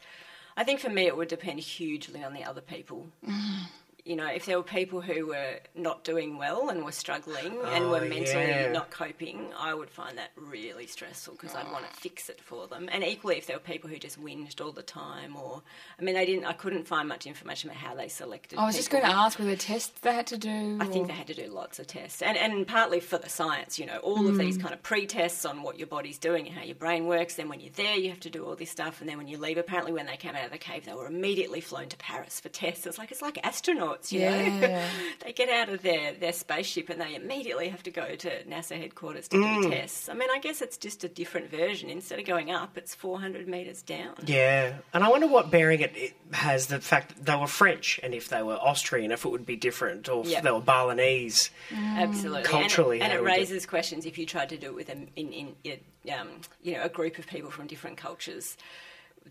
I 0.57 0.65
think 0.65 0.81
for 0.81 0.89
me 0.89 1.03
it 1.07 1.15
would 1.15 1.29
depend 1.29 1.61
hugely 1.61 2.21
on 2.25 2.33
the 2.33 2.43
other 2.43 2.61
people. 2.61 3.07
Mm. 3.25 3.67
You 4.07 4.15
know, 4.15 4.27
if 4.27 4.45
there 4.45 4.57
were 4.57 4.63
people 4.63 5.01
who 5.01 5.27
were 5.27 5.59
not 5.75 6.03
doing 6.05 6.37
well 6.37 6.69
and 6.69 6.85
were 6.85 6.93
struggling 6.93 7.51
and 7.65 7.89
were 7.89 7.97
Oh, 7.97 8.07
mentally 8.07 8.47
yeah. 8.47 8.71
not 8.71 8.89
coping, 8.89 9.49
I 9.59 9.73
would 9.73 9.89
find 9.89 10.17
that 10.17 10.31
really 10.37 10.87
stressful 10.87 11.33
because 11.33 11.53
I'd 11.55 11.69
want 11.71 11.85
to 11.89 11.93
fix 11.97 12.29
it 12.29 12.39
for 12.41 12.67
them. 12.67 12.87
And 12.91 13.03
equally, 13.03 13.37
if 13.37 13.47
there 13.47 13.57
were 13.57 13.61
people 13.73 13.89
who 13.89 13.97
just 13.97 14.17
whinged 14.23 14.61
all 14.61 14.71
the 14.71 14.81
time, 14.81 15.35
or 15.35 15.61
I 15.99 16.03
mean, 16.03 16.15
they 16.15 16.25
didn't. 16.25 16.45
I 16.45 16.53
couldn't 16.53 16.87
find 16.87 17.09
much 17.09 17.27
information 17.27 17.69
about 17.69 17.81
how 17.81 17.95
they 17.95 18.07
selected. 18.07 18.57
I 18.59 18.65
was 18.65 18.77
just 18.77 18.89
going 18.89 19.03
to 19.03 19.09
ask, 19.09 19.37
were 19.39 19.45
there 19.45 19.57
tests 19.57 19.99
they 19.99 20.13
had 20.13 20.27
to 20.27 20.37
do? 20.37 20.77
I 20.79 20.85
think 20.85 21.07
they 21.07 21.13
had 21.13 21.27
to 21.27 21.33
do 21.33 21.47
lots 21.47 21.77
of 21.79 21.87
tests, 21.87 22.21
and 22.21 22.37
and 22.37 22.65
partly 22.65 23.01
for 23.01 23.17
the 23.17 23.27
science. 23.29 23.77
You 23.77 23.87
know, 23.87 23.97
all 23.97 24.25
of 24.29 24.35
Mm. 24.35 24.39
these 24.39 24.57
kind 24.57 24.73
of 24.73 24.81
pre-tests 24.83 25.43
on 25.45 25.63
what 25.63 25.77
your 25.77 25.87
body's 25.87 26.17
doing 26.17 26.47
and 26.47 26.55
how 26.55 26.63
your 26.63 26.75
brain 26.75 27.07
works. 27.07 27.35
Then 27.35 27.49
when 27.49 27.59
you're 27.59 27.71
there, 27.73 27.95
you 27.97 28.09
have 28.09 28.21
to 28.21 28.29
do 28.29 28.45
all 28.45 28.55
this 28.55 28.71
stuff, 28.71 29.01
and 29.01 29.09
then 29.09 29.17
when 29.17 29.27
you 29.27 29.37
leave, 29.37 29.57
apparently 29.57 29.91
when 29.91 30.05
they 30.05 30.15
came 30.17 30.35
out 30.35 30.45
of 30.45 30.51
the 30.51 30.57
cave, 30.57 30.85
they 30.85 30.93
were 30.93 31.07
immediately 31.07 31.59
flown 31.59 31.89
to 31.89 31.97
Paris 31.97 32.39
for 32.39 32.47
tests. 32.47 32.85
It's 32.87 32.97
like 32.97 33.11
it's 33.11 33.21
like 33.21 33.35
astronauts, 33.43 33.96
you 34.11 34.19
know. 34.21 34.29
Yeah. 34.29 34.87
they 35.25 35.33
get 35.33 35.49
out 35.49 35.69
of 35.69 35.81
their 35.81 36.13
their 36.13 36.33
spaceship 36.33 36.89
and 36.89 36.99
they 37.01 37.15
immediately 37.15 37.69
have 37.69 37.83
to 37.83 37.91
go 37.91 38.15
to 38.15 38.43
NASA 38.43 38.77
headquarters 38.77 39.27
to 39.29 39.37
Mm. 39.37 39.63
do 39.63 39.69
tests. 39.71 40.09
I 40.09 40.13
mean, 40.13 40.29
I 40.31 40.39
guess 40.39 40.61
it's 40.61 40.77
just 40.77 41.03
a 41.03 41.09
different 41.09 41.49
version. 41.51 41.89
Instead 41.89 42.19
of 42.19 42.25
going 42.25 42.51
up, 42.51 42.77
it's 42.77 42.93
400 42.95 43.47
meters 43.47 43.81
down. 43.81 44.15
Yeah, 44.25 44.73
and 44.93 45.03
I 45.03 45.09
wonder 45.09 45.27
what 45.27 45.51
bearing 45.51 45.79
it, 45.81 45.91
it 45.95 46.13
has 46.33 46.67
the 46.67 46.79
fact 46.79 47.15
that 47.15 47.25
they 47.25 47.35
were 47.35 47.47
French, 47.47 47.99
and 48.03 48.13
if 48.13 48.29
they 48.29 48.41
were 48.43 48.55
Austrian, 48.55 49.11
if 49.11 49.25
it 49.25 49.29
would 49.29 49.45
be 49.45 49.55
different, 49.55 50.07
or 50.09 50.25
if 50.25 50.41
they 50.41 50.51
were 50.51 50.61
Balinese. 50.61 51.49
Absolutely, 51.75 52.43
Culturally, 52.43 53.01
and, 53.01 53.11
it- 53.11 53.17
and 53.17 53.25
it 53.27 53.29
raises 53.29 53.65
questions 53.65 54.05
if 54.05 54.17
you 54.17 54.25
tried 54.25 54.49
to 54.49 54.57
do 54.57 54.67
it 54.67 54.75
with 54.75 54.89
a, 54.89 54.93
in, 55.15 55.31
in, 55.33 55.55
in 55.63 55.79
um, 56.13 56.29
you 56.63 56.73
know 56.73 56.83
a 56.83 56.89
group 56.89 57.17
of 57.17 57.27
people 57.27 57.49
from 57.51 57.67
different 57.67 57.97
cultures. 57.97 58.57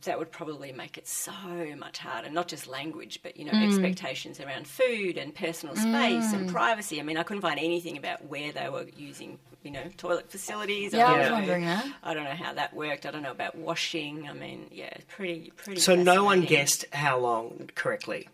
That 0.02 0.18
would 0.18 0.30
probably 0.30 0.72
make 0.72 0.98
it 0.98 1.06
so 1.06 1.32
much 1.76 1.98
harder. 1.98 2.30
Not 2.30 2.48
just 2.48 2.66
language, 2.66 3.20
but 3.22 3.36
you 3.36 3.44
know 3.44 3.52
mm. 3.52 3.66
expectations 3.66 4.40
around 4.40 4.66
food 4.66 5.16
and 5.16 5.34
personal 5.34 5.74
space 5.76 6.32
and 6.32 6.48
mm. 6.48 6.52
privacy. 6.52 7.00
I 7.00 7.02
mean, 7.02 7.16
I 7.16 7.22
couldn't 7.22 7.42
find 7.42 7.58
anything 7.58 7.96
about 7.96 8.24
where 8.26 8.52
they 8.52 8.68
were 8.68 8.86
using, 8.96 9.38
you 9.62 9.70
know, 9.70 9.84
toilet 9.96 10.30
facilities. 10.30 10.92
Yeah, 10.92 11.06
I 11.06 11.10
don't 11.10 11.18
was 11.18 11.28
know- 11.28 11.34
wondering 11.34 11.64
that. 11.64 11.86
I 12.02 12.14
don't 12.14 12.24
know 12.24 12.30
how 12.30 12.54
that 12.54 12.74
worked. 12.74 13.06
I 13.06 13.10
don't 13.10 13.22
know 13.22 13.30
about 13.30 13.56
washing. 13.56 14.28
I 14.28 14.32
mean, 14.32 14.66
yeah, 14.70 14.92
pretty 15.08 15.52
pretty. 15.56 15.80
So 15.80 15.94
no 15.94 16.24
one 16.24 16.42
guessed 16.42 16.84
how 16.92 17.18
long 17.18 17.70
correctly. 17.74 18.28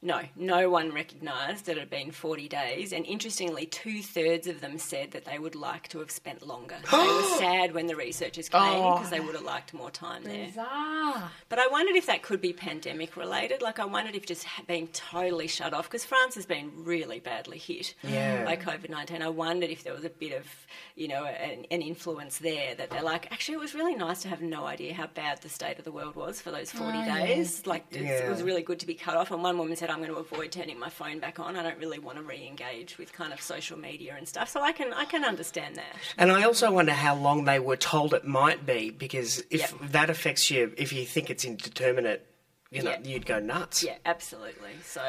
No, 0.00 0.20
no 0.36 0.70
one 0.70 0.92
recognised 0.92 1.66
that 1.66 1.72
it 1.76 1.80
had 1.80 1.90
been 1.90 2.12
40 2.12 2.46
days, 2.48 2.92
and 2.92 3.04
interestingly, 3.04 3.66
two 3.66 4.00
thirds 4.00 4.46
of 4.46 4.60
them 4.60 4.78
said 4.78 5.10
that 5.10 5.24
they 5.24 5.40
would 5.40 5.56
like 5.56 5.88
to 5.88 5.98
have 5.98 6.12
spent 6.12 6.46
longer. 6.46 6.76
they 6.88 6.96
were 6.96 7.22
sad 7.38 7.74
when 7.74 7.88
the 7.88 7.96
researchers 7.96 8.48
came 8.48 8.60
Oh. 8.62 8.94
because 8.94 9.10
they 9.10 9.18
would 9.18 9.34
have 9.34 9.42
liked 9.42 9.74
more 9.74 9.90
time 9.90 10.22
there. 10.22 10.46
Bizarre. 10.46 11.32
But 11.48 11.58
I 11.58 11.66
wondered 11.66 11.96
if 11.96 12.06
that 12.06 12.22
could 12.22 12.40
be 12.40 12.52
pandemic 12.52 13.16
related. 13.16 13.60
Like, 13.60 13.80
I 13.80 13.86
wondered 13.86 14.14
if 14.14 14.24
just 14.24 14.46
being 14.68 14.86
totally 14.88 15.48
shut 15.48 15.74
off, 15.74 15.90
because 15.90 16.04
France 16.04 16.36
has 16.36 16.46
been 16.46 16.70
really 16.84 17.18
badly 17.18 17.58
hit 17.58 17.94
Yeah. 18.04 18.44
by 18.44 18.54
COVID 18.56 18.90
19. 18.90 19.20
I 19.20 19.28
wondered 19.30 19.70
if 19.70 19.82
there 19.82 19.94
was 19.94 20.04
a 20.04 20.10
bit 20.10 20.32
of, 20.32 20.46
you 20.94 21.08
know, 21.08 21.24
an, 21.24 21.66
an 21.72 21.82
influence 21.82 22.38
there 22.38 22.76
that 22.76 22.90
they're 22.90 23.02
like, 23.02 23.32
actually, 23.32 23.54
it 23.56 23.60
was 23.60 23.74
really 23.74 23.96
nice 23.96 24.22
to 24.22 24.28
have 24.28 24.42
no 24.42 24.64
idea 24.64 24.94
how 24.94 25.08
bad 25.08 25.42
the 25.42 25.48
state 25.48 25.80
of 25.80 25.84
the 25.84 25.90
world 25.92 26.14
was 26.14 26.40
for 26.40 26.52
those 26.52 26.70
40 26.70 27.04
days. 27.04 27.66
Like, 27.66 27.84
it's, 27.90 28.22
it 28.22 28.28
was 28.30 28.44
really 28.44 28.62
good 28.62 28.78
to 28.78 28.86
be 28.86 28.94
cut 28.94 29.16
off. 29.16 29.32
And 29.32 29.42
one 29.42 29.58
woman 29.58 29.74
said, 29.74 29.87
I'm 29.90 29.98
going 29.98 30.10
to 30.10 30.16
avoid 30.16 30.52
turning 30.52 30.78
my 30.78 30.88
phone 30.88 31.18
back 31.18 31.38
on. 31.38 31.56
I 31.56 31.62
don't 31.62 31.78
really 31.78 31.98
want 31.98 32.18
to 32.18 32.22
re 32.24 32.46
engage 32.46 32.98
with 32.98 33.12
kind 33.12 33.32
of 33.32 33.40
social 33.40 33.78
media 33.78 34.14
and 34.16 34.28
stuff. 34.28 34.48
So 34.48 34.60
I 34.60 34.72
can, 34.72 34.92
I 34.92 35.04
can 35.04 35.24
understand 35.24 35.76
that. 35.76 35.96
And 36.16 36.30
I 36.32 36.42
also 36.44 36.70
wonder 36.72 36.92
how 36.92 37.14
long 37.14 37.44
they 37.44 37.58
were 37.58 37.76
told 37.76 38.14
it 38.14 38.24
might 38.26 38.66
be, 38.66 38.90
because 38.90 39.38
if 39.50 39.72
Yep. 39.80 39.90
that 39.92 40.10
affects 40.10 40.50
you, 40.50 40.72
if 40.76 40.92
you 40.92 41.04
think 41.04 41.30
it's 41.30 41.44
indeterminate, 41.44 42.24
you 42.70 42.82
know, 42.82 42.90
Yeah. 42.90 42.98
you'd 43.02 43.24
go 43.26 43.38
nuts. 43.38 43.82
Yeah, 43.82 43.94
absolutely. 44.04 44.70
So 44.84 45.00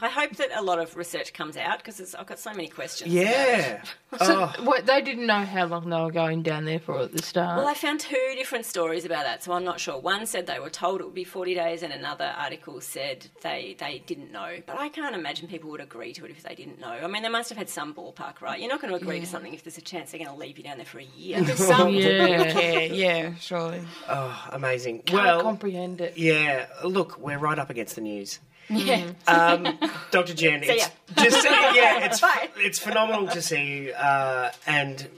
I 0.00 0.08
hope 0.08 0.36
that 0.36 0.50
a 0.54 0.62
lot 0.62 0.78
of 0.78 0.96
research 0.96 1.32
comes 1.32 1.56
out 1.56 1.78
because 1.84 2.14
I've 2.14 2.26
got 2.26 2.38
so 2.38 2.50
many 2.52 2.68
questions. 2.68 3.12
about 3.12 3.24
it. 3.24 3.28
Yeah. 3.30 3.82
So 4.24 4.50
oh, 4.56 4.62
what, 4.64 4.86
they 4.86 5.02
didn't 5.02 5.26
know 5.26 5.44
how 5.44 5.66
long 5.66 5.90
they 5.90 6.00
were 6.00 6.10
going 6.10 6.42
down 6.42 6.64
there 6.64 6.78
for 6.78 6.98
at 6.98 7.12
the 7.12 7.20
start. 7.20 7.58
Well, 7.58 7.68
I 7.68 7.74
found 7.74 8.00
two 8.00 8.16
different 8.36 8.64
stories 8.64 9.04
about 9.04 9.24
that, 9.26 9.44
so 9.44 9.52
I'm 9.52 9.64
not 9.64 9.80
sure. 9.80 9.98
One 10.00 10.24
said 10.24 10.46
they 10.46 10.58
were 10.58 10.70
told 10.70 11.02
it 11.02 11.04
would 11.04 11.14
be 11.14 11.24
40 11.24 11.54
days, 11.54 11.82
and 11.82 11.92
another 11.92 12.32
article 12.38 12.80
said 12.80 13.26
they, 13.42 13.76
they 13.78 14.02
didn't 14.06 14.32
know. 14.32 14.62
But 14.66 14.78
I 14.78 14.88
can't 14.88 15.14
imagine 15.14 15.46
people 15.46 15.68
would 15.72 15.82
agree 15.82 16.14
to 16.14 16.24
it 16.24 16.30
if 16.30 16.42
they 16.42 16.54
didn't 16.54 16.80
know. 16.80 16.88
I 16.88 17.06
mean, 17.06 17.22
they 17.22 17.28
must 17.28 17.50
have 17.50 17.58
had 17.58 17.68
some 17.68 17.92
ballpark, 17.92 18.40
right? 18.40 18.58
You're 18.58 18.70
not 18.70 18.80
going 18.80 18.94
to 18.94 18.96
agree 18.98 19.20
to 19.20 19.26
something 19.26 19.52
if 19.52 19.62
there's 19.62 19.76
a 19.76 19.82
chance 19.82 20.10
they're 20.12 20.24
going 20.24 20.30
to 20.34 20.40
leave 20.40 20.56
you 20.56 20.64
down 20.64 20.78
there 20.78 20.86
for 20.86 21.00
a 21.00 21.04
year. 21.14 21.44
Some 21.56 21.90
Yeah. 21.90 22.50
care, 22.50 22.86
yeah, 22.86 23.34
surely. 23.34 23.82
oh, 24.08 24.48
amazing. 24.52 25.02
Can't 25.02 25.22
well, 25.22 25.42
comprehend 25.42 26.00
it. 26.00 26.16
yeah. 26.16 26.66
Look, 26.82 27.07
we're 27.18 27.38
right 27.38 27.58
up 27.58 27.70
against 27.70 27.94
the 27.94 28.00
news. 28.02 28.40
Yeah. 28.68 29.06
Um, 29.26 29.78
Dr. 30.10 30.34
Jen, 30.34 30.62
See 30.62 30.68
it's 30.72 30.84
ya. 30.84 30.90
just 31.24 31.44
yeah, 31.74 32.04
it's 32.04 32.20
Bye. 32.20 32.48
it's 32.58 32.78
phenomenal 32.78 33.26
to 33.28 33.40
see 33.40 33.84
you, 33.84 33.92
uh, 33.92 34.50
and 34.66 35.08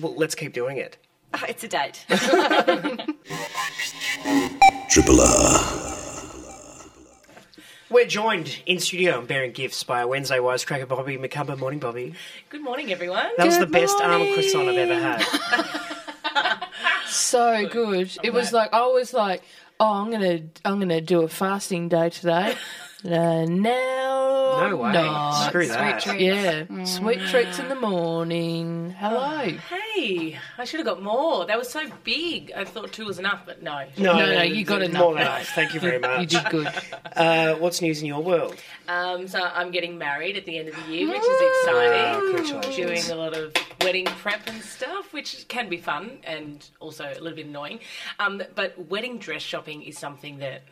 well, 0.00 0.14
let's 0.16 0.34
keep 0.34 0.52
doing 0.52 0.78
it. 0.78 0.96
Oh, 1.34 1.44
it's 1.48 1.62
a 1.62 1.68
date. 1.68 2.04
Triple 4.90 5.20
R. 5.20 5.86
We're 7.90 8.06
joined 8.06 8.60
in 8.66 8.78
studio 8.80 9.18
and 9.18 9.28
bearing 9.28 9.52
gifts 9.52 9.82
by 9.84 10.00
our 10.02 10.08
Wednesday 10.08 10.38
wisecracker 10.38 10.86
Bobby 10.88 11.16
Macumber. 11.16 11.56
Morning, 11.58 11.78
Bobby. 11.80 12.14
Good 12.48 12.62
morning, 12.62 12.92
everyone. 12.92 13.28
That 13.36 13.46
was 13.46 13.58
the 13.58 13.66
best 13.66 14.00
almond 14.00 14.24
morning. 14.30 14.34
croissant 14.34 14.68
I've 14.68 14.76
ever 14.90 14.94
had. 15.00 15.24
So 17.08 17.66
good. 17.68 18.16
It 18.22 18.32
was 18.32 18.52
like 18.52 18.72
I 18.72 18.86
was 18.86 19.12
like, 19.12 19.42
oh, 19.80 19.94
I'm 19.94 20.10
gonna 20.12 20.40
I'm 20.64 20.78
gonna 20.80 21.00
do 21.00 21.22
a 21.22 21.28
fasting 21.28 21.88
day 21.88 22.10
today. 22.10 22.56
Uh, 23.02 23.46
now, 23.48 24.68
No 24.68 24.76
way. 24.76 24.92
not. 24.92 25.46
Screw 25.48 25.66
that. 25.68 26.02
treat. 26.02 26.20
Yeah, 26.20 26.84
sweet 26.84 27.20
treats 27.28 27.58
in 27.58 27.68
the 27.70 27.74
morning. 27.74 28.90
Hello. 28.98 29.38
Hey, 29.94 30.38
I 30.58 30.64
should 30.64 30.80
have 30.80 30.86
got 30.86 31.02
more. 31.02 31.46
That 31.46 31.56
was 31.56 31.70
so 31.70 31.80
big. 32.04 32.52
I 32.54 32.64
thought 32.66 32.92
two 32.92 33.06
was 33.06 33.18
enough, 33.18 33.42
but 33.46 33.62
no. 33.62 33.86
No, 33.96 34.18
No, 34.18 34.26
no, 34.26 34.42
you 34.42 34.64
got 34.66 34.80
more 34.80 34.84
enough. 34.90 35.12
than 35.14 35.22
enough. 35.22 35.46
Thank 35.54 35.72
you 35.72 35.80
very 35.80 35.98
much. 35.98 36.20
You 36.20 36.26
did 36.26 36.50
good. 36.50 36.68
Uh, 37.16 37.54
what's 37.54 37.80
news 37.80 38.00
in 38.02 38.06
your 38.06 38.22
world? 38.22 38.56
Um, 38.86 39.26
so 39.28 39.40
I'm 39.42 39.70
getting 39.70 39.96
married 39.96 40.36
at 40.36 40.44
the 40.44 40.58
end 40.58 40.68
of 40.68 40.74
the 40.76 40.92
year, 40.92 41.08
which 41.08 41.22
is 41.22 41.40
exciting. 41.62 42.36
congratulations. 42.36 43.06
Doing 43.06 43.18
a 43.18 43.22
lot 43.22 43.34
of 43.34 43.54
wedding 43.80 44.04
prep 44.04 44.46
and 44.46 44.60
stuff, 44.62 45.10
which 45.14 45.48
can 45.48 45.70
be 45.70 45.78
fun 45.78 46.18
and 46.24 46.68
also 46.80 47.04
a 47.06 47.18
little 47.20 47.36
bit 47.36 47.46
annoying. 47.46 47.80
Um, 48.18 48.42
but 48.54 48.88
wedding 48.90 49.16
dress 49.18 49.40
shopping 49.42 49.82
is 49.82 49.96
something 49.98 50.38
that 50.40 50.62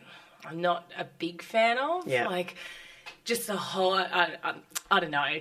I'm 0.45 0.61
not 0.61 0.91
a 0.97 1.05
big 1.05 1.43
fan 1.43 1.79
of. 1.79 2.07
Yeah. 2.07 2.29
Like, 2.29 2.55
just 3.25 3.47
the 3.47 3.57
whole, 3.57 3.95
I, 3.95 4.37
I, 4.43 4.55
I 4.91 5.01
don't 5.01 5.11
know, 5.11 5.41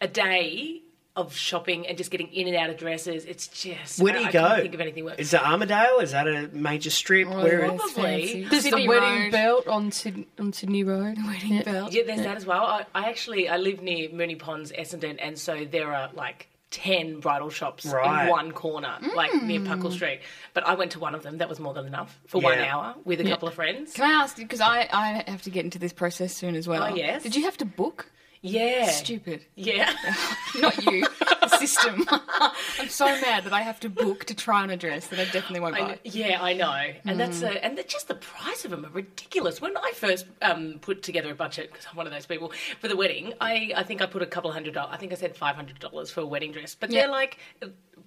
a 0.00 0.08
day 0.08 0.80
of 1.14 1.34
shopping 1.34 1.86
and 1.86 1.96
just 1.96 2.10
getting 2.10 2.28
in 2.28 2.46
and 2.46 2.54
out 2.56 2.68
of 2.68 2.76
dresses. 2.76 3.24
It's 3.24 3.48
just 3.48 4.00
Where 4.00 4.12
do 4.12 4.20
you 4.20 4.26
I 4.26 4.32
go? 4.32 4.40
Can't 4.48 4.62
think 4.62 4.74
of 4.74 4.80
anything 4.82 5.04
worse. 5.06 5.18
Is 5.18 5.30
that 5.30 5.44
Armadale? 5.44 5.98
Is 6.00 6.12
that 6.12 6.28
a 6.28 6.48
major 6.52 6.90
strip? 6.90 7.26
Oh, 7.28 7.42
Where 7.42 7.70
that's 7.70 7.92
Probably. 7.94 8.26
fancy. 8.26 8.44
There's 8.44 8.62
Sydney 8.64 8.82
the 8.82 8.88
wedding 8.88 9.22
Road. 9.24 9.32
belt 9.32 9.66
on 9.68 9.92
Sydney, 9.92 10.26
on 10.38 10.52
Sydney 10.52 10.84
Road. 10.84 11.16
Wedding 11.26 11.62
belt. 11.62 11.92
Yeah, 11.94 12.02
there's 12.06 12.20
that 12.22 12.36
as 12.36 12.44
well. 12.44 12.64
I, 12.66 12.84
I 12.94 13.08
actually 13.08 13.48
I 13.48 13.56
live 13.56 13.80
near 13.80 14.10
Moonee 14.10 14.38
Ponds, 14.38 14.72
Essendon, 14.72 15.16
and 15.18 15.38
so 15.38 15.64
there 15.64 15.90
are 15.90 16.10
like 16.12 16.48
ten 16.70 17.20
bridal 17.20 17.50
shops 17.50 17.86
Right. 17.86 18.24
in 18.24 18.30
one 18.30 18.52
corner, 18.52 18.98
like 19.14 19.32
near 19.42 19.60
Puckle 19.60 19.88
hmm. 19.88 19.92
Street. 19.92 20.20
But 20.54 20.66
I 20.66 20.74
went 20.74 20.92
to 20.92 20.98
one 20.98 21.14
of 21.14 21.22
them. 21.22 21.38
That 21.38 21.48
was 21.48 21.60
more 21.60 21.74
than 21.74 21.86
enough 21.86 22.18
for 22.26 22.40
one 22.40 22.58
hour 22.58 22.94
with 23.04 23.20
a 23.20 23.24
couple 23.24 23.48
of 23.48 23.54
friends. 23.54 23.92
Can 23.92 24.04
I 24.04 24.22
ask 24.22 24.38
you, 24.38 24.44
because 24.44 24.60
I, 24.60 24.88
I 24.92 25.24
have 25.30 25.42
to 25.42 25.50
get 25.50 25.64
into 25.64 25.78
this 25.78 25.92
process 25.92 26.34
soon 26.34 26.54
as 26.54 26.66
well. 26.66 26.82
Oh, 26.82 26.94
yes? 26.94 27.22
Did 27.22 27.36
you 27.36 27.44
have 27.44 27.56
to 27.58 27.64
book? 27.64 28.10
Yeah, 28.46 28.86
Stupid. 28.90 29.44
yeah. 29.54 29.92
Not 30.58 30.84
you, 30.84 31.06
the 31.40 31.48
system. 31.58 32.04
I'm 32.78 32.88
so 32.88 33.06
mad 33.06 33.44
that 33.44 33.52
I 33.52 33.60
have 33.62 33.80
to 33.80 33.88
book 33.90 34.24
to 34.26 34.34
try 34.34 34.62
on 34.62 34.70
a 34.70 34.76
dress 34.76 35.08
that 35.08 35.18
I 35.18 35.24
definitely 35.24 35.60
won't 35.60 35.76
I, 35.76 35.80
buy. 35.80 35.98
yeah, 36.04 36.42
I 36.42 36.52
know, 36.52 36.92
and 37.04 37.18
that's 37.18 37.42
a, 37.42 37.64
and 37.64 37.76
the, 37.76 37.82
just 37.82 38.08
the 38.08 38.14
price 38.14 38.64
of 38.64 38.70
them 38.70 38.84
are 38.86 38.90
ridiculous. 38.90 39.60
When 39.60 39.76
I 39.76 39.92
first 39.94 40.26
um, 40.42 40.78
put 40.80 41.02
together 41.02 41.30
a 41.30 41.34
budget, 41.34 41.70
because 41.72 41.86
I'm 41.90 41.96
one 41.96 42.06
of 42.06 42.12
those 42.12 42.26
people 42.26 42.52
for 42.80 42.88
the 42.88 42.96
wedding, 42.96 43.32
I, 43.40 43.72
I 43.76 43.82
think 43.82 44.00
I 44.02 44.06
put 44.06 44.22
a 44.22 44.26
couple 44.26 44.50
of 44.50 44.54
hundred 44.54 44.74
dollars. 44.74 44.90
I 44.92 44.96
think 44.98 45.12
I 45.12 45.16
said 45.16 45.36
five 45.36 45.56
hundred 45.56 45.78
dollars 45.78 46.10
for 46.10 46.20
a 46.20 46.26
wedding 46.26 46.52
dress, 46.52 46.74
but 46.78 46.90
Yeah. 46.90 47.02
they're 47.02 47.10
like 47.10 47.38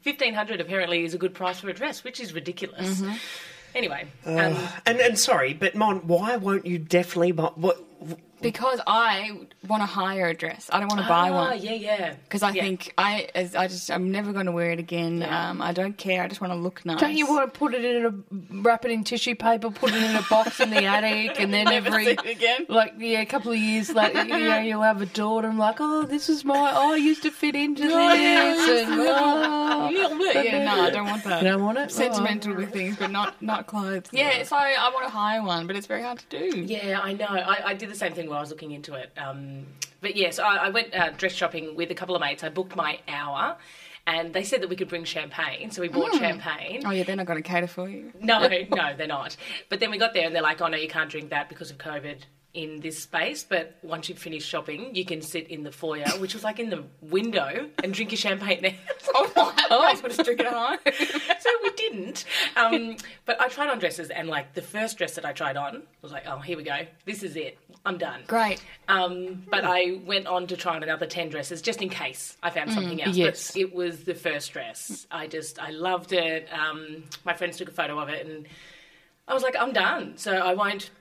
fifteen 0.01 0.33
hundred. 0.33 0.61
Apparently, 0.61 1.03
is 1.03 1.13
a 1.13 1.17
good 1.17 1.33
price 1.33 1.59
for 1.59 1.69
a 1.69 1.73
dress, 1.73 2.03
which 2.03 2.19
is 2.19 2.33
ridiculous. 2.33 3.01
Anyway, 3.75 4.07
um, 4.25 4.57
and 4.87 4.99
and 4.99 5.19
sorry, 5.19 5.53
but 5.53 5.75
Mon, 5.75 5.97
why 6.07 6.35
won't 6.37 6.65
you 6.65 6.79
definitely 6.79 7.31
buy? 7.33 7.51
What? 7.55 7.83
Because 8.41 8.79
I 8.87 9.39
want 9.67 9.81
to 9.81 9.85
hire 9.87 10.27
a 10.27 10.33
dress. 10.33 10.69
I 10.71 10.79
don't 10.79 10.89
want 10.89 11.01
to 11.01 11.07
buy 11.07 11.29
ah, 11.29 11.33
one. 11.49 11.59
yeah, 11.59 11.73
yeah. 11.73 12.13
Because 12.23 12.43
I 12.43 12.51
Yeah. 12.51 12.63
think 12.63 12.93
I, 12.97 13.27
as 13.35 13.55
I 13.55 13.67
just, 13.67 13.89
I'm 13.91 14.11
never 14.11 14.31
going 14.33 14.45
to 14.45 14.51
wear 14.51 14.71
it 14.71 14.79
again. 14.79 15.23
Um, 15.23 15.61
I 15.61 15.71
don't 15.73 15.97
care. 15.97 16.23
I 16.23 16.27
just 16.27 16.41
want 16.41 16.53
to 16.53 16.57
look 16.59 16.85
nice. 16.85 16.99
Don't 16.99 17.15
you 17.15 17.27
want 17.27 17.51
to 17.53 17.59
put 17.59 17.73
it 17.73 17.83
in 17.83 18.05
a 18.05 18.61
wrap 18.61 18.85
it 18.85 18.91
in 18.91 19.03
tissue 19.03 19.35
paper, 19.35 19.69
put 19.71 19.93
it 19.93 20.01
in 20.03 20.15
a 20.15 20.21
box 20.29 20.59
in 20.59 20.69
the 20.69 20.85
attic, 20.85 21.39
and 21.39 21.53
then 21.53 21.67
every 21.79 22.07
again. 22.11 22.65
like 22.69 22.93
yeah, 22.97 23.21
a 23.21 23.25
couple 23.25 23.51
of 23.51 23.57
years 23.57 23.93
later, 23.93 24.23
you 24.25 24.29
know, 24.39 24.59
you'll 24.59 24.81
have 24.81 25.01
a 25.01 25.05
daughter 25.05 25.47
I'm 25.47 25.57
like, 25.57 25.77
oh, 25.79 26.03
this 26.05 26.29
is 26.29 26.45
my, 26.45 26.71
oh, 26.75 26.93
I 26.93 26.95
used 26.97 27.23
to 27.23 27.31
fit 27.31 27.55
into 27.55 27.83
this, 27.83 27.91
and 27.91 28.89
oh, 28.91 29.89
Yeah, 29.89 30.63
no, 30.65 30.81
I 30.81 30.89
don't 30.89 31.07
want 31.07 31.23
that. 31.23 31.41
you 31.41 31.49
don't 31.49 31.63
want 31.63 31.77
it. 31.77 31.91
Sentimental 31.91 32.55
with 32.55 32.71
things, 32.71 32.95
but 32.97 33.11
not 33.11 33.41
not 33.41 33.67
clothes. 33.67 34.05
Yeah, 34.11 34.43
so 34.43 34.55
I 34.55 34.89
want 34.93 35.05
to 35.05 35.11
hire 35.11 35.43
one, 35.43 35.67
but 35.67 35.75
it's 35.75 35.87
very 35.87 36.01
hard 36.03 36.19
to 36.19 36.39
do. 36.39 36.59
Yeah, 36.61 36.99
I 37.01 37.13
know. 37.13 37.25
I, 37.27 37.69
I 37.69 37.73
did 37.73 37.89
the 37.89 37.95
same 37.95 38.13
thing 38.13 38.28
when 38.29 38.37
I 38.37 38.41
was 38.41 38.49
looking 38.49 38.71
into 38.71 38.93
it. 38.93 39.11
Um, 39.17 39.65
but 40.01 40.15
yes, 40.15 40.39
I, 40.39 40.55
I 40.55 40.69
went 40.69 40.93
uh, 40.93 41.11
dress 41.11 41.33
shopping 41.33 41.75
with 41.75 41.91
a 41.91 41.95
couple 41.95 42.15
of 42.15 42.21
mates. 42.21 42.43
I 42.43 42.49
booked 42.49 42.75
my 42.75 42.99
hour. 43.07 43.57
And 44.07 44.33
they 44.33 44.43
said 44.43 44.63
that 44.63 44.69
we 44.69 44.75
could 44.75 44.87
bring 44.87 45.03
champagne, 45.03 45.69
so 45.69 45.83
we 45.83 45.87
bought 45.87 46.15
champagne. 46.15 46.81
Oh 46.83 46.89
yeah, 46.89 47.03
they're 47.03 47.15
not 47.15 47.27
going 47.27 47.43
to 47.43 47.47
cater 47.47 47.67
for 47.67 47.87
you. 47.87 48.11
No, 48.19 48.39
no, 48.71 48.95
they're 48.97 49.05
not. 49.05 49.37
But 49.67 49.79
then 49.79 49.91
we 49.91 49.99
got 49.99 50.15
there 50.15 50.25
and 50.25 50.33
they're 50.33 50.41
like, 50.41 50.61
oh 50.61 50.67
no, 50.67 50.77
you 50.77 50.87
can't 50.87 51.11
drink 51.11 51.29
that 51.29 51.47
because 51.47 51.69
of 51.69 51.77
COVID 51.77 52.21
in 52.53 52.79
this 52.79 52.97
space. 52.99 53.43
But 53.43 53.77
once 53.83 54.09
you've 54.09 54.17
finished 54.17 54.47
shopping, 54.47 54.95
you 54.95 55.05
can 55.05 55.21
sit 55.21 55.47
in 55.49 55.63
the 55.63 55.71
foyer, 55.71 56.07
which 56.17 56.33
was 56.33 56.43
like 56.43 56.59
in 56.59 56.69
the 56.69 56.83
window, 57.01 57.69
and 57.83 57.93
drink 57.93 58.11
your 58.11 58.17
champagne 58.17 58.61
there. 58.61 58.75
Oh, 59.71 59.83
I 59.83 59.91
as 59.91 60.01
well 60.01 60.09
just 60.09 60.23
drink 60.23 60.39
it 60.39 60.47
at 60.47 60.53
home. 60.53 60.77
so 61.39 61.49
we 61.63 61.69
didn't. 61.71 62.25
Um, 62.55 62.95
but 63.25 63.39
I 63.39 63.47
tried 63.47 63.69
on 63.69 63.77
dresses, 63.77 64.09
and 64.09 64.27
like 64.27 64.53
the 64.53 64.61
first 64.61 64.97
dress 64.97 65.13
that 65.15 65.25
I 65.25 65.33
tried 65.33 65.57
on 65.57 65.83
was 66.01 66.11
like, 66.11 66.23
oh, 66.27 66.39
here 66.39 66.57
we 66.57 66.63
go. 66.63 66.79
This 67.05 67.21
is 67.21 67.35
it. 67.35 67.59
I'm 67.89 67.97
done. 67.97 68.21
Great. 68.27 68.63
Um, 68.87 69.41
but 69.49 69.65
I 69.65 69.99
went 70.05 70.27
on 70.27 70.45
to 70.47 70.55
try 70.55 70.75
on 70.75 70.83
another 70.83 71.07
10 71.07 71.29
dresses 71.29 71.59
just 71.59 71.81
in 71.81 71.89
case 71.89 72.37
I 72.43 72.51
found 72.51 72.71
something 72.71 73.01
else. 73.01 73.15
yes. 73.15 73.51
But 73.51 73.61
it 73.61 73.73
was 73.73 74.03
the 74.03 74.13
first 74.13 74.53
dress. 74.53 75.07
I 75.09 75.25
just, 75.25 75.59
I 75.59 75.71
loved 75.71 76.13
it. 76.13 76.47
Um, 76.53 77.03
my 77.25 77.33
friends 77.33 77.57
took 77.57 77.67
a 77.67 77.71
photo 77.71 77.97
of 77.99 78.07
it 78.09 78.27
and 78.27 78.45
I 79.27 79.33
was 79.33 79.41
like, 79.41 79.55
I'm 79.59 79.73
done. 79.73 80.17
So 80.17 80.33
I 80.33 80.53
won't. 80.53 80.91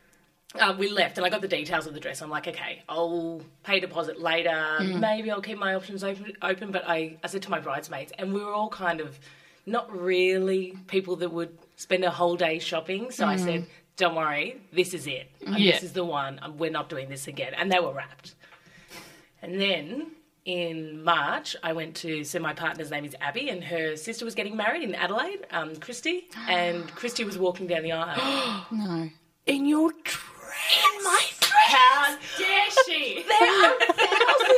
Uh, 0.59 0.75
we 0.79 0.89
left 0.89 1.19
and 1.19 1.27
I 1.27 1.29
got 1.29 1.43
the 1.43 1.49
details 1.49 1.87
of 1.87 1.93
the 1.93 2.01
dress. 2.01 2.23
I'm 2.23 2.31
like, 2.31 2.49
okay, 2.49 2.83
I'll 2.89 3.43
pay 3.65 3.81
deposit 3.81 4.19
later. 4.19 4.79
Maybe 4.81 5.31
I'll 5.31 5.43
keep 5.43 5.59
my 5.59 5.75
options 5.75 6.03
open, 6.03 6.33
open. 6.41 6.73
But 6.73 6.85
I, 6.89 7.19
I 7.23 7.27
said 7.27 7.43
to 7.43 7.51
my 7.51 7.61
bridesmaids, 7.61 8.13
and 8.19 8.33
we 8.33 8.43
were 8.43 8.55
all 8.55 8.71
kind 8.71 9.03
of 9.03 9.19
not 9.67 9.95
really 9.95 10.75
people 10.87 11.17
that 11.17 11.31
would 11.31 11.59
spend 11.77 12.03
a 12.03 12.11
whole 12.11 12.37
day 12.37 12.59
shopping. 12.61 13.11
So 13.11 13.27
I 13.27 13.37
said, 13.37 13.67
don't 13.99 14.15
worry, 14.15 14.61
this 14.73 14.95
is 14.95 15.07
it. 15.07 15.31
Yeah. 15.41 15.73
This 15.73 15.83
is 15.83 15.93
the 15.93 16.05
one. 16.05 16.39
Um, 16.43 16.57
We're 16.57 16.71
not 16.71 16.89
doing 16.89 17.09
this 17.11 17.27
again. 17.29 17.53
And 17.55 17.71
they 17.71 17.81
were 17.81 17.93
wrapped. 17.93 18.35
And 19.43 19.61
then 19.61 20.13
in 20.45 21.05
March, 21.05 21.55
I 21.63 21.73
went 21.75 21.95
to, 21.97 22.25
so 22.25 22.39
my 22.39 22.55
partner's 22.55 22.91
name 22.91 23.05
is 23.05 23.15
Abby, 23.21 23.51
and 23.51 23.63
her 23.65 23.97
sister 23.97 24.25
was 24.25 24.35
getting 24.35 24.57
married 24.57 24.83
in 24.83 24.95
Adelaide, 24.95 25.47
um, 25.51 25.77
Christy. 25.77 26.29
And 26.49 26.89
Christy 26.95 27.25
was 27.25 27.37
walking 27.39 27.67
down 27.67 27.83
the 27.83 27.93
aisle. 27.93 28.67
No. 28.73 29.11
in 29.47 29.67
your 29.67 29.91
dress. 30.05 30.97
in 30.97 31.05
my 31.05 31.21
dress. 31.41 31.53
How 31.67 32.17
dare 32.39 32.71
she? 32.87 33.25
There 33.29 33.65
are 33.65 33.79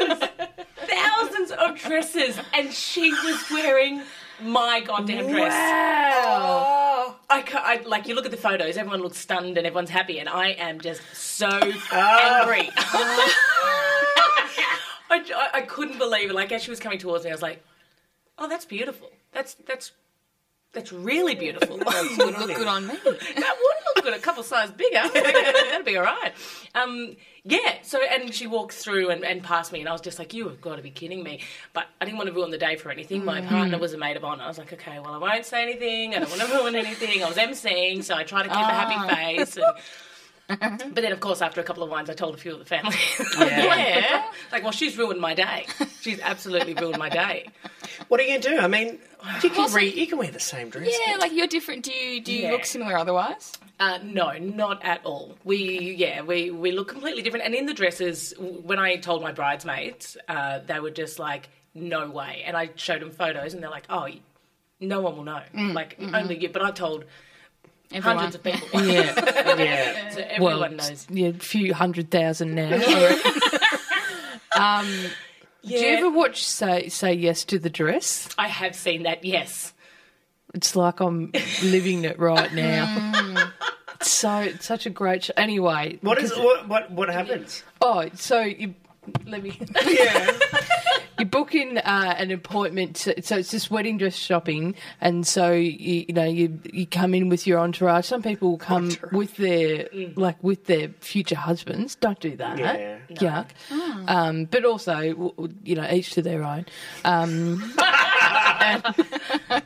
thousands, 0.09 0.31
thousands 0.87 1.51
of 1.53 1.79
dresses, 1.79 2.39
and 2.55 2.73
she 2.73 3.11
was 3.13 3.45
wearing 3.51 4.03
my 4.43 4.81
goddamn 4.81 5.29
dress. 5.29 5.53
Wow. 5.53 7.00
I, 7.31 7.43
ca- 7.43 7.63
I 7.65 7.83
like 7.87 8.09
you 8.09 8.15
look 8.15 8.25
at 8.25 8.33
the 8.33 8.37
photos. 8.37 8.77
Everyone 8.77 9.01
looks 9.01 9.19
stunned 9.19 9.57
and 9.57 9.67
everyone's 9.67 9.91
happy, 9.91 10.19
and 10.19 10.29
I 10.29 10.49
am 10.49 10.81
just 10.81 11.01
so 11.15 11.49
ah. 11.93 12.41
angry. 12.41 12.71
I, 15.13 15.25
I, 15.35 15.49
I 15.55 15.61
couldn't 15.63 15.99
believe 15.99 16.31
it. 16.31 16.35
Like 16.35 16.53
as 16.53 16.63
she 16.63 16.71
was 16.71 16.81
coming 16.81 16.99
towards 16.99 17.25
me, 17.25 17.31
I 17.31 17.35
was 17.35 17.43
like, 17.43 17.65
"Oh, 18.39 18.49
that's 18.49 18.65
beautiful. 18.65 19.11
That's 19.33 19.55
that's 19.67 19.93
that's 20.73 20.93
really 20.93 21.35
beautiful." 21.35 21.79
That 21.79 22.17
Would 22.19 22.39
look 22.39 22.57
good 22.57 22.67
on 22.67 22.87
me. 22.87 22.95
that 23.05 23.57
would 23.63 23.80
look 24.05 24.13
good. 24.13 24.21
A 24.21 24.23
couple 24.23 24.43
size 24.43 24.71
bigger. 24.71 25.03
That'd 25.13 25.85
be 25.85 25.97
all 25.97 26.05
right. 26.05 26.33
Um, 26.75 27.17
yeah. 27.45 27.77
So, 27.83 28.01
and 28.03 28.35
she 28.35 28.47
walked 28.47 28.75
through 28.75 29.11
and, 29.11 29.25
and 29.25 29.43
past 29.43 29.73
me, 29.73 29.81
and 29.81 29.89
I 29.89 29.93
was 29.93 30.01
just 30.01 30.19
like, 30.19 30.35
"You 30.35 30.49
have 30.49 30.61
got 30.61 30.77
to 30.77 30.83
be 30.83 30.91
kidding 30.91 31.23
me!" 31.23 31.41
But 31.73 31.87
I 32.01 32.05
didn't 32.05 32.19
want 32.19 32.29
to 32.29 32.35
ruin 32.35 32.51
the 32.51 32.59
day 32.59 32.77
for 32.77 32.91
anything. 32.91 33.25
My 33.25 33.41
mm. 33.41 33.49
partner 33.49 33.79
mm. 33.79 33.81
was 33.81 33.93
a 33.93 33.99
maid 33.99 34.17
of 34.17 34.25
honor. 34.25 34.45
I 34.45 34.49
was 34.49 34.59
like, 34.59 34.73
"Okay, 34.73 34.99
well, 34.99 35.15
I 35.15 35.19
won't 35.19 35.45
say 35.45 35.63
anything. 35.63 36.15
I 36.15 36.21
don't 36.21 36.31
want 36.31 36.43
to 36.43 36.49
ruin 36.49 36.75
anything." 36.75 37.23
I 37.23 37.29
was 37.29 37.37
emceeing, 37.37 38.03
so 38.03 38.15
I 38.15 38.25
tried 38.25 38.45
to 38.45 38.49
keep 38.49 38.59
a 38.59 38.65
happy 38.65 38.95
ah. 38.97 39.09
face. 39.09 39.59
And, 40.49 40.79
but 40.95 41.03
then, 41.03 41.13
of 41.13 41.21
course, 41.21 41.43
after 41.43 41.61
a 41.61 41.65
couple 41.65 41.83
of 41.83 41.91
wines, 41.91 42.11
I 42.11 42.15
told 42.15 42.35
a 42.35 42.39
few 42.39 42.53
of 42.53 42.59
the 42.59 42.65
family. 42.65 42.97
yeah. 43.39 44.25
Like, 44.51 44.63
well, 44.63 44.73
she's 44.73 44.99
ruined 44.99 45.21
my 45.21 45.35
day. 45.35 45.67
She's 46.01 46.21
absolutely 46.21 46.75
ruined 46.75 46.99
my 46.99 47.09
day. 47.09 47.49
What 48.09 48.21
are 48.21 48.25
you 48.25 48.31
going 48.31 48.41
to 48.41 48.49
do? 48.51 48.59
I 48.59 48.67
mean, 48.67 48.99
you 49.43 49.51
can, 49.51 49.73
re- 49.73 49.93
you 49.93 50.07
can 50.07 50.19
wear 50.19 50.31
the 50.31 50.41
same 50.41 50.71
dress. 50.71 50.93
Yeah, 51.07 51.17
like 51.17 51.33
you're 51.33 51.47
different. 51.47 51.85
Do 51.85 51.93
you 51.93 52.21
do 52.21 52.33
you 52.33 52.43
Yeah. 52.43 52.53
look 52.53 52.65
similar 52.65 52.97
otherwise? 52.97 53.53
Uh, 53.81 53.99
no, 54.05 54.33
not 54.33 54.85
at 54.85 55.01
all. 55.07 55.39
We, 55.43 55.95
yeah, 55.97 56.21
we, 56.21 56.51
we 56.51 56.71
look 56.71 56.89
completely 56.89 57.23
different. 57.23 57.47
And 57.47 57.55
in 57.55 57.65
the 57.65 57.73
dresses, 57.73 58.35
when 58.39 58.79
I 58.79 58.97
told 58.97 59.23
my 59.23 59.33
bridesmaids, 59.33 60.19
uh, 60.29 60.61
they 60.67 60.79
were 60.81 60.91
just 60.91 61.19
like, 61.19 61.49
no 61.75 62.11
way. 62.11 62.43
And 62.45 62.59
I 62.59 62.71
showed 62.77 63.01
them 63.01 63.11
photos, 63.11 63.55
and 63.55 63.63
they're 63.63 63.71
like, 63.71 63.87
oh, 63.89 64.09
no 64.81 65.01
one 65.01 65.17
will 65.17 65.25
know. 65.25 65.41
Like, 65.55 65.99
only 65.99 66.39
you. 66.39 66.51
But 66.51 66.63
I 66.63 66.73
told 66.73 67.07
Everyone. 67.93 68.19
hundreds 68.19 68.35
of 68.37 68.43
people. 68.43 68.87
Yeah. 68.87 69.15
Yeah. 69.59 70.11
so 70.15 70.21
everyone 70.21 70.61
well, 70.61 70.71
knows. 70.71 71.07
yeah, 71.11 71.29
a 71.29 71.33
few 71.33 71.75
hundred 71.75 72.11
thousand 72.11 72.55
now. 72.55 72.75
um, 74.57 74.87
Yeah, 75.63 75.79
Do 75.79 75.85
you 75.87 75.97
ever 75.97 76.11
watch 76.11 76.45
Say 76.45 76.89
Say 76.89 77.15
Yes 77.15 77.45
to 77.47 77.59
the 77.59 77.71
Dress? 77.71 78.29
I 78.39 78.49
have 78.49 78.75
seen 78.75 79.03
that, 79.05 79.25
yes. 79.25 79.73
It's 80.55 80.75
like 80.77 81.01
I'm 81.01 81.33
living 81.63 82.05
it 82.05 82.19
right 82.19 82.53
now. 82.53 83.50
It's 84.01 84.11
so 84.11 84.39
it's 84.39 84.67
such 84.67 84.87
a 84.87 84.91
great 84.91 85.25
show. 85.25 85.33
Anyway, 85.37 85.99
What 86.03 86.19
is 86.19 86.35
what 86.37 86.69
what 86.69 86.91
what 86.91 87.09
happens? 87.11 87.63
oh, 87.83 88.09
so 88.15 88.41
you 88.41 88.75
let 89.27 89.43
me. 89.43 89.59
Yeah. 89.87 90.39
you 91.19 91.27
book 91.27 91.55
in 91.55 91.77
uh, 91.79 92.15
an 92.17 92.31
appointment. 92.31 92.97
So, 92.97 93.13
so 93.21 93.37
it's 93.37 93.51
just 93.51 93.71
wedding 93.71 93.99
dress 93.99 94.15
shopping, 94.17 94.75
and 95.03 95.27
so 95.27 95.53
you, 95.53 96.07
you 96.09 96.15
know 96.15 96.25
you 96.25 96.59
you 96.73 96.87
come 96.87 97.13
in 97.15 97.29
with 97.29 97.47
your 97.47 97.59
entourage. 97.59 98.07
Some 98.07 98.23
people 98.23 98.51
will 98.53 98.59
come 98.59 98.91
with 99.13 99.37
their 99.37 99.89
like 100.17 100.43
with 100.43 100.65
their 100.67 100.89
future 101.01 101.37
husbands. 101.37 101.95
Don't 101.97 102.21
do 102.21 102.37
that. 102.37 102.59
Yeah. 102.59 102.99
Yuck. 103.11 103.49
Um, 104.09 104.45
but 104.47 104.65
also, 104.65 104.95
w- 104.95 105.33
w- 105.33 105.55
you 105.65 105.75
know, 105.75 105.87
each 105.91 106.13
to 106.13 106.23
their 106.23 106.43
own. 106.43 106.65
Um, 107.05 107.75
and- 108.61 109.63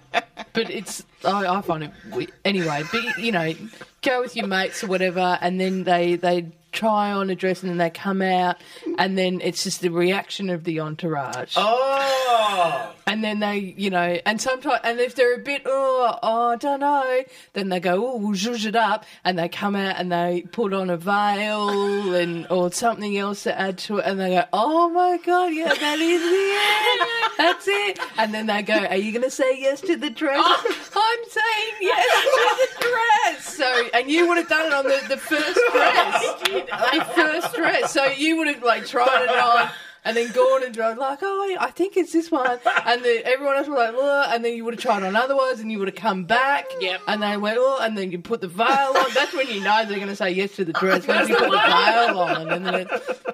but 0.55 0.71
it's 0.71 1.05
I, 1.25 1.47
I 1.47 1.61
find 1.61 1.85
it 1.85 2.31
anyway. 2.45 2.85
But 2.91 3.19
you 3.19 3.33
know, 3.33 3.53
go 4.01 4.23
with 4.23 4.35
your 4.35 4.47
mates 4.47 4.83
or 4.83 4.87
whatever, 4.87 5.39
and 5.43 5.61
then 5.61 5.85
they 5.85 6.17
they 6.17 6.53
try 6.73 7.13
on 7.13 7.29
a 7.29 7.35
dress 7.35 7.63
and 7.63 7.71
then 7.71 7.79
they 7.79 7.91
come 7.91 8.23
out, 8.23 8.57
and 8.99 9.19
then 9.19 9.41
it's 9.43 9.65
just 9.65 9.83
the 9.83 9.91
reaction 9.91 10.49
of 10.49 10.65
the 10.65 10.81
entourage. 10.81 11.55
Oh, 11.57 12.94
And 13.07 13.23
then 13.23 13.41
they, 13.41 13.75
you 13.77 13.91
know, 13.91 14.19
and 14.25 14.41
sometimes, 14.41 14.81
and 14.83 14.99
if 14.99 15.15
they're 15.15 15.35
a 15.35 15.39
bit, 15.39 15.63
oh, 15.67 16.19
oh 16.23 16.51
I 16.53 16.57
don't 16.57 16.81
know, 16.81 17.23
then 17.53 17.69
they 17.69 17.81
go, 17.81 18.07
oh, 18.07 18.17
we'll 18.17 18.33
zhuzh 18.33 18.65
it 18.67 18.77
up, 18.77 19.05
and 19.25 19.39
they 19.39 19.49
come 19.49 19.77
out 19.77 19.97
and 19.99 20.11
they 20.11 20.45
put 20.53 20.73
on 20.73 20.89
a 20.89 20.97
veil 20.97 22.15
and 22.15 22.47
or 22.51 22.73
something 22.73 23.17
else 23.17 23.43
to 23.43 23.59
add 23.59 23.79
to 23.79 23.99
it, 23.99 24.07
and 24.07 24.19
they 24.19 24.31
go, 24.31 24.45
oh 24.53 24.89
my 24.89 25.19
god, 25.19 25.53
yeah, 25.53 25.75
that 25.75 25.99
is 25.99 26.23
it, 26.25 27.37
that's 27.37 27.69
it, 27.69 27.99
and 28.17 28.33
then 28.33 28.47
they 28.47 28.63
go, 28.63 28.75
are 28.75 28.97
you 28.97 29.13
going 29.13 29.23
to 29.23 29.31
say 29.31 29.59
yes 29.59 29.81
to 29.83 29.97
the 29.97 30.11
dress? 30.11 30.41
Oh, 30.43 30.75
I'm 30.97 31.31
saying 31.31 31.75
yes 31.81 32.25
to 32.25 32.57
the 32.57 32.89
dress. 32.89 33.55
So, 33.55 33.89
and 33.93 34.11
you 34.11 34.29
would 34.29 34.39
have 34.39 34.49
done 34.49 34.67
it 34.67 34.73
on 34.73 34.85
the, 34.85 35.01
the 35.09 35.17
first 35.17 35.61
dress, 35.73 36.43
the 36.43 37.07
first 37.15 37.55
dress. 37.55 37.93
So 37.93 38.07
you 38.07 38.39
would 38.39 38.49
have 38.49 38.63
like 38.63 38.87
tried 38.87 39.25
it 39.25 39.31
on. 39.31 39.71
And 40.07 40.17
then 40.17 40.31
gone 40.33 40.63
and 40.63 40.77
gone 40.77 40.99
like, 40.99 41.21
oh, 41.23 41.57
I 41.59 41.71
think 41.71 41.97
it's 41.97 42.13
this 42.13 42.31
one. 42.31 42.59
And 42.87 43.03
then 43.03 43.23
everyone 43.25 43.57
else 43.57 43.67
was 43.67 43.79
like, 43.79 43.95
oh, 43.97 44.31
and 44.31 44.45
then 44.45 44.55
you 44.55 44.65
would 44.65 44.75
have 44.75 44.83
tried 44.83 45.03
on 45.03 45.17
other 45.17 45.35
ones, 45.35 45.61
and 45.61 45.73
you 45.73 45.79
would 45.79 45.89
have 45.89 45.97
come 45.97 46.25
back. 46.25 46.67
Yep. 46.81 47.01
And 47.09 47.23
they 47.23 47.37
went, 47.39 47.57
oh, 47.59 47.79
and 47.81 47.97
then 47.97 48.11
you 48.11 48.19
put 48.19 48.43
the 48.43 48.49
veil 48.49 48.67
on. 48.69 49.15
That's 49.15 49.33
when 49.33 49.49
you 49.49 49.63
know 49.63 49.85
they're 49.87 49.97
going 49.97 50.09
to 50.09 50.17
say 50.17 50.31
yes 50.31 50.57
to 50.57 50.65
the 50.65 50.75
dress. 50.75 51.07
When 51.07 51.27
you 51.27 51.35
put 51.35 51.51
the 51.51 51.57
veil 51.57 52.19
on, 52.19 52.51
and 52.51 52.67
then 52.67 52.87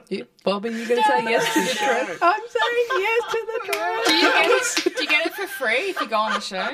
you, 0.09 0.27
Bobby, 0.45 0.71
you're 0.71 0.87
going 0.87 1.03
to 1.03 1.09
say 1.09 1.25
yes 1.25 1.53
to 1.55 1.61
the 1.61 1.75
dress. 1.75 2.19
I'm 2.23 2.41
saying 2.41 2.87
yes 2.91 3.23
to 3.33 3.47
the 3.47 3.73
dress. 3.73 4.07
Do 4.07 4.15
you 4.15 4.33
get 4.33 4.51
it? 4.51 4.97
Do 4.97 5.03
you 5.03 5.09
get 5.09 5.27
it 5.27 5.35
for 5.35 5.47
free 5.49 5.91
if 5.91 6.01
you 6.01 6.09
go 6.09 6.17
on 6.17 6.35
the 6.35 6.41
show? 6.41 6.69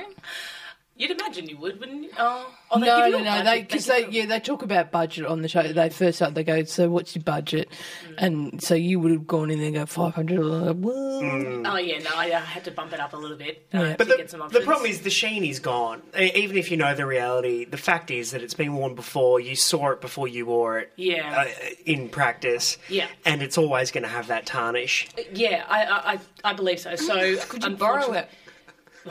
You'd 0.99 1.11
imagine 1.11 1.47
you 1.49 1.59
would, 1.59 1.78
wouldn't 1.78 2.05
you? 2.05 2.11
Oh, 2.18 2.51
oh 2.70 2.80
they 2.80 2.86
no, 2.86 2.97
give 2.97 3.07
you 3.07 3.12
no, 3.12 3.18
no. 3.18 3.30
budget. 3.30 3.44
They 3.44 3.61
because 3.62 3.86
give 3.86 4.11
they, 4.11 4.18
yeah 4.18 4.26
they 4.26 4.40
talk 4.40 4.62
about 4.62 4.90
budget 4.90 5.26
on 5.26 5.42
the 5.42 5.49
show. 5.49 5.62
They 5.62 5.90
first 5.90 6.16
start 6.18 6.34
they 6.34 6.42
go. 6.44 6.64
So 6.64 6.88
what's 6.88 7.14
your 7.14 7.22
budget? 7.22 7.68
And 8.16 8.62
so 8.62 8.74
you 8.74 8.99
would 9.01 9.12
have 9.12 9.26
gone 9.26 9.51
in 9.51 9.59
there 9.59 9.66
and 9.66 9.76
go 9.76 9.86
five 9.86 10.14
hundred. 10.14 10.40
Oh 10.40 11.76
yeah, 11.76 11.99
no, 11.99 12.11
I 12.14 12.30
uh, 12.30 12.40
had 12.40 12.64
to 12.64 12.70
bump 12.70 12.92
it 12.92 13.01
up 13.01 13.12
a 13.12 13.16
little 13.16 13.36
bit 13.36 13.66
uh, 13.74 13.78
Yeah. 13.78 13.90
to 13.92 13.97
but 13.99 14.09
the, 14.09 14.16
get 14.16 14.30
some 14.30 14.49
the 14.49 14.61
problem 14.61 14.90
is 14.90 15.03
the 15.03 15.11
sheen 15.11 15.44
is 15.44 15.61
gone. 15.61 16.03
Even 16.18 16.57
if 16.57 16.70
you 16.70 16.76
know 16.76 16.94
the 16.94 17.07
reality, 17.07 17.64
the 17.64 17.76
fact 17.76 18.11
is 18.11 18.30
that 18.30 18.42
it's 18.42 18.55
been 18.55 18.74
worn 18.74 18.94
before. 18.94 19.38
You 19.40 19.55
saw 19.57 19.90
it 19.90 20.01
before 20.01 20.28
you 20.28 20.47
wore 20.47 20.78
it. 20.78 20.92
Yeah. 20.97 21.44
Uh, 21.47 21.70
in 21.84 22.09
practice. 22.09 22.78
Yeah. 22.88 23.07
And 23.24 23.42
it's 23.42 23.59
always 23.59 23.90
going 23.90 24.05
to 24.05 24.09
have 24.09 24.28
that 24.28 24.47
tarnish. 24.47 25.09
yeah, 25.32 25.64
I, 25.68 25.84
I, 25.84 26.12
I- 26.14 26.20
I 26.44 26.53
believe 26.53 26.78
so. 26.78 26.94
So 26.94 27.36
Could 27.49 27.64
you 27.64 27.70
borrow 27.76 28.12
it? 28.12 28.28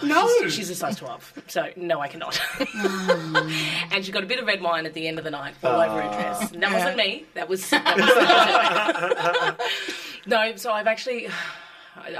No. 0.03 0.27
She's, 0.43 0.53
she's 0.55 0.69
a 0.69 0.75
size 0.75 0.97
12, 0.97 1.43
so 1.47 1.69
no, 1.75 1.99
I 2.01 2.07
cannot. 2.07 2.39
and 3.91 4.03
she 4.05 4.11
got 4.11 4.23
a 4.23 4.27
bit 4.27 4.39
of 4.39 4.45
red 4.45 4.61
wine 4.61 4.85
at 4.85 4.93
the 4.93 5.07
end 5.07 5.17
of 5.17 5.23
the 5.23 5.31
night 5.31 5.55
all 5.63 5.79
over 5.79 6.01
her 6.01 6.09
dress. 6.09 6.51
And 6.51 6.61
that 6.63 6.71
wasn't 6.73 6.97
me. 6.97 7.25
That 7.33 7.47
was. 7.49 7.69
That 7.69 7.95
was 9.57 10.17
no, 10.27 10.55
so 10.55 10.71
I've 10.71 10.87
actually. 10.87 11.27
I- 11.27 11.31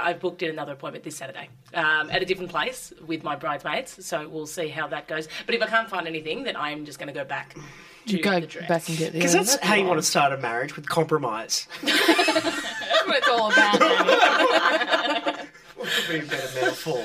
I've 0.00 0.20
booked 0.20 0.42
in 0.42 0.48
another 0.50 0.72
appointment 0.72 1.04
this 1.04 1.16
Saturday 1.18 1.50
um, 1.74 2.08
at 2.10 2.22
a 2.22 2.24
different 2.24 2.50
place 2.50 2.94
with 3.06 3.22
my 3.22 3.36
bridesmaids, 3.36 4.06
so 4.06 4.26
we'll 4.26 4.46
see 4.46 4.68
how 4.68 4.86
that 4.88 5.06
goes. 5.06 5.28
But 5.44 5.54
if 5.54 5.60
I 5.62 5.66
can't 5.66 5.88
find 5.90 6.06
anything, 6.08 6.44
then 6.44 6.56
I'm 6.56 6.86
just 6.86 6.98
going 6.98 7.08
to 7.08 7.12
go 7.12 7.26
back 7.26 7.54
to 8.06 8.18
go 8.18 8.40
the 8.40 8.46
dress. 8.46 8.68
back 8.70 8.88
and 8.88 8.96
get 8.96 9.12
the 9.12 9.18
Because 9.18 9.34
that's 9.34 9.56
how 9.56 9.74
you 9.74 9.84
want 9.84 9.98
to 9.98 10.02
start 10.02 10.32
a 10.32 10.38
marriage 10.38 10.76
with 10.76 10.88
compromise. 10.88 11.68
That's 11.82 13.06
what 13.06 13.16
it's 13.18 13.28
all 13.28 13.52
about. 13.52 13.80
What 15.76 15.88
could 15.88 16.08
be 16.10 16.18
a 16.20 16.22
better 16.30 16.54
metaphor? 16.60 17.04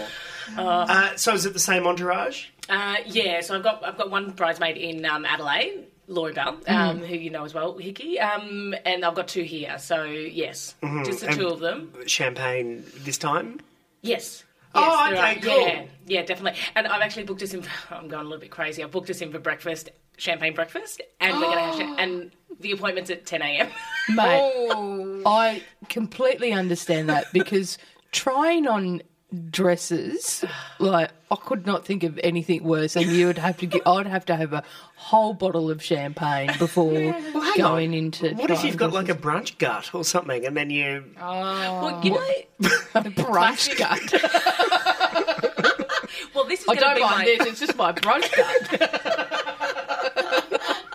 Uh, 0.58 1.16
so 1.16 1.34
is 1.34 1.46
it 1.46 1.54
the 1.54 1.60
same 1.60 1.86
entourage? 1.88 2.48
Uh, 2.70 2.96
yeah, 3.06 3.42
so 3.42 3.56
I've 3.56 3.64
got 3.64 3.84
I've 3.84 3.98
got 3.98 4.10
one 4.10 4.32
bridesmaid 4.32 4.78
in 4.78 5.06
um, 5.06 5.26
Adelaide, 5.26 5.86
Laurie 6.08 6.34
Bell, 6.34 6.58
um, 6.68 7.00
who 7.00 7.16
you 7.16 7.30
know 7.30 7.44
as 7.44 7.54
well, 7.54 7.78
Hickey, 7.78 8.20
um, 8.20 8.74
and 8.86 9.04
I've 9.04 9.16
got 9.16 9.28
two 9.28 9.44
here. 9.44 9.78
So 9.80 10.04
yes, 10.04 10.76
just 11.06 11.22
the 11.22 11.28
And- 11.28 11.36
two 11.38 11.48
of 11.48 11.60
them. 11.60 11.94
Champagne 12.08 12.84
this 13.00 13.18
time? 13.18 13.60
Yes. 14.02 14.44
Oh, 14.74 14.82
Yes, 14.82 15.10
there 15.14 15.22
okay, 15.24 15.38
are. 15.38 15.42
cool. 15.58 15.68
Yeah, 15.68 15.84
yeah, 16.08 16.22
definitely. 16.24 16.58
And 16.76 16.88
I've 16.88 17.02
actually 17.02 17.24
booked 17.24 17.42
us 17.44 17.54
in. 17.54 17.64
I'm 17.92 18.08
going 18.08 18.22
a 18.22 18.30
little 18.30 18.40
bit 18.40 18.52
crazy. 18.52 18.82
I've 18.84 18.92
booked 18.92 19.10
us 19.10 19.20
in 19.20 19.30
for 19.32 19.40
breakfast, 19.40 19.90
champagne 20.18 20.54
breakfast, 20.54 21.02
and 21.20 21.36
we're 21.36 21.42
going 21.54 21.58
to 21.78 21.86
have 21.86 22.00
and 22.00 22.32
the 22.62 22.72
appointment's 22.72 23.10
at 23.10 23.26
10 23.26 23.42
a.m. 23.42 23.68
mate. 24.10 24.70
Oh. 24.72 25.22
I 25.26 25.62
completely 25.90 26.54
understand 26.54 27.10
that 27.10 27.26
because 27.34 27.78
trying 28.14 28.66
on 28.66 29.02
dresses, 29.50 30.44
like 30.80 31.12
I 31.30 31.36
could 31.36 31.66
not 31.66 31.86
think 31.86 32.04
of 32.04 32.20
anything 32.24 32.64
worse, 32.64 32.96
and 32.96 33.06
you 33.06 33.28
would 33.28 33.38
have 33.38 33.58
to 33.58 33.66
get. 33.66 33.82
I'd 33.88 34.08
have 34.08 34.26
to 34.26 34.36
have 34.36 34.54
a 34.54 34.64
whole 34.96 35.34
bottle 35.34 35.70
of 35.72 35.82
champagne 35.84 36.52
before 36.60 36.94
hang 36.94 37.54
going 37.58 37.92
on. 37.92 37.98
into. 37.98 38.34
What 38.36 38.52
if 38.52 38.64
you've 38.64 38.78
got 38.78 38.94
like 38.94 39.10
a 39.10 39.16
brunch 39.16 39.58
gut 39.58 39.94
or 39.94 40.04
something 40.04 40.46
and 40.46 40.56
then 40.56 40.70
you. 40.70 41.04
Oh. 41.20 41.82
well, 41.82 42.02
you 42.04 42.12
know, 42.12 42.20
a 42.96 43.02
brunch 43.04 43.78
gut? 43.78 44.12
well, 46.36 46.46
this 46.46 46.62
is 46.62 46.68
I 46.70 46.76
don't 46.76 46.96
be 46.96 47.02
mind 47.02 47.18
my. 47.20 47.26
this. 47.26 47.48
It's 47.48 47.60
just 47.60 47.76
my 47.78 47.92
brunch 47.94 48.32
gut. 48.36 48.92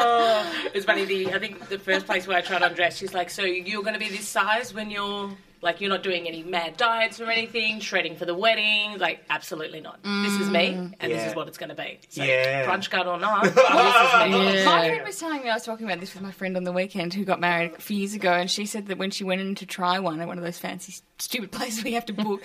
Oh. 0.00 0.68
It's 0.74 0.86
funny. 0.86 1.04
The 1.06 1.34
I 1.34 1.40
think 1.40 1.68
the 1.68 1.76
first 1.78 2.06
place 2.06 2.28
where 2.28 2.38
I 2.38 2.40
tried 2.40 2.62
on 2.62 2.72
dress, 2.74 2.96
she's 2.96 3.12
like, 3.14 3.30
"So 3.30 3.42
you're 3.42 3.82
going 3.82 3.94
to 3.94 3.98
be 3.98 4.08
this 4.08 4.28
size 4.28 4.72
when 4.72 4.90
you're 4.92 5.30
like 5.60 5.80
you're 5.80 5.90
not 5.90 6.02
doing 6.02 6.26
any 6.28 6.42
mad 6.42 6.76
diets 6.76 7.20
or 7.20 7.30
anything, 7.30 7.80
shredding 7.80 8.16
for 8.16 8.24
the 8.24 8.34
wedding? 8.34 8.98
Like, 8.98 9.24
absolutely 9.30 9.80
not. 9.80 10.02
This 10.02 10.34
is 10.40 10.48
me, 10.50 10.92
and 11.00 11.12
this 11.12 11.24
is 11.24 11.34
what 11.34 11.48
it's 11.48 11.58
going 11.58 11.70
to 11.70 11.74
be. 11.74 11.98
So, 12.08 12.22
Yeah. 12.22 12.64
brunch 12.66 12.90
gut 12.90 13.06
or 13.06 13.18
not, 13.18 13.42
this 13.44 13.52
is 13.52 13.56
me. 13.56 14.64
My 14.64 14.88
friend 14.88 15.04
was 15.06 15.18
telling 15.18 15.42
me 15.42 15.48
I 15.50 15.54
was 15.54 15.64
talking 15.64 15.86
about 15.86 16.00
this 16.00 16.14
with 16.14 16.22
my 16.22 16.32
friend 16.32 16.56
on 16.56 16.64
the 16.64 16.72
weekend 16.72 17.14
who 17.14 17.24
got 17.24 17.40
married 17.40 17.72
a 17.74 17.80
few 17.80 17.96
years 17.98 18.14
ago, 18.14 18.32
and 18.32 18.50
she 18.50 18.66
said 18.66 18.86
that 18.86 18.98
when 18.98 19.10
she 19.10 19.24
went 19.24 19.40
in 19.40 19.54
to 19.56 19.66
try 19.66 19.98
one 19.98 20.20
at 20.20 20.28
one 20.28 20.38
of 20.38 20.44
those 20.44 20.58
fancy 20.58 20.94
stupid 21.18 21.50
places 21.52 21.82
we 21.84 21.92
have 21.94 22.06
to 22.06 22.12
book, 22.12 22.42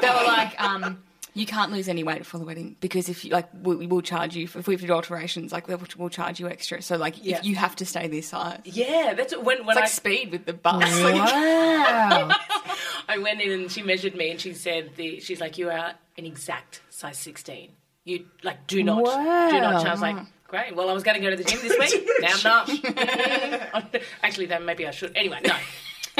they 0.00 0.08
were 0.08 0.24
like, 0.26 0.60
um, 0.60 1.02
"You 1.36 1.46
can't 1.46 1.70
lose 1.70 1.88
any 1.88 2.02
weight 2.02 2.24
for 2.26 2.38
the 2.38 2.44
wedding 2.44 2.76
because 2.80 3.08
if 3.08 3.24
you 3.24 3.30
like, 3.30 3.48
we, 3.62 3.76
we 3.76 3.86
will 3.86 4.00
charge 4.02 4.34
you 4.34 4.48
for, 4.48 4.58
if 4.58 4.66
we've 4.66 4.80
do 4.80 4.90
alterations, 4.92 5.52
like 5.52 5.68
we'll, 5.68 5.80
we'll 5.96 6.08
charge 6.08 6.40
you 6.40 6.48
extra. 6.48 6.82
So 6.82 6.96
like, 6.96 7.22
Yeah. 7.24 7.38
if 7.38 7.44
you 7.44 7.54
have 7.56 7.76
to 7.76 7.86
stay 7.86 8.08
this 8.08 8.28
size." 8.28 8.60
Yeah, 8.64 9.14
that's 9.14 9.36
when 9.36 9.44
when 9.44 9.58
It's 9.60 9.66
like 9.76 9.84
I 9.84 9.86
speed 9.86 10.32
with 10.32 10.46
the 10.46 10.54
bus. 10.54 10.82
Wow. 10.82 12.30
I 13.08 13.18
went 13.18 13.40
in 13.40 13.52
and 13.52 13.70
she 13.70 13.82
measured 13.82 14.14
me 14.16 14.30
and 14.32 14.40
she 14.40 14.52
said 14.54 14.90
the 14.96 15.20
she's 15.20 15.40
like 15.40 15.58
you 15.58 15.70
are 15.70 15.94
an 16.18 16.24
exact 16.26 16.80
size 16.90 17.18
sixteen. 17.18 17.70
You 18.04 18.26
like 18.42 18.66
do 18.66 18.82
not 18.82 19.04
do 19.04 19.04
not. 19.04 19.16
Wow. 19.16 19.48
And 19.78 19.88
I 19.88 19.92
was 19.92 20.00
like. 20.00 20.16
Great. 20.48 20.76
Well, 20.76 20.88
I 20.88 20.92
was 20.92 21.02
going 21.02 21.16
to 21.16 21.20
go 21.20 21.28
to 21.28 21.34
the 21.36 21.42
gym 21.42 21.58
this 21.60 21.76
week. 21.76 22.08
Now 22.20 22.62
I'm 22.64 23.82
not. 23.82 23.96
Actually, 24.22 24.46
then 24.46 24.64
maybe 24.64 24.86
I 24.86 24.92
should. 24.92 25.16
Anyway, 25.16 25.40
no. 25.44 25.52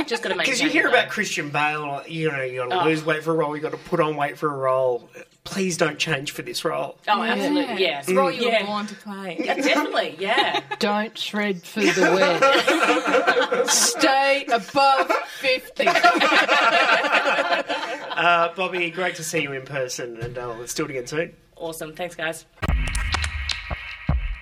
Just 0.07 0.22
got 0.22 0.28
to 0.30 0.36
make. 0.36 0.47
Because 0.47 0.61
you 0.61 0.68
hear 0.68 0.88
about 0.88 1.09
Christian 1.09 1.51
Bale, 1.51 2.03
you 2.07 2.30
know, 2.30 2.42
you 2.42 2.61
got 2.61 2.68
to 2.70 2.82
Oh. 2.82 2.84
lose 2.84 3.05
weight 3.05 3.24
for 3.24 3.32
a 3.32 3.34
role, 3.34 3.57
you 3.57 3.62
got 3.62 3.72
to 3.72 3.78
put 3.78 3.99
on 3.99 4.14
weight 4.16 4.36
for 4.38 4.53
a 4.53 4.57
role. 4.57 5.09
Please 5.44 5.76
don't 5.76 5.99
change 5.99 6.32
for 6.32 6.42
this 6.42 6.64
role. 6.64 6.99
Oh, 7.09 7.22
absolutely. 7.22 7.82
Yeah. 7.82 7.99
It's 8.01 8.09
the 8.09 8.16
role 8.16 8.30
you 8.30 8.49
yeah. 8.49 8.61
were 8.62 8.66
born 8.66 8.86
to 8.88 8.94
play. 8.97 9.36
Yeah, 9.38 9.55
definitely. 9.55 10.16
Yeah. 10.18 10.61
Don't 10.80 11.16
shred 11.16 11.62
for 11.62 11.80
the 11.80 13.49
wed. 13.55 13.70
Stay 13.70 14.44
above 14.47 15.11
50. 15.38 15.86
Uh, 18.16 18.49
Bobby, 18.55 18.90
great 18.90 19.14
to 19.16 19.22
see 19.22 19.42
you 19.42 19.53
in 19.53 19.66
person, 19.66 20.16
and 20.22 20.38
uh, 20.38 20.55
let's 20.55 20.72
do 20.72 20.86
it 20.86 20.90
again 20.90 21.07
soon. 21.07 21.34
Awesome. 21.55 21.94
Thanks, 21.94 22.14
guys. 22.14 22.47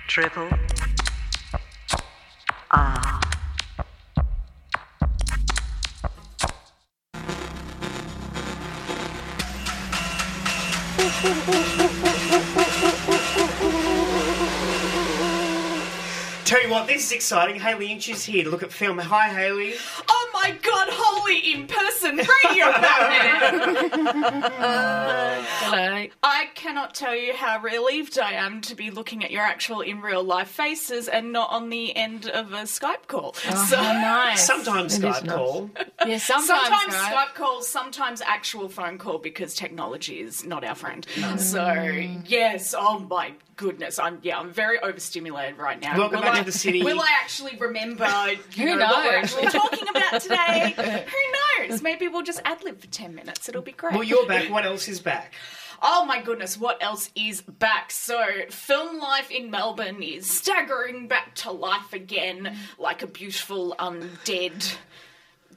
Triple 0.07 0.49
R. 2.71 3.21
boom, 11.25 11.41
boom. 11.47 11.74
Tell 16.45 16.63
you 16.63 16.69
what, 16.69 16.87
this 16.87 17.07
is 17.07 17.13
exciting. 17.13 17.59
Hayley 17.59 17.91
Inch 17.91 18.11
is 18.11 18.23
here 18.23 18.45
to 18.45 18.51
look 18.51 18.63
at 18.63 18.71
film. 18.71 18.99
Hi, 18.99 19.29
Hayley. 19.29 19.75
Oh 20.09 20.31
my 20.35 20.45
my 20.45 20.51
god, 20.51 20.89
holy 20.91 21.39
in 21.55 21.67
person 21.67 22.17
radio 22.17 22.67
Batman! 22.81 23.41
I 26.23 26.49
cannot 26.55 26.95
tell 26.95 27.17
you 27.17 27.33
how 27.33 27.61
relieved 27.63 28.19
I 28.19 28.33
am 28.33 28.61
to 28.63 28.75
be 28.75 28.91
looking 28.91 29.25
at 29.25 29.31
your 29.31 29.41
actual 29.43 29.81
in 29.81 30.03
real 30.03 30.23
life 30.23 30.49
faces 30.49 31.09
and 31.09 31.33
not 31.33 31.51
on 31.51 31.71
the 31.71 31.97
end 31.97 32.29
of 32.29 32.53
a 32.53 32.65
Skype 32.65 33.07
call. 33.07 33.35
Oh, 33.49 33.67
so 33.67 33.81
nice. 33.81 34.45
Sometimes 34.45 34.99
It 34.99 35.05
is 35.05 35.17
Skype 35.17 35.25
nice. 35.25 35.35
call. 35.35 35.71
Yeah, 36.07 36.19
sometimes, 36.19 36.47
Sometimes 36.47 36.93
right? 36.93 37.15
Skype 37.15 37.35
calls, 37.35 37.67
sometimes 37.67 38.21
actual 38.21 38.69
phone 38.69 38.99
call 38.99 39.17
because 39.19 39.55
technology 39.55 40.21
is 40.21 40.45
not 40.45 40.63
our 40.63 40.75
friend. 40.75 41.07
Mm. 41.15 41.39
So 41.39 41.73
yes, 42.29 42.75
oh 42.77 42.99
my 42.99 43.33
goodness, 43.57 43.99
I'm 43.99 44.19
yeah, 44.23 44.39
I'm 44.39 44.53
very 44.53 44.79
overstimulated 44.81 45.57
right 45.59 45.81
now. 45.81 45.97
Welcome 45.97 46.21
back 46.21 46.35
I, 46.35 46.43
to 46.43 46.44
the 46.45 46.53
city. 46.53 46.83
Will 46.83 47.01
I 47.01 47.11
actually 47.21 47.57
remember 47.57 48.07
you 48.55 48.69
Who 48.69 48.77
know, 48.77 48.87
what 48.87 49.05
we're 49.05 49.21
knows? 49.21 49.35
actually 49.37 49.47
talking 49.59 49.89
about 49.89 50.21
today? 50.21 50.75
Who 51.09 51.69
knows? 51.69 51.83
Maybe 51.83 52.09
we'll 52.09 52.23
just 52.23 52.41
ad 52.45 52.63
lib 52.65 52.81
for 52.81 52.87
ten 52.89 53.15
minutes. 53.15 53.49
It'll 53.49 53.63
be 53.63 53.73
great. 53.73 53.95
Well, 53.95 54.05
you're 54.05 54.27
back. 54.27 54.51
What 54.51 54.65
else 54.65 54.89
is 54.89 55.01
back? 55.01 55.33
Oh 55.83 56.05
my 56.07 56.23
goodness, 56.23 56.57
what 56.59 56.83
else 56.83 57.11
is 57.15 57.43
back? 57.43 57.91
So, 57.91 58.25
film 58.49 58.99
life 59.01 59.31
in 59.31 59.51
Melbourne 59.51 60.03
is 60.03 60.31
staggering 60.31 61.09
back 61.09 61.35
to 61.37 61.51
life 61.51 61.93
again 61.93 62.57
like 62.79 63.03
a 63.03 63.07
beautiful 63.07 63.75
undead 63.79 64.77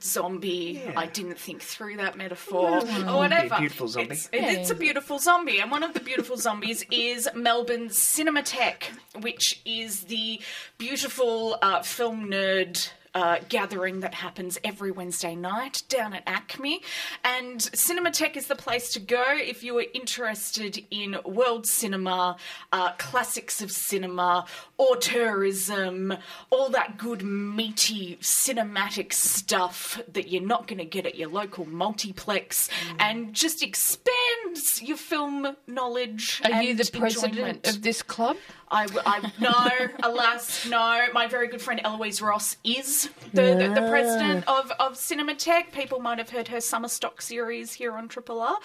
zombie. 0.03 0.81
Yeah. 0.85 0.93
I 0.95 1.05
didn't 1.07 1.37
think 1.39 1.61
through 1.61 1.97
that 1.97 2.17
metaphor. 2.17 2.77
Or 2.79 2.81
Be 2.81 2.87
whatever. 3.03 3.55
a 3.55 3.59
beautiful 3.59 3.87
zombie. 3.87 4.11
It's, 4.11 4.29
it- 4.31 4.43
it's 4.43 4.69
a 4.69 4.75
beautiful 4.75 5.19
zombie, 5.19 5.59
and 5.59 5.69
one 5.71 5.83
of 5.83 5.93
the 5.93 5.99
beautiful 5.99 6.37
zombies 6.37 6.85
is 6.91 7.27
Melbourne's 7.35 7.97
Cinematheque, 7.99 8.83
which 9.21 9.61
is 9.65 10.03
the 10.05 10.39
beautiful 10.77 11.57
uh, 11.61 11.81
film 11.81 12.29
nerd. 12.29 12.89
Uh, 13.17 13.39
gathering 13.49 14.01
that 14.01 14.13
happens 14.13 14.59
every 14.63 14.91
Wednesday 14.91 15.33
night 15.33 15.81
down 15.89 16.13
at 16.13 16.23
ACMI. 16.27 16.83
And 17.23 17.59
Cinematheque 17.59 18.37
is 18.37 18.45
the 18.45 18.55
place 18.55 18.91
to 18.91 18.99
go 18.99 19.23
if 19.35 19.63
you 19.63 19.75
are 19.79 19.85
interested 19.95 20.85
in 20.91 21.17
world 21.25 21.65
cinema, 21.65 22.37
uh, 22.71 22.91
classics 22.99 23.59
of 23.59 23.71
cinema, 23.71 24.45
auteurism, 24.79 26.19
all 26.51 26.69
that 26.69 26.99
good, 26.99 27.23
meaty, 27.23 28.17
cinematic 28.21 29.11
stuff 29.11 29.99
that 30.13 30.27
you're 30.27 30.43
not 30.43 30.67
going 30.67 30.77
to 30.77 30.85
get 30.85 31.07
at 31.07 31.15
your 31.15 31.29
local 31.29 31.65
multiplex, 31.67 32.69
and 32.99 33.33
just 33.33 33.63
expands 33.63 34.79
your 34.83 34.97
film 34.97 35.55
knowledge. 35.65 36.39
Are 36.45 36.61
you 36.61 36.75
the 36.75 36.87
president 36.93 37.33
enjoyment. 37.33 37.67
of 37.67 37.81
this 37.81 38.03
club? 38.03 38.37
I, 38.69 38.87
I 39.05 39.31
no, 39.39 39.87
alas, 40.03 40.67
no. 40.67 41.05
My 41.13 41.27
very 41.27 41.47
good 41.47 41.61
friend 41.61 41.79
Eloise 41.83 42.21
Ross 42.21 42.57
is 42.63 43.09
the, 43.33 43.55
the, 43.55 43.71
the 43.73 43.87
president 43.89 44.47
of, 44.47 44.71
of 44.79 44.93
Cinematheque. 44.93 45.71
People 45.71 45.99
might 45.99 46.17
have 46.17 46.29
heard 46.29 46.49
her 46.49 46.59
summer 46.59 46.89
stock 46.89 47.21
series 47.21 47.73
here 47.73 47.93
on 47.93 48.09
Triple 48.09 48.41
R. 48.41 48.57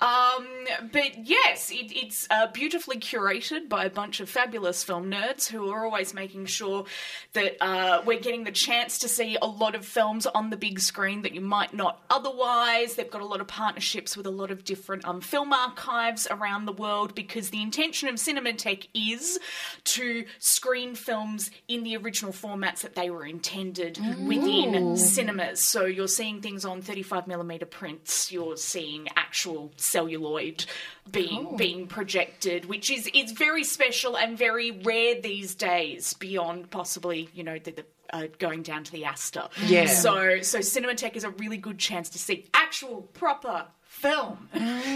Um, 0.00 0.46
but 0.92 1.26
yes, 1.28 1.70
it, 1.70 1.92
it's 1.94 2.26
uh, 2.30 2.46
beautifully 2.52 2.96
curated 2.96 3.68
by 3.68 3.84
a 3.84 3.90
bunch 3.90 4.20
of 4.20 4.30
fabulous 4.30 4.82
film 4.82 5.10
nerds 5.10 5.48
who 5.48 5.70
are 5.70 5.84
always 5.84 6.14
making 6.14 6.46
sure 6.46 6.86
that 7.34 7.62
uh, 7.62 8.02
we're 8.06 8.20
getting 8.20 8.44
the 8.44 8.52
chance 8.52 8.98
to 9.00 9.08
see 9.08 9.36
a 9.42 9.46
lot 9.46 9.74
of 9.74 9.84
films 9.84 10.24
on 10.26 10.48
the 10.48 10.56
big 10.56 10.80
screen 10.80 11.22
that 11.22 11.34
you 11.34 11.42
might 11.42 11.74
not 11.74 12.02
otherwise. 12.08 12.94
They've 12.94 13.10
got 13.10 13.20
a 13.20 13.26
lot 13.26 13.42
of 13.42 13.46
partnerships 13.46 14.16
with 14.16 14.26
a 14.26 14.30
lot 14.30 14.50
of 14.50 14.64
different 14.64 15.04
um, 15.04 15.20
film 15.20 15.52
archives 15.52 16.26
around 16.30 16.64
the 16.64 16.72
world 16.72 17.14
because 17.14 17.50
the 17.50 17.60
intention 17.60 18.08
of 18.08 18.14
Cinematheque 18.14 18.88
is 18.94 19.38
to 19.84 20.24
screen 20.38 20.94
films 20.94 21.50
in 21.68 21.82
the 21.82 21.96
original 21.96 22.32
formats 22.32 22.80
that 22.80 22.94
they 22.94 23.10
were 23.10 23.24
intended 23.24 23.98
within 24.26 24.96
cinemas. 24.96 25.62
So 25.62 25.84
you're 25.84 26.08
seeing 26.08 26.40
things 26.40 26.64
on 26.64 26.82
35mm 26.82 27.70
prints, 27.70 28.30
you're 28.32 28.56
seeing 28.56 29.08
actual 29.16 29.72
celluloid 29.76 30.64
being 31.10 31.56
being 31.56 31.86
projected, 31.86 32.66
which 32.66 32.90
is 32.90 33.08
is 33.14 33.32
very 33.32 33.64
special 33.64 34.16
and 34.16 34.36
very 34.36 34.70
rare 34.70 35.20
these 35.20 35.54
days. 35.54 36.14
Beyond 36.14 36.70
possibly, 36.70 37.28
you 37.34 37.42
know, 37.42 37.58
the, 37.58 37.72
the 37.72 37.84
uh, 38.12 38.26
going 38.38 38.62
down 38.62 38.84
to 38.84 38.92
the 38.92 39.04
Astor. 39.04 39.48
Yeah. 39.66 39.86
So 39.86 40.40
so 40.42 40.58
Cinematheque 40.58 41.16
is 41.16 41.24
a 41.24 41.30
really 41.30 41.56
good 41.56 41.78
chance 41.78 42.08
to 42.10 42.18
see 42.18 42.48
actual 42.54 43.02
proper 43.02 43.66
film. 43.90 44.48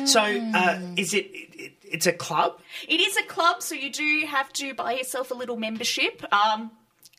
So, 0.07 0.21
uh, 0.21 0.81
is 0.97 1.15
it, 1.15 1.27
it? 1.27 1.73
It's 1.91 2.07
a 2.07 2.13
club. 2.13 2.61
It 2.89 3.01
is 3.01 3.17
a 3.17 3.23
club, 3.25 3.63
so 3.63 3.75
you 3.75 3.91
do 3.91 4.25
have 4.27 4.53
to 4.55 4.75
buy 4.75 4.95
yourself 4.95 5.31
a 5.31 5.35
little 5.35 5.57
membership. 5.57 6.25
Um, 6.33 6.71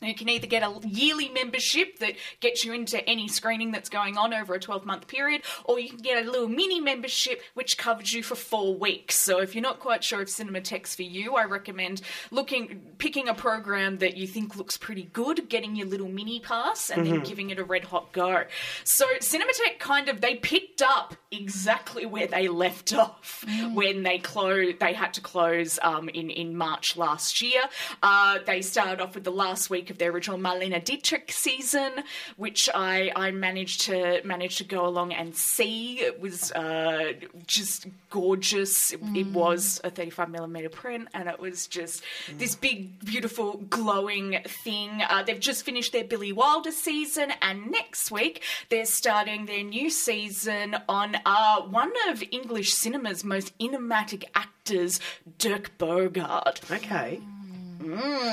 you 0.07 0.15
can 0.15 0.29
either 0.29 0.47
get 0.47 0.63
a 0.63 0.79
yearly 0.87 1.29
membership 1.29 1.99
that 1.99 2.13
gets 2.39 2.63
you 2.63 2.73
into 2.73 3.07
any 3.07 3.27
screening 3.27 3.71
that's 3.71 3.89
going 3.89 4.17
on 4.17 4.33
over 4.33 4.53
a 4.53 4.59
12 4.59 4.85
month 4.85 5.07
period, 5.07 5.41
or 5.65 5.79
you 5.79 5.89
can 5.89 5.99
get 5.99 6.25
a 6.25 6.29
little 6.29 6.47
mini 6.47 6.79
membership 6.79 7.41
which 7.53 7.77
covers 7.77 8.13
you 8.13 8.23
for 8.23 8.35
four 8.35 8.75
weeks. 8.75 9.19
So 9.19 9.39
if 9.41 9.55
you're 9.55 9.61
not 9.61 9.79
quite 9.79 10.03
sure 10.03 10.21
if 10.21 10.29
Cinematheque's 10.29 10.95
for 10.95 11.03
you, 11.03 11.35
I 11.35 11.45
recommend 11.45 12.01
looking, 12.31 12.81
picking 12.97 13.27
a 13.27 13.33
program 13.33 13.97
that 13.99 14.17
you 14.17 14.27
think 14.27 14.55
looks 14.55 14.77
pretty 14.77 15.09
good, 15.13 15.49
getting 15.49 15.75
your 15.75 15.87
little 15.87 16.09
mini 16.09 16.39
pass, 16.39 16.89
and 16.89 17.05
then 17.05 17.21
giving 17.21 17.49
it 17.49 17.59
a 17.59 17.63
red 17.63 17.85
hot 17.85 18.11
go. 18.11 18.43
So 18.83 19.05
Cinematheque 19.19 19.79
kind 19.79 20.09
of 20.09 20.21
they 20.21 20.35
picked 20.35 20.81
up 20.81 21.15
exactly 21.31 22.05
where 22.05 22.27
they 22.27 22.47
left 22.47 22.93
off 22.93 23.45
when 23.73 24.03
they 24.03 24.19
closed. 24.19 24.79
They 24.79 24.93
had 24.93 25.13
to 25.15 25.21
close 25.21 25.79
um, 25.81 26.09
in 26.09 26.29
in 26.29 26.55
March 26.57 26.97
last 26.97 27.41
year. 27.41 27.61
Uh, 28.01 28.39
they 28.45 28.61
started 28.61 29.01
off 29.01 29.15
with 29.15 29.23
the 29.23 29.31
last 29.31 29.69
week 29.69 29.89
of 29.89 29.94
their 29.97 30.11
original 30.11 30.37
Marlene 30.37 30.83
Dietrich 30.83 31.31
season, 31.31 31.91
which 32.37 32.69
I 32.73 33.11
I 33.15 33.31
managed 33.31 33.81
to 33.81 34.21
manage 34.23 34.57
to 34.57 34.63
go 34.63 34.85
along 34.85 35.13
and 35.13 35.35
see. 35.35 35.99
It 35.99 36.19
was 36.19 36.51
uh, 36.51 37.13
just 37.47 37.87
gorgeous. 38.09 38.91
It, 38.91 38.99
it 39.15 39.27
was 39.27 39.81
a 39.83 39.89
35 39.89 40.29
millimeter 40.29 40.69
print, 40.69 41.07
and 41.13 41.27
it 41.29 41.39
was 41.39 41.67
just 41.67 42.03
this 42.37 42.55
big, 42.55 43.03
beautiful, 43.03 43.57
glowing 43.69 44.39
thing. 44.45 45.01
Uh, 45.09 45.23
they've 45.23 45.39
just 45.39 45.65
finished 45.65 45.91
their 45.93 46.03
Billy 46.03 46.31
Wilder 46.31 46.71
season, 46.71 47.31
and 47.41 47.71
next 47.71 48.11
week 48.11 48.41
they're 48.69 48.85
starting 48.85 49.45
their 49.45 49.63
new 49.63 49.89
season 49.89 50.75
on 50.87 51.17
uh, 51.25 51.61
one 51.61 51.91
of 52.09 52.23
English 52.31 52.73
cinema's 52.73 53.23
most 53.23 53.53
enigmatic 53.59 54.29
actors, 54.35 54.99
Dirk 55.37 55.77
Bogarde. 55.77 56.71
Okay. 56.71 57.19
Mm. 57.21 57.34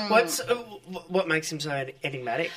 What's 0.09 0.39
uh, 0.39 0.55
what 1.07 1.27
makes 1.27 1.51
him 1.51 1.59
so 1.59 1.85
enigmatic? 2.03 2.51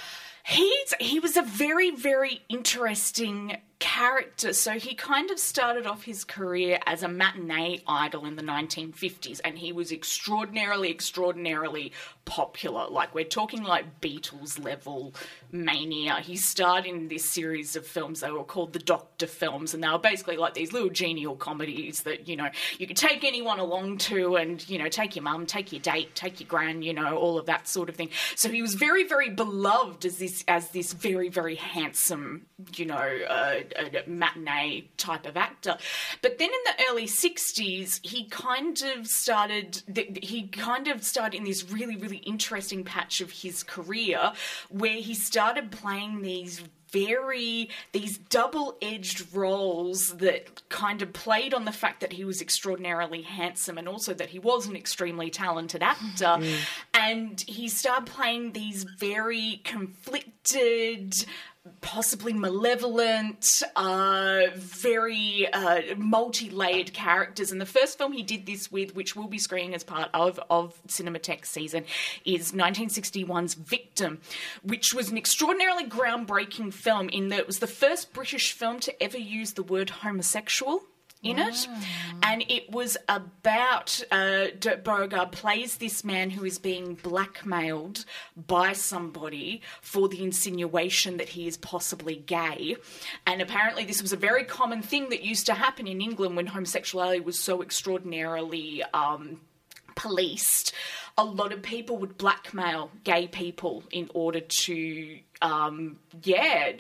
He's 0.44 0.94
he 1.00 1.18
was 1.18 1.36
a 1.36 1.42
very 1.42 1.90
very 1.90 2.42
interesting 2.48 3.56
character. 3.78 4.52
So 4.52 4.72
he 4.72 4.94
kind 4.94 5.30
of 5.30 5.38
started 5.38 5.86
off 5.86 6.04
his 6.04 6.24
career 6.24 6.78
as 6.86 7.02
a 7.02 7.08
matinee 7.08 7.82
idol 7.86 8.24
in 8.24 8.36
the 8.36 8.42
1950s, 8.42 9.40
and 9.44 9.58
he 9.58 9.72
was 9.72 9.92
extraordinarily, 9.92 10.90
extraordinarily 10.90 11.92
popular. 12.24 12.88
Like 12.88 13.14
we're 13.14 13.24
talking 13.24 13.62
like 13.62 14.00
Beatles 14.00 14.62
level 14.62 15.14
mania. 15.52 16.16
He 16.16 16.36
starred 16.36 16.86
in 16.86 17.08
this 17.08 17.24
series 17.24 17.76
of 17.76 17.86
films. 17.86 18.20
They 18.20 18.30
were 18.30 18.44
called 18.44 18.72
the 18.72 18.78
Doctor 18.78 19.26
films, 19.26 19.74
and 19.74 19.82
they 19.82 19.88
were 19.88 19.98
basically 19.98 20.36
like 20.36 20.54
these 20.54 20.72
little 20.72 20.90
genial 20.90 21.36
comedies 21.36 22.02
that 22.02 22.28
you 22.28 22.36
know 22.36 22.48
you 22.78 22.86
could 22.86 22.96
take 22.96 23.24
anyone 23.24 23.58
along 23.58 23.98
to, 23.98 24.36
and 24.36 24.66
you 24.68 24.78
know 24.78 24.88
take 24.88 25.16
your 25.16 25.22
mum, 25.22 25.46
take 25.46 25.72
your 25.72 25.80
date, 25.80 26.14
take 26.14 26.40
your 26.40 26.48
gran, 26.48 26.82
you 26.82 26.92
know 26.92 27.16
all 27.16 27.38
of 27.38 27.46
that 27.46 27.68
sort 27.68 27.88
of 27.88 27.96
thing. 27.96 28.10
So 28.34 28.50
he 28.50 28.62
was 28.62 28.74
very, 28.74 29.04
very 29.04 29.30
beloved 29.30 30.04
as 30.04 30.18
this 30.18 30.44
as 30.48 30.70
this 30.70 30.92
very, 30.92 31.28
very 31.28 31.54
handsome, 31.56 32.46
you 32.74 32.86
know, 32.86 32.96
uh, 33.28 33.60
a 33.76 34.08
matinee 34.08 34.88
type 34.96 35.26
of 35.26 35.36
actor. 35.36 35.76
But 36.22 36.38
then 36.38 36.48
in 36.48 36.60
the 36.64 36.84
early 36.90 37.06
60s, 37.06 38.00
he 38.06 38.24
kind 38.24 38.82
of 38.96 39.06
started, 39.06 39.82
he 40.22 40.48
kind 40.48 40.88
of 40.88 41.04
started 41.04 41.36
in 41.36 41.44
this 41.44 41.70
really, 41.70 41.96
really 41.96 42.18
interesting 42.18 42.84
patch 42.84 43.20
of 43.20 43.30
his 43.30 43.62
career 43.62 44.32
where 44.68 44.96
he 44.96 45.14
started 45.14 45.70
playing 45.70 46.22
these 46.22 46.62
very 46.90 47.68
these 47.92 48.18
double-edged 48.18 49.34
roles 49.34 50.16
that 50.16 50.62
kind 50.68 51.02
of 51.02 51.12
played 51.12 51.52
on 51.52 51.64
the 51.64 51.72
fact 51.72 52.00
that 52.00 52.12
he 52.12 52.24
was 52.24 52.40
extraordinarily 52.40 53.22
handsome 53.22 53.76
and 53.76 53.88
also 53.88 54.14
that 54.14 54.30
he 54.30 54.38
was 54.38 54.66
an 54.66 54.76
extremely 54.76 55.28
talented 55.28 55.82
actor 55.82 56.24
mm. 56.24 56.56
and 56.94 57.42
he 57.42 57.68
started 57.68 58.06
playing 58.06 58.52
these 58.52 58.84
very 58.98 59.60
conflicted 59.64 61.26
possibly 61.80 62.32
malevolent, 62.32 63.62
uh, 63.74 64.42
very 64.54 65.48
uh, 65.52 65.94
multi-layered 65.96 66.92
characters. 66.92 67.52
And 67.52 67.60
the 67.60 67.66
first 67.66 67.98
film 67.98 68.12
he 68.12 68.22
did 68.22 68.46
this 68.46 68.70
with, 68.70 68.94
which 68.94 69.16
will 69.16 69.28
be 69.28 69.38
screening 69.38 69.74
as 69.74 69.84
part 69.84 70.10
of 70.14 70.40
of 70.50 70.74
Cinematheque 70.88 71.46
season, 71.46 71.84
is 72.24 72.52
1961's 72.52 73.54
Victim, 73.54 74.20
which 74.62 74.92
was 74.94 75.10
an 75.10 75.18
extraordinarily 75.18 75.84
groundbreaking 75.84 76.72
film 76.72 77.08
in 77.08 77.28
that 77.28 77.40
it 77.40 77.46
was 77.46 77.58
the 77.58 77.66
first 77.66 78.12
British 78.12 78.52
film 78.52 78.80
to 78.80 79.02
ever 79.02 79.18
use 79.18 79.52
the 79.52 79.62
word 79.62 79.90
homosexual 79.90 80.82
in 81.30 81.38
it. 81.38 81.68
And 82.22 82.44
it 82.48 82.70
was 82.70 82.96
about 83.08 84.02
uh, 84.10 84.48
Bogarde 84.58 85.32
plays 85.32 85.76
this 85.76 86.04
man 86.04 86.30
who 86.30 86.44
is 86.44 86.58
being 86.58 86.94
blackmailed 86.94 88.04
by 88.36 88.72
somebody 88.72 89.62
for 89.80 90.08
the 90.08 90.22
insinuation 90.22 91.16
that 91.18 91.30
he 91.30 91.46
is 91.46 91.56
possibly 91.56 92.16
gay. 92.16 92.76
And 93.26 93.40
apparently, 93.40 93.84
this 93.84 94.02
was 94.02 94.12
a 94.12 94.16
very 94.16 94.44
common 94.44 94.82
thing 94.82 95.08
that 95.10 95.22
used 95.22 95.46
to 95.46 95.54
happen 95.54 95.86
in 95.86 96.00
England 96.00 96.36
when 96.36 96.46
homosexuality 96.46 97.20
was 97.20 97.38
so 97.38 97.62
extraordinarily. 97.62 98.82
Um, 98.92 99.40
policed, 99.96 100.72
a 101.18 101.24
lot 101.24 101.52
of 101.52 101.62
people 101.62 101.96
would 101.96 102.16
blackmail 102.18 102.90
gay 103.02 103.26
people 103.26 103.82
in 103.90 104.08
order 104.14 104.40
to, 104.40 105.18
um, 105.42 105.98
yeah, 106.22 106.72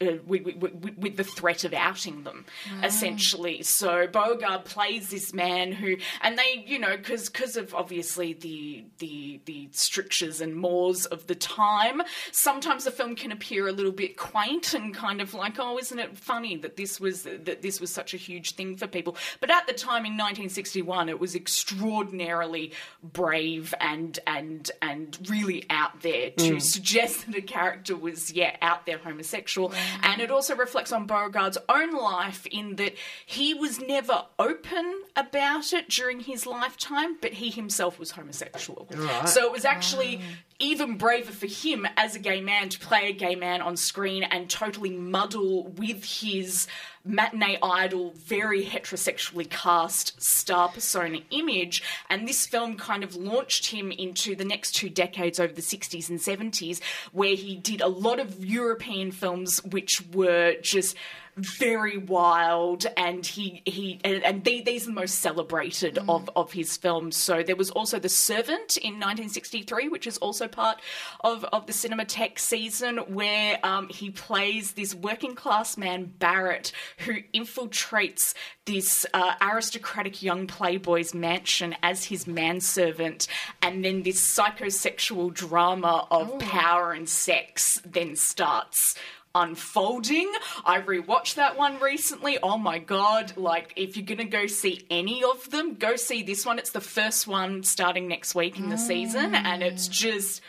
uh, 0.00 0.06
with, 0.26 0.44
with, 0.44 0.96
with, 0.98 1.16
the 1.16 1.24
threat 1.24 1.64
of 1.64 1.72
outing 1.72 2.24
them, 2.24 2.44
essentially. 2.82 3.62
So 3.62 4.06
Bogarde 4.06 4.64
plays 4.64 5.08
this 5.08 5.32
man 5.32 5.72
who, 5.72 5.96
and 6.20 6.38
they, 6.38 6.64
you 6.66 6.78
know, 6.78 6.96
because 6.96 7.28
because 7.28 7.56
of 7.56 7.74
obviously 7.74 8.34
the 8.34 8.84
the 8.98 9.40
the 9.46 9.68
strictures 9.72 10.40
and 10.40 10.54
mores 10.54 11.06
of 11.06 11.26
the 11.26 11.34
time, 11.34 12.02
sometimes 12.32 12.84
the 12.84 12.90
film 12.90 13.16
can 13.16 13.32
appear 13.32 13.66
a 13.68 13.72
little 13.72 13.92
bit 13.92 14.16
quaint 14.16 14.74
and 14.74 14.94
kind 14.94 15.20
of 15.20 15.32
like, 15.34 15.56
oh, 15.58 15.78
isn't 15.78 15.98
it 15.98 16.16
funny 16.18 16.56
that 16.56 16.76
this 16.76 17.00
was 17.00 17.22
that 17.22 17.62
this 17.62 17.80
was 17.80 17.90
such 17.90 18.12
a 18.14 18.18
huge 18.18 18.54
thing 18.54 18.76
for 18.76 18.86
people? 18.86 19.16
But 19.40 19.50
at 19.50 19.66
the 19.66 19.72
time 19.72 20.04
in 20.04 20.12
1961, 20.12 21.08
it 21.08 21.18
was 21.18 21.34
extraordinarily 21.34 22.72
brave 23.02 23.74
and 23.80 24.18
and 24.26 24.70
and 24.80 25.18
really 25.28 25.64
out 25.70 26.02
there 26.02 26.30
to 26.30 26.52
Mm. 26.52 26.60
suggest 26.62 27.26
that 27.26 27.36
a 27.36 27.40
character 27.42 27.96
was 28.02 28.32
yeah 28.32 28.56
out 28.60 28.84
there 28.84 28.98
homosexual. 28.98 29.72
And 30.02 30.20
it 30.20 30.30
also 30.30 30.54
reflects 30.54 30.92
on 30.92 31.06
Bogarde's 31.06 31.58
own 31.68 31.94
life 31.94 32.46
in 32.46 32.76
that 32.76 32.94
he 33.24 33.54
was 33.54 33.80
never 33.80 34.24
open 34.38 35.02
about 35.16 35.72
it 35.72 35.88
during 35.88 36.20
his 36.20 36.46
lifetime 36.46 37.16
but 37.20 37.34
he 37.34 37.50
himself 37.50 37.98
was 37.98 38.10
homosexual. 38.10 38.86
Right. 38.94 39.28
so 39.28 39.46
it 39.46 39.52
was 39.52 39.64
actually 39.64 40.20
even 40.62 40.96
braver 40.96 41.32
for 41.32 41.46
him 41.46 41.86
as 41.96 42.14
a 42.14 42.18
gay 42.18 42.40
man 42.40 42.68
to 42.68 42.78
play 42.78 43.10
a 43.10 43.12
gay 43.12 43.34
man 43.34 43.60
on 43.60 43.76
screen 43.76 44.22
and 44.22 44.48
totally 44.48 44.90
muddle 44.90 45.64
with 45.64 46.04
his 46.04 46.68
matinee 47.04 47.58
idol, 47.62 48.12
very 48.16 48.64
heterosexually 48.64 49.50
cast 49.50 50.22
star 50.22 50.68
persona 50.68 51.18
image. 51.30 51.82
And 52.08 52.28
this 52.28 52.46
film 52.46 52.76
kind 52.76 53.02
of 53.02 53.16
launched 53.16 53.66
him 53.66 53.90
into 53.90 54.36
the 54.36 54.44
next 54.44 54.72
two 54.72 54.88
decades 54.88 55.40
over 55.40 55.52
the 55.52 55.62
60s 55.62 56.08
and 56.08 56.20
70s, 56.20 56.80
where 57.10 57.34
he 57.34 57.56
did 57.56 57.80
a 57.80 57.88
lot 57.88 58.20
of 58.20 58.44
European 58.44 59.10
films 59.10 59.60
which 59.64 60.02
were 60.12 60.54
just 60.62 60.96
very 61.36 61.96
wild 61.96 62.84
and 62.96 63.24
he 63.24 63.62
he 63.64 63.98
and, 64.04 64.22
and 64.22 64.44
they, 64.44 64.60
these 64.60 64.84
are 64.84 64.86
the 64.86 64.92
most 64.92 65.20
celebrated 65.20 65.98
of 66.08 66.28
of 66.36 66.52
his 66.52 66.76
films. 66.76 67.16
So 67.16 67.42
there 67.42 67.56
was 67.56 67.70
also 67.70 67.98
the 67.98 68.08
servant 68.08 68.76
in 68.76 68.94
1963 68.94 69.88
which 69.88 70.06
is 70.06 70.18
also 70.18 70.46
part 70.46 70.80
of 71.20 71.44
of 71.46 71.66
the 71.66 71.72
cinematheque 71.72 72.38
season 72.38 72.98
where 72.98 73.58
um, 73.62 73.88
he 73.88 74.10
plays 74.10 74.72
this 74.72 74.94
working 74.94 75.34
class 75.34 75.78
man 75.78 76.12
barrett 76.18 76.72
who 76.98 77.14
infiltrates 77.34 78.34
this 78.66 79.06
uh, 79.14 79.34
aristocratic 79.40 80.22
young 80.22 80.46
playboy's 80.46 81.14
mansion 81.14 81.74
as 81.82 82.04
his 82.04 82.26
manservant 82.26 83.26
and 83.62 83.84
then 83.84 84.02
this 84.02 84.20
psychosexual 84.20 85.32
drama 85.32 86.06
of 86.10 86.38
power 86.38 86.92
and 86.92 87.08
sex 87.08 87.80
then 87.84 88.14
starts 88.14 88.96
unfolding. 89.34 90.30
I 90.64 90.80
rewatched 90.80 91.34
that 91.34 91.56
one 91.56 91.80
recently. 91.80 92.38
Oh 92.42 92.58
my 92.58 92.78
god, 92.78 93.36
like 93.36 93.72
if 93.76 93.96
you're 93.96 94.06
going 94.06 94.18
to 94.18 94.24
go 94.24 94.46
see 94.46 94.84
any 94.90 95.24
of 95.24 95.50
them, 95.50 95.74
go 95.74 95.96
see 95.96 96.22
this 96.22 96.44
one. 96.44 96.58
It's 96.58 96.70
the 96.70 96.80
first 96.80 97.26
one 97.26 97.62
starting 97.62 98.08
next 98.08 98.34
week 98.34 98.58
in 98.58 98.68
the 98.68 98.78
season 98.78 99.34
and 99.34 99.62
it's 99.62 99.88
mm. 99.88 99.92
just 99.92 100.42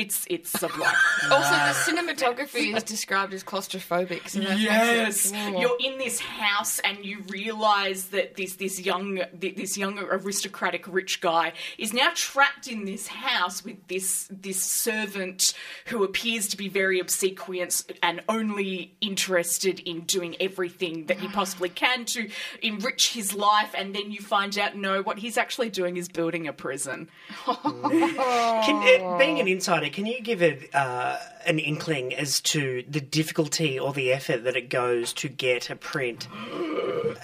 it's 0.00 0.26
it's 0.30 0.50
sublime. 0.50 0.94
Also, 1.30 1.50
the 1.50 1.74
cinematography 1.86 2.74
is 2.76 2.82
described 2.82 3.32
as 3.34 3.44
claustrophobic. 3.44 4.28
So 4.28 4.40
that 4.40 4.58
Yes, 4.58 5.30
makes 5.32 5.32
it- 5.32 5.58
you're 5.60 5.76
in 5.80 5.98
this 5.98 6.18
house 6.18 6.78
and 6.80 7.04
you 7.04 7.22
realise 7.28 8.04
that 8.06 8.36
this 8.36 8.54
this 8.54 8.80
young 8.80 9.20
this 9.32 9.76
young 9.76 9.98
aristocratic 9.98 10.86
rich 10.88 11.20
guy 11.20 11.52
is 11.78 11.92
now 11.92 12.10
trapped 12.14 12.66
in 12.66 12.84
this 12.86 13.06
house 13.08 13.62
with 13.64 13.76
this 13.88 14.26
this 14.30 14.62
servant 14.62 15.52
who 15.86 16.02
appears 16.04 16.48
to 16.48 16.56
be 16.56 16.68
very 16.68 16.98
obsequious 16.98 17.84
and 18.02 18.22
only 18.28 18.94
interested 19.00 19.80
in 19.80 20.00
doing 20.02 20.34
everything 20.40 21.06
that 21.06 21.18
he 21.20 21.28
possibly 21.28 21.68
can 21.68 22.04
to 22.06 22.28
enrich 22.62 23.12
his 23.12 23.34
life. 23.34 23.74
And 23.76 23.94
then 23.94 24.10
you 24.10 24.20
find 24.20 24.58
out 24.58 24.74
no, 24.76 25.02
what 25.02 25.18
he's 25.18 25.36
actually 25.36 25.68
doing 25.68 25.96
is 25.98 26.08
building 26.08 26.48
a 26.48 26.52
prison. 26.52 27.08
Can, 27.44 29.00
uh, 29.02 29.18
being 29.18 29.38
an 29.40 29.48
insider, 29.48 29.88
can 29.90 30.06
you 30.06 30.20
give 30.20 30.42
it 30.42 30.74
uh, 30.74 31.18
an 31.46 31.58
inkling 31.58 32.14
as 32.14 32.40
to 32.40 32.84
the 32.88 33.00
difficulty 33.00 33.78
or 33.78 33.92
the 33.92 34.12
effort 34.12 34.44
that 34.44 34.56
it 34.56 34.68
goes 34.70 35.12
to 35.14 35.28
get 35.28 35.70
a 35.70 35.76
print 35.76 36.28
uh, 36.32 37.16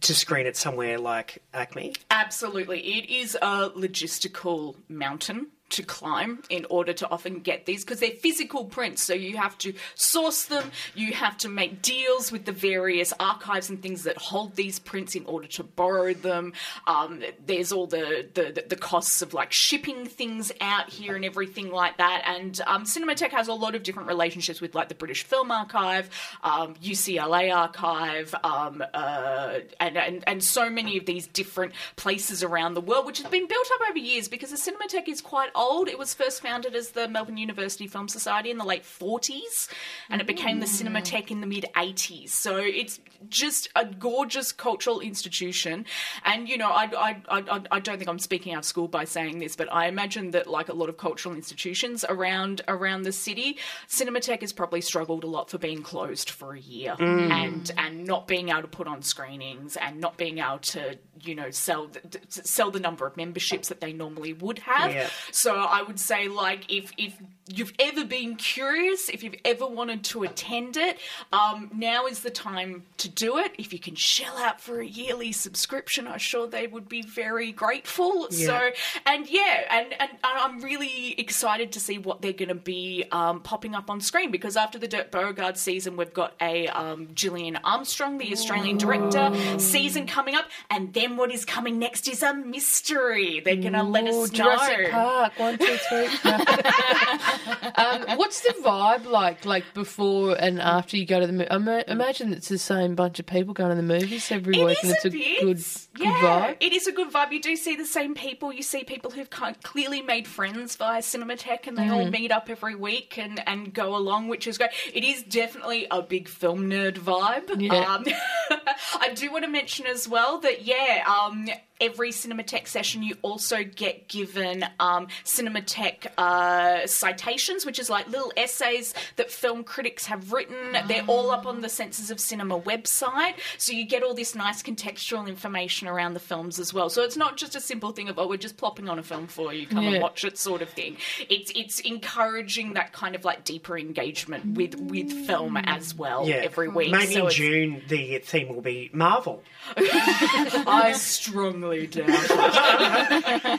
to 0.00 0.14
screen 0.14 0.46
it 0.46 0.56
somewhere 0.56 0.98
like 0.98 1.42
ACMI? 1.54 1.96
Absolutely. 2.10 2.80
It 2.80 3.10
is 3.10 3.36
a 3.36 3.70
logistical 3.70 4.76
mountain 4.88 5.48
to 5.70 5.82
climb 5.82 6.42
in 6.50 6.66
order 6.70 6.92
to 6.92 7.10
often 7.10 7.40
get 7.40 7.66
these 7.66 7.84
because 7.84 8.00
they're 8.00 8.10
physical 8.10 8.64
prints. 8.64 9.02
So 9.02 9.14
you 9.14 9.36
have 9.36 9.56
to 9.58 9.74
source 9.94 10.44
them, 10.44 10.70
you 10.94 11.12
have 11.12 11.36
to 11.38 11.48
make 11.48 11.82
deals 11.82 12.32
with 12.32 12.44
the 12.44 12.52
various 12.52 13.12
archives 13.20 13.68
and 13.68 13.82
things 13.82 14.04
that 14.04 14.16
hold 14.16 14.56
these 14.56 14.78
prints 14.78 15.14
in 15.14 15.24
order 15.26 15.48
to 15.48 15.64
borrow 15.64 16.14
them. 16.14 16.52
Um, 16.86 17.22
there's 17.44 17.72
all 17.72 17.86
the, 17.86 18.26
the, 18.34 18.64
the 18.68 18.76
costs 18.76 19.22
of 19.22 19.34
like 19.34 19.52
shipping 19.52 20.06
things 20.06 20.52
out 20.60 20.88
here 20.88 21.16
and 21.16 21.24
everything 21.24 21.70
like 21.70 21.98
that. 21.98 22.22
And 22.26 22.60
um, 22.66 22.84
Cinematheque 22.84 23.30
has 23.30 23.48
a 23.48 23.54
lot 23.54 23.74
of 23.74 23.82
different 23.82 24.08
relationships 24.08 24.60
with 24.60 24.74
like 24.74 24.88
the 24.88 24.94
British 24.94 25.24
Film 25.24 25.50
Archive, 25.50 26.10
um, 26.42 26.74
UCLA 26.76 27.54
Archive, 27.54 28.34
um, 28.42 28.82
uh, 28.94 29.58
and, 29.80 29.96
and 29.96 30.24
and 30.26 30.42
so 30.44 30.70
many 30.70 30.96
of 30.98 31.06
these 31.06 31.26
different 31.26 31.72
places 31.96 32.42
around 32.42 32.74
the 32.74 32.80
world, 32.80 33.06
which 33.06 33.18
has 33.18 33.30
been 33.30 33.46
built 33.46 33.66
up 33.74 33.88
over 33.90 33.98
years 33.98 34.28
because 34.28 34.50
the 34.50 34.56
Cinematheque 34.56 35.08
is 35.08 35.20
quite 35.20 35.50
old. 35.58 35.88
It 35.88 35.98
was 35.98 36.14
first 36.14 36.40
founded 36.40 36.74
as 36.74 36.90
the 36.90 37.08
Melbourne 37.08 37.36
University 37.36 37.86
Film 37.86 38.08
Society 38.08 38.50
in 38.50 38.56
the 38.58 38.64
late 38.64 38.84
40s, 38.84 39.68
and 40.08 40.20
it 40.20 40.26
became 40.26 40.60
the 40.60 40.66
Cinematheque 40.66 41.30
in 41.30 41.40
the 41.40 41.46
mid 41.46 41.66
80s. 41.76 42.30
So 42.30 42.56
it's 42.56 43.00
just 43.28 43.68
a 43.74 43.84
gorgeous 43.84 44.52
cultural 44.52 45.00
institution. 45.00 45.84
And 46.24 46.48
you 46.48 46.56
know, 46.56 46.70
I, 46.70 46.84
I, 46.96 47.16
I, 47.28 47.60
I 47.72 47.80
don't 47.80 47.98
think 47.98 48.08
I'm 48.08 48.18
speaking 48.20 48.54
out 48.54 48.60
of 48.60 48.64
school 48.64 48.88
by 48.88 49.04
saying 49.04 49.40
this, 49.40 49.56
but 49.56 49.70
I 49.72 49.86
imagine 49.88 50.30
that 50.30 50.46
like 50.46 50.68
a 50.68 50.74
lot 50.74 50.88
of 50.88 50.96
cultural 50.96 51.34
institutions 51.34 52.04
around 52.08 52.62
around 52.68 53.02
the 53.02 53.12
city, 53.12 53.58
Cinematheque 53.88 54.40
has 54.42 54.52
probably 54.52 54.80
struggled 54.80 55.24
a 55.24 55.26
lot 55.26 55.50
for 55.50 55.58
being 55.58 55.82
closed 55.82 56.30
for 56.30 56.54
a 56.54 56.60
year 56.60 56.94
Mm. 56.98 57.30
and 57.30 57.70
and 57.76 58.04
not 58.06 58.26
being 58.28 58.48
able 58.50 58.62
to 58.62 58.68
put 58.68 58.86
on 58.86 59.02
screenings 59.02 59.76
and 59.76 60.00
not 60.00 60.16
being 60.16 60.38
able 60.38 60.58
to 60.58 60.96
you 61.20 61.34
know 61.34 61.50
sell 61.50 61.88
the, 61.88 62.00
sell 62.28 62.70
the 62.70 62.78
number 62.80 63.06
of 63.06 63.16
memberships 63.16 63.68
that 63.68 63.80
they 63.80 63.92
normally 63.92 64.32
would 64.32 64.60
have. 64.60 64.92
Yeah. 64.92 65.08
So 65.32 65.47
I 65.54 65.82
would 65.82 66.00
say 66.00 66.28
like 66.28 66.70
if 66.72 66.92
if 66.96 67.14
you've 67.48 67.72
ever 67.78 68.04
been 68.04 68.36
curious, 68.36 69.08
if 69.08 69.22
you've 69.22 69.36
ever 69.44 69.66
wanted 69.66 70.04
to 70.04 70.22
attend 70.22 70.76
it, 70.76 70.98
um, 71.32 71.70
now 71.74 72.06
is 72.06 72.20
the 72.20 72.30
time 72.30 72.84
to 72.98 73.08
do 73.08 73.38
it. 73.38 73.52
If 73.58 73.72
you 73.72 73.78
can 73.78 73.94
shell 73.94 74.36
out 74.38 74.60
for 74.60 74.80
a 74.80 74.86
yearly 74.86 75.32
subscription, 75.32 76.06
I'm 76.06 76.18
sure 76.18 76.46
they 76.46 76.66
would 76.66 76.88
be 76.88 77.02
very 77.02 77.52
grateful. 77.52 78.28
Yeah. 78.30 78.46
So 78.46 78.70
and 79.06 79.28
yeah, 79.28 79.62
and, 79.70 79.94
and 79.98 80.10
I'm 80.22 80.60
really 80.60 81.18
excited 81.18 81.72
to 81.72 81.80
see 81.80 81.98
what 81.98 82.22
they're 82.22 82.32
going 82.32 82.48
to 82.48 82.54
be 82.54 83.04
um, 83.12 83.40
popping 83.40 83.74
up 83.74 83.90
on 83.90 84.00
screen 84.00 84.30
because 84.30 84.56
after 84.56 84.78
the 84.78 84.88
Dirk 84.88 85.10
Bogarde 85.10 85.56
season, 85.56 85.96
we've 85.96 86.12
got 86.12 86.34
a 86.40 86.68
um, 86.68 87.08
Gillian 87.14 87.56
Armstrong, 87.64 88.18
the 88.18 88.32
Australian 88.32 88.76
director, 88.76 89.32
season 89.58 90.06
coming 90.06 90.34
up, 90.34 90.46
and 90.70 90.92
then 90.92 91.16
what 91.16 91.32
is 91.32 91.44
coming 91.44 91.78
next 91.78 92.08
is 92.08 92.22
a 92.22 92.34
mystery. 92.34 93.40
They're 93.40 93.56
going 93.56 93.72
to 93.72 93.82
let 93.82 94.06
us 94.06 94.14
know. 94.14 94.26
Jurassic 94.26 94.90
Park, 94.90 95.38
one, 95.38 95.58
two, 95.58 95.76
three. 95.88 96.08
um, 97.76 98.16
what's 98.18 98.40
the 98.40 98.54
vibe 98.62 99.06
like, 99.06 99.44
like 99.44 99.64
before 99.74 100.34
and 100.38 100.60
after 100.60 100.96
you 100.96 101.06
go 101.06 101.20
to 101.20 101.26
the 101.26 101.32
movie? 101.32 101.50
I 101.50 101.58
ma- 101.58 101.82
imagine 101.88 102.32
it's 102.32 102.48
the 102.48 102.58
same 102.58 102.94
bunch 102.94 103.18
of 103.18 103.26
people 103.26 103.54
going 103.54 103.70
to 103.70 103.76
the 103.76 103.82
movies 103.82 104.30
every 104.30 104.62
week, 104.62 104.78
and 104.82 104.92
it's 104.92 105.04
a 105.04 105.10
bit. 105.10 105.40
good, 105.40 105.56
good 105.94 106.04
yeah, 106.04 106.48
vibe. 106.52 106.56
it 106.60 106.72
is 106.72 106.86
a 106.86 106.92
good 106.92 107.10
vibe. 107.12 107.32
You 107.32 107.40
do 107.42 107.56
see 107.56 107.76
the 107.76 107.84
same 107.86 108.14
people. 108.14 108.52
You 108.52 108.62
see 108.62 108.84
people 108.84 109.10
who've 109.10 109.30
kind 109.30 109.60
clearly 109.62 110.02
made 110.02 110.26
friends 110.26 110.76
via 110.76 111.00
Cinematheque, 111.00 111.66
and 111.66 111.76
they 111.76 111.88
all 111.88 112.06
Mhm. 112.06 112.12
meet 112.12 112.32
up 112.32 112.48
every 112.50 112.74
week 112.74 113.18
and, 113.18 113.40
and 113.48 113.72
go 113.72 113.94
along, 113.96 114.28
which 114.28 114.46
is 114.46 114.58
great. 114.58 114.70
It 114.92 115.04
is 115.04 115.22
definitely 115.22 115.86
a 115.90 116.02
big 116.02 116.28
film 116.28 116.68
nerd 116.70 116.94
vibe. 116.98 117.60
Yeah. 117.60 117.94
Um, 117.94 118.04
I 119.00 119.12
do 119.14 119.30
want 119.32 119.44
to 119.44 119.50
mention 119.50 119.86
as 119.86 120.08
well 120.08 120.38
that 120.40 120.62
yeah, 120.64 121.04
um, 121.06 121.48
every 121.80 122.10
Cinematheque 122.10 122.66
session 122.68 123.02
you 123.02 123.16
also 123.22 123.62
get 123.64 124.08
given 124.08 124.64
um, 124.80 125.08
Cinematheque 125.24 126.06
uh, 126.18 126.86
citations 126.86 127.18
citations, 127.18 127.66
which 127.66 127.78
is 127.78 127.90
like 127.90 128.08
little 128.08 128.32
essays 128.36 128.94
that 129.16 129.30
film 129.30 129.64
critics 129.64 130.06
have 130.06 130.32
written. 130.32 130.56
They're 130.86 131.04
all 131.06 131.30
up 131.30 131.46
on 131.46 131.60
the 131.62 131.68
Senses 131.68 132.10
of 132.10 132.20
Cinema 132.20 132.58
website, 132.60 133.34
so 133.58 133.72
you 133.72 133.84
get 133.86 134.02
all 134.02 134.14
this 134.14 134.34
nice 134.34 134.62
contextual 134.62 135.26
information 135.28 135.88
around 135.88 136.14
the 136.14 136.20
films 136.20 136.58
as 136.58 136.72
well. 136.72 136.88
So 136.90 137.02
it's 137.02 137.16
not 137.16 137.36
just 137.36 137.54
a 137.56 137.60
simple 137.60 137.92
thing 137.92 138.08
of 138.08 138.18
oh, 138.18 138.26
we're 138.28 138.36
just 138.36 138.56
plopping 138.56 138.88
on 138.88 138.98
a 138.98 139.02
film 139.02 139.26
for 139.26 139.52
you, 139.52 139.66
come 139.66 139.84
Yeah. 139.84 139.90
and 139.94 140.02
watch 140.02 140.24
it, 140.24 140.38
sort 140.38 140.62
of 140.62 140.68
thing. 140.70 140.96
It's 141.28 141.50
it's 141.54 141.80
encouraging 141.80 142.74
that 142.74 142.92
kind 142.92 143.14
of 143.14 143.24
like 143.24 143.44
deeper 143.44 143.76
engagement 143.78 144.56
with 144.56 144.74
with 144.76 145.12
film 145.26 145.56
as 145.56 145.94
well 145.94 146.26
Yeah. 146.26 146.36
every 146.36 146.68
week. 146.68 146.90
Maybe 146.92 147.14
So 147.14 147.26
in 147.26 147.32
June 147.32 147.82
the 147.88 148.18
theme 148.20 148.48
will 148.48 148.62
be 148.62 148.90
Marvel. 148.92 149.42
I 149.76 150.92
strongly 150.96 151.67
doubt 151.72 152.08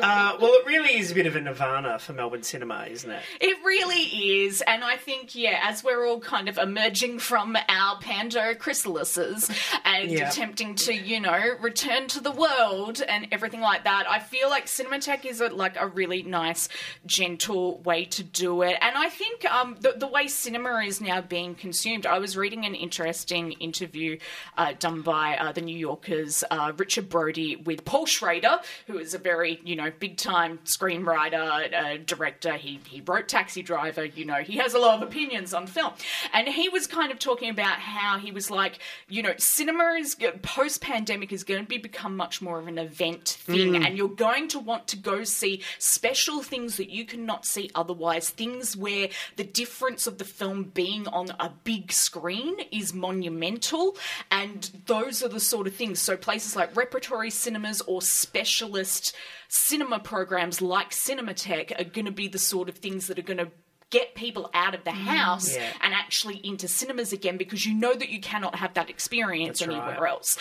Uh, 0.00 0.36
well, 0.40 0.52
it 0.54 0.66
really 0.66 0.98
is 0.98 1.10
a 1.10 1.14
bit 1.14 1.26
of 1.26 1.34
a 1.36 1.40
nirvana 1.40 1.98
for 1.98 2.12
Melbourne 2.12 2.42
cinema, 2.42 2.86
isn't 2.90 3.10
it? 3.10 3.22
It 3.40 3.56
really 3.64 4.44
is, 4.44 4.60
and 4.62 4.84
I 4.84 4.96
think 4.96 5.34
yeah, 5.34 5.60
as 5.64 5.82
we're 5.82 6.06
all 6.06 6.20
kind 6.20 6.48
of 6.48 6.56
emerging 6.58 7.18
from 7.18 7.56
our 7.68 7.98
pando 8.00 8.54
chrysalises 8.54 9.50
and 9.84 10.10
Yeah. 10.10 10.28
attempting 10.28 10.74
to 10.76 10.94
you 10.94 11.20
know 11.20 11.56
return 11.60 12.06
to 12.08 12.20
the 12.20 12.30
world 12.30 13.02
and 13.02 13.28
everything 13.32 13.60
like 13.60 13.84
that, 13.84 14.06
I 14.08 14.18
feel 14.18 14.48
like 14.48 14.66
Cinematheque 14.66 15.24
is 15.24 15.40
a, 15.40 15.48
like 15.48 15.76
a 15.78 15.86
really 15.86 16.22
nice, 16.22 16.68
gentle 17.06 17.78
way 17.80 18.04
to 18.06 18.22
do 18.22 18.62
it, 18.62 18.76
and 18.80 18.96
I 18.96 19.08
think 19.08 19.44
um, 19.50 19.76
the 19.80 19.92
the 19.96 20.06
way 20.06 20.28
cinema 20.28 20.78
is 20.84 21.00
now 21.00 21.20
being 21.20 21.54
consumed. 21.54 22.06
I 22.06 22.18
was 22.18 22.36
reading 22.36 22.64
an 22.66 22.74
interesting 22.74 23.52
interview 23.52 24.18
uh, 24.56 24.74
done 24.78 25.02
by 25.02 25.36
uh, 25.36 25.52
the 25.52 25.60
New 25.62 25.76
Yorker's 25.76 26.44
uh, 26.50 26.72
Richard 26.76 27.08
Brody 27.08 27.37
with 27.64 27.84
Paul 27.84 28.06
Schrader, 28.06 28.58
who 28.86 28.98
is 28.98 29.14
a 29.14 29.18
very 29.18 29.60
you 29.64 29.76
know 29.76 29.90
big 29.98 30.16
time 30.16 30.58
screenwriter, 30.64 31.72
uh, 31.74 31.98
director. 32.04 32.54
He 32.54 32.80
he 32.88 33.00
wrote 33.00 33.28
Taxi 33.28 33.62
Driver. 33.62 34.04
You 34.04 34.24
know 34.24 34.36
he 34.42 34.56
has 34.58 34.74
a 34.74 34.78
lot 34.78 34.96
of 35.02 35.08
opinions 35.08 35.54
on 35.54 35.66
film, 35.66 35.92
and 36.32 36.48
he 36.48 36.68
was 36.68 36.86
kind 36.86 37.12
of 37.12 37.18
talking 37.18 37.50
about 37.50 37.78
how 37.78 38.18
he 38.18 38.32
was 38.32 38.50
like 38.50 38.78
you 39.08 39.22
know 39.22 39.32
cinema 39.38 39.94
is 39.98 40.16
post 40.42 40.80
pandemic 40.80 41.32
is 41.32 41.44
going 41.44 41.60
to 41.62 41.66
be 41.66 41.78
become 41.78 42.16
much 42.16 42.40
more 42.42 42.58
of 42.58 42.66
an 42.66 42.78
event 42.78 43.28
thing, 43.28 43.72
Mm. 43.72 43.86
and 43.86 43.96
you're 43.98 44.08
going 44.08 44.48
to 44.48 44.58
want 44.58 44.86
to 44.88 44.96
go 44.96 45.24
see 45.24 45.62
special 45.78 46.42
things 46.42 46.76
that 46.76 46.90
you 46.90 47.04
cannot 47.04 47.44
see 47.44 47.70
otherwise. 47.74 48.30
Things 48.30 48.76
where 48.76 49.08
the 49.36 49.44
difference 49.44 50.06
of 50.06 50.18
the 50.18 50.24
film 50.24 50.64
being 50.74 51.06
on 51.08 51.28
a 51.40 51.50
big 51.64 51.92
screen 51.92 52.56
is 52.70 52.92
monumental, 52.94 53.96
and 54.30 54.70
those 54.86 55.22
are 55.22 55.28
the 55.28 55.40
sort 55.40 55.66
of 55.66 55.74
things. 55.74 56.00
So 56.00 56.16
places 56.16 56.56
like 56.56 56.74
repertory 56.76 57.27
cinemas 57.30 57.80
or 57.82 58.02
specialist 58.02 59.14
cinema 59.48 59.98
programs 59.98 60.60
like 60.60 60.90
Cinematheque 60.90 61.78
are 61.80 61.84
going 61.84 62.04
to 62.04 62.12
be 62.12 62.28
the 62.28 62.38
sort 62.38 62.68
of 62.68 62.76
things 62.76 63.06
that 63.06 63.18
are 63.18 63.22
going 63.22 63.38
to 63.38 63.50
get 63.90 64.14
people 64.14 64.50
out 64.52 64.74
of 64.74 64.84
the 64.84 64.90
mm. 64.90 64.94
house 64.94 65.54
Yeah. 65.54 65.72
and 65.80 65.94
actually 65.94 66.36
into 66.46 66.68
cinemas 66.68 67.12
again 67.12 67.36
because 67.38 67.64
you 67.64 67.74
know 67.74 67.94
that 67.94 68.10
you 68.10 68.20
cannot 68.20 68.56
have 68.56 68.74
that 68.74 68.90
experience 68.90 69.60
That's 69.60 69.70
anywhere 69.70 70.00
right. 70.00 70.10
else. 70.10 70.38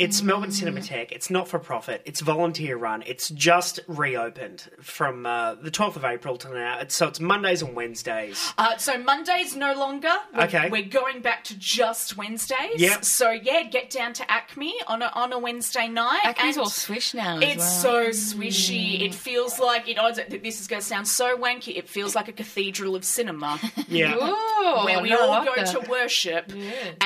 It's 0.00 0.22
Melbourne 0.22 0.48
Cinematheque. 0.48 1.12
It's 1.12 1.28
not 1.28 1.46
for 1.46 1.58
profit. 1.58 2.00
It's 2.06 2.22
volunteer 2.22 2.78
run. 2.78 3.02
It's 3.06 3.28
just 3.28 3.80
reopened 3.86 4.70
from 4.80 5.26
uh, 5.26 5.56
the 5.56 5.70
12th 5.70 5.96
of 5.96 6.04
April 6.06 6.38
to 6.38 6.48
now. 6.54 6.80
So 6.88 7.06
it's 7.08 7.20
Mondays 7.20 7.60
and 7.60 7.76
Wednesdays. 7.76 8.54
Uh, 8.56 8.78
so 8.78 8.96
Mondays 8.96 9.54
no 9.54 9.74
longer. 9.74 10.08
We're, 10.34 10.44
Okay. 10.44 10.70
We're 10.70 10.88
going 10.88 11.20
back 11.20 11.44
to 11.44 11.58
just 11.58 12.16
Wednesdays. 12.16 12.78
Yep. 12.80 13.04
So 13.04 13.30
yeah, 13.30 13.64
get 13.64 13.90
down 13.90 14.14
to 14.14 14.22
ACMI 14.24 14.70
on 14.86 15.02
a 15.02 15.12
on 15.14 15.34
a 15.34 15.38
Wednesday 15.38 15.86
night. 15.86 16.22
ACMI's 16.24 16.56
and 16.56 16.58
all 16.64 16.70
swish 16.70 17.12
now 17.12 17.36
as 17.36 17.42
It's 17.42 17.84
well. 17.84 18.10
so 18.12 18.36
swishy. 18.38 19.02
It 19.02 19.14
feels 19.14 19.58
like 19.60 19.86
you 19.86 19.94
know. 19.96 20.10
This 20.10 20.60
is 20.62 20.66
going 20.66 20.80
to 20.80 20.86
sound 20.86 21.06
so 21.08 21.36
wanky. 21.36 21.76
It 21.76 21.88
feels 21.90 22.14
like 22.14 22.28
a 22.28 22.32
cathedral 22.32 22.96
of 22.96 23.04
cinema. 23.04 23.60
Yeah. 23.88 24.14
Ooh, 24.14 24.84
where 24.84 25.02
we 25.02 25.08
no, 25.10 25.20
all 25.22 25.28
like 25.28 25.46
go 25.46 25.54
that. 25.56 25.66
to 25.82 25.90
worship. 25.90 26.52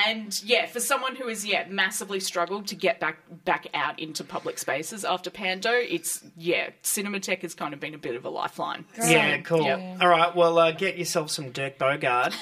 And 0.06 0.42
yeah, 0.44 0.66
for 0.66 0.80
someone 0.80 1.16
who 1.16 1.28
has 1.28 1.44
yeah 1.46 1.66
massively 1.68 2.20
struggled 2.20 2.66
to 2.68 2.76
get 2.84 3.00
back 3.00 3.16
back 3.46 3.66
out 3.72 3.98
into 3.98 4.22
public 4.22 4.58
spaces 4.58 5.06
after 5.06 5.30
Pando, 5.30 5.72
it's 5.72 6.22
yeah, 6.36 6.68
Cinematheque 6.82 7.40
has 7.40 7.54
kind 7.54 7.72
of 7.72 7.80
been 7.80 7.94
a 7.94 7.98
bit 7.98 8.14
of 8.14 8.26
a 8.26 8.28
lifeline. 8.28 8.84
Yeah, 8.98 9.40
cool. 9.40 9.62
Yep. 9.62 10.02
All 10.02 10.08
right, 10.08 10.36
well, 10.36 10.58
uh, 10.58 10.70
get 10.72 10.98
yourself 10.98 11.30
some 11.30 11.50
Dirk 11.50 11.78
Bogarde 11.78 12.34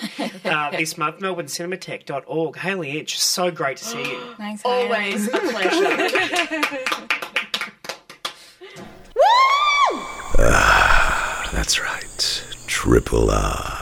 uh, 0.44 0.72
this 0.72 0.98
month. 0.98 1.20
MelbourneCinematheque.org. 1.20 2.56
Hayley 2.56 2.98
Inch, 2.98 3.20
so 3.20 3.52
great 3.52 3.76
to 3.76 3.84
see 3.84 4.02
you. 4.02 4.20
Thanks, 4.36 4.62
Always 4.64 5.28
a 5.28 5.38
pleasure. 5.38 6.08
That's 11.52 11.80
right. 11.80 12.44
Triple 12.66 13.30
R. 13.30 13.81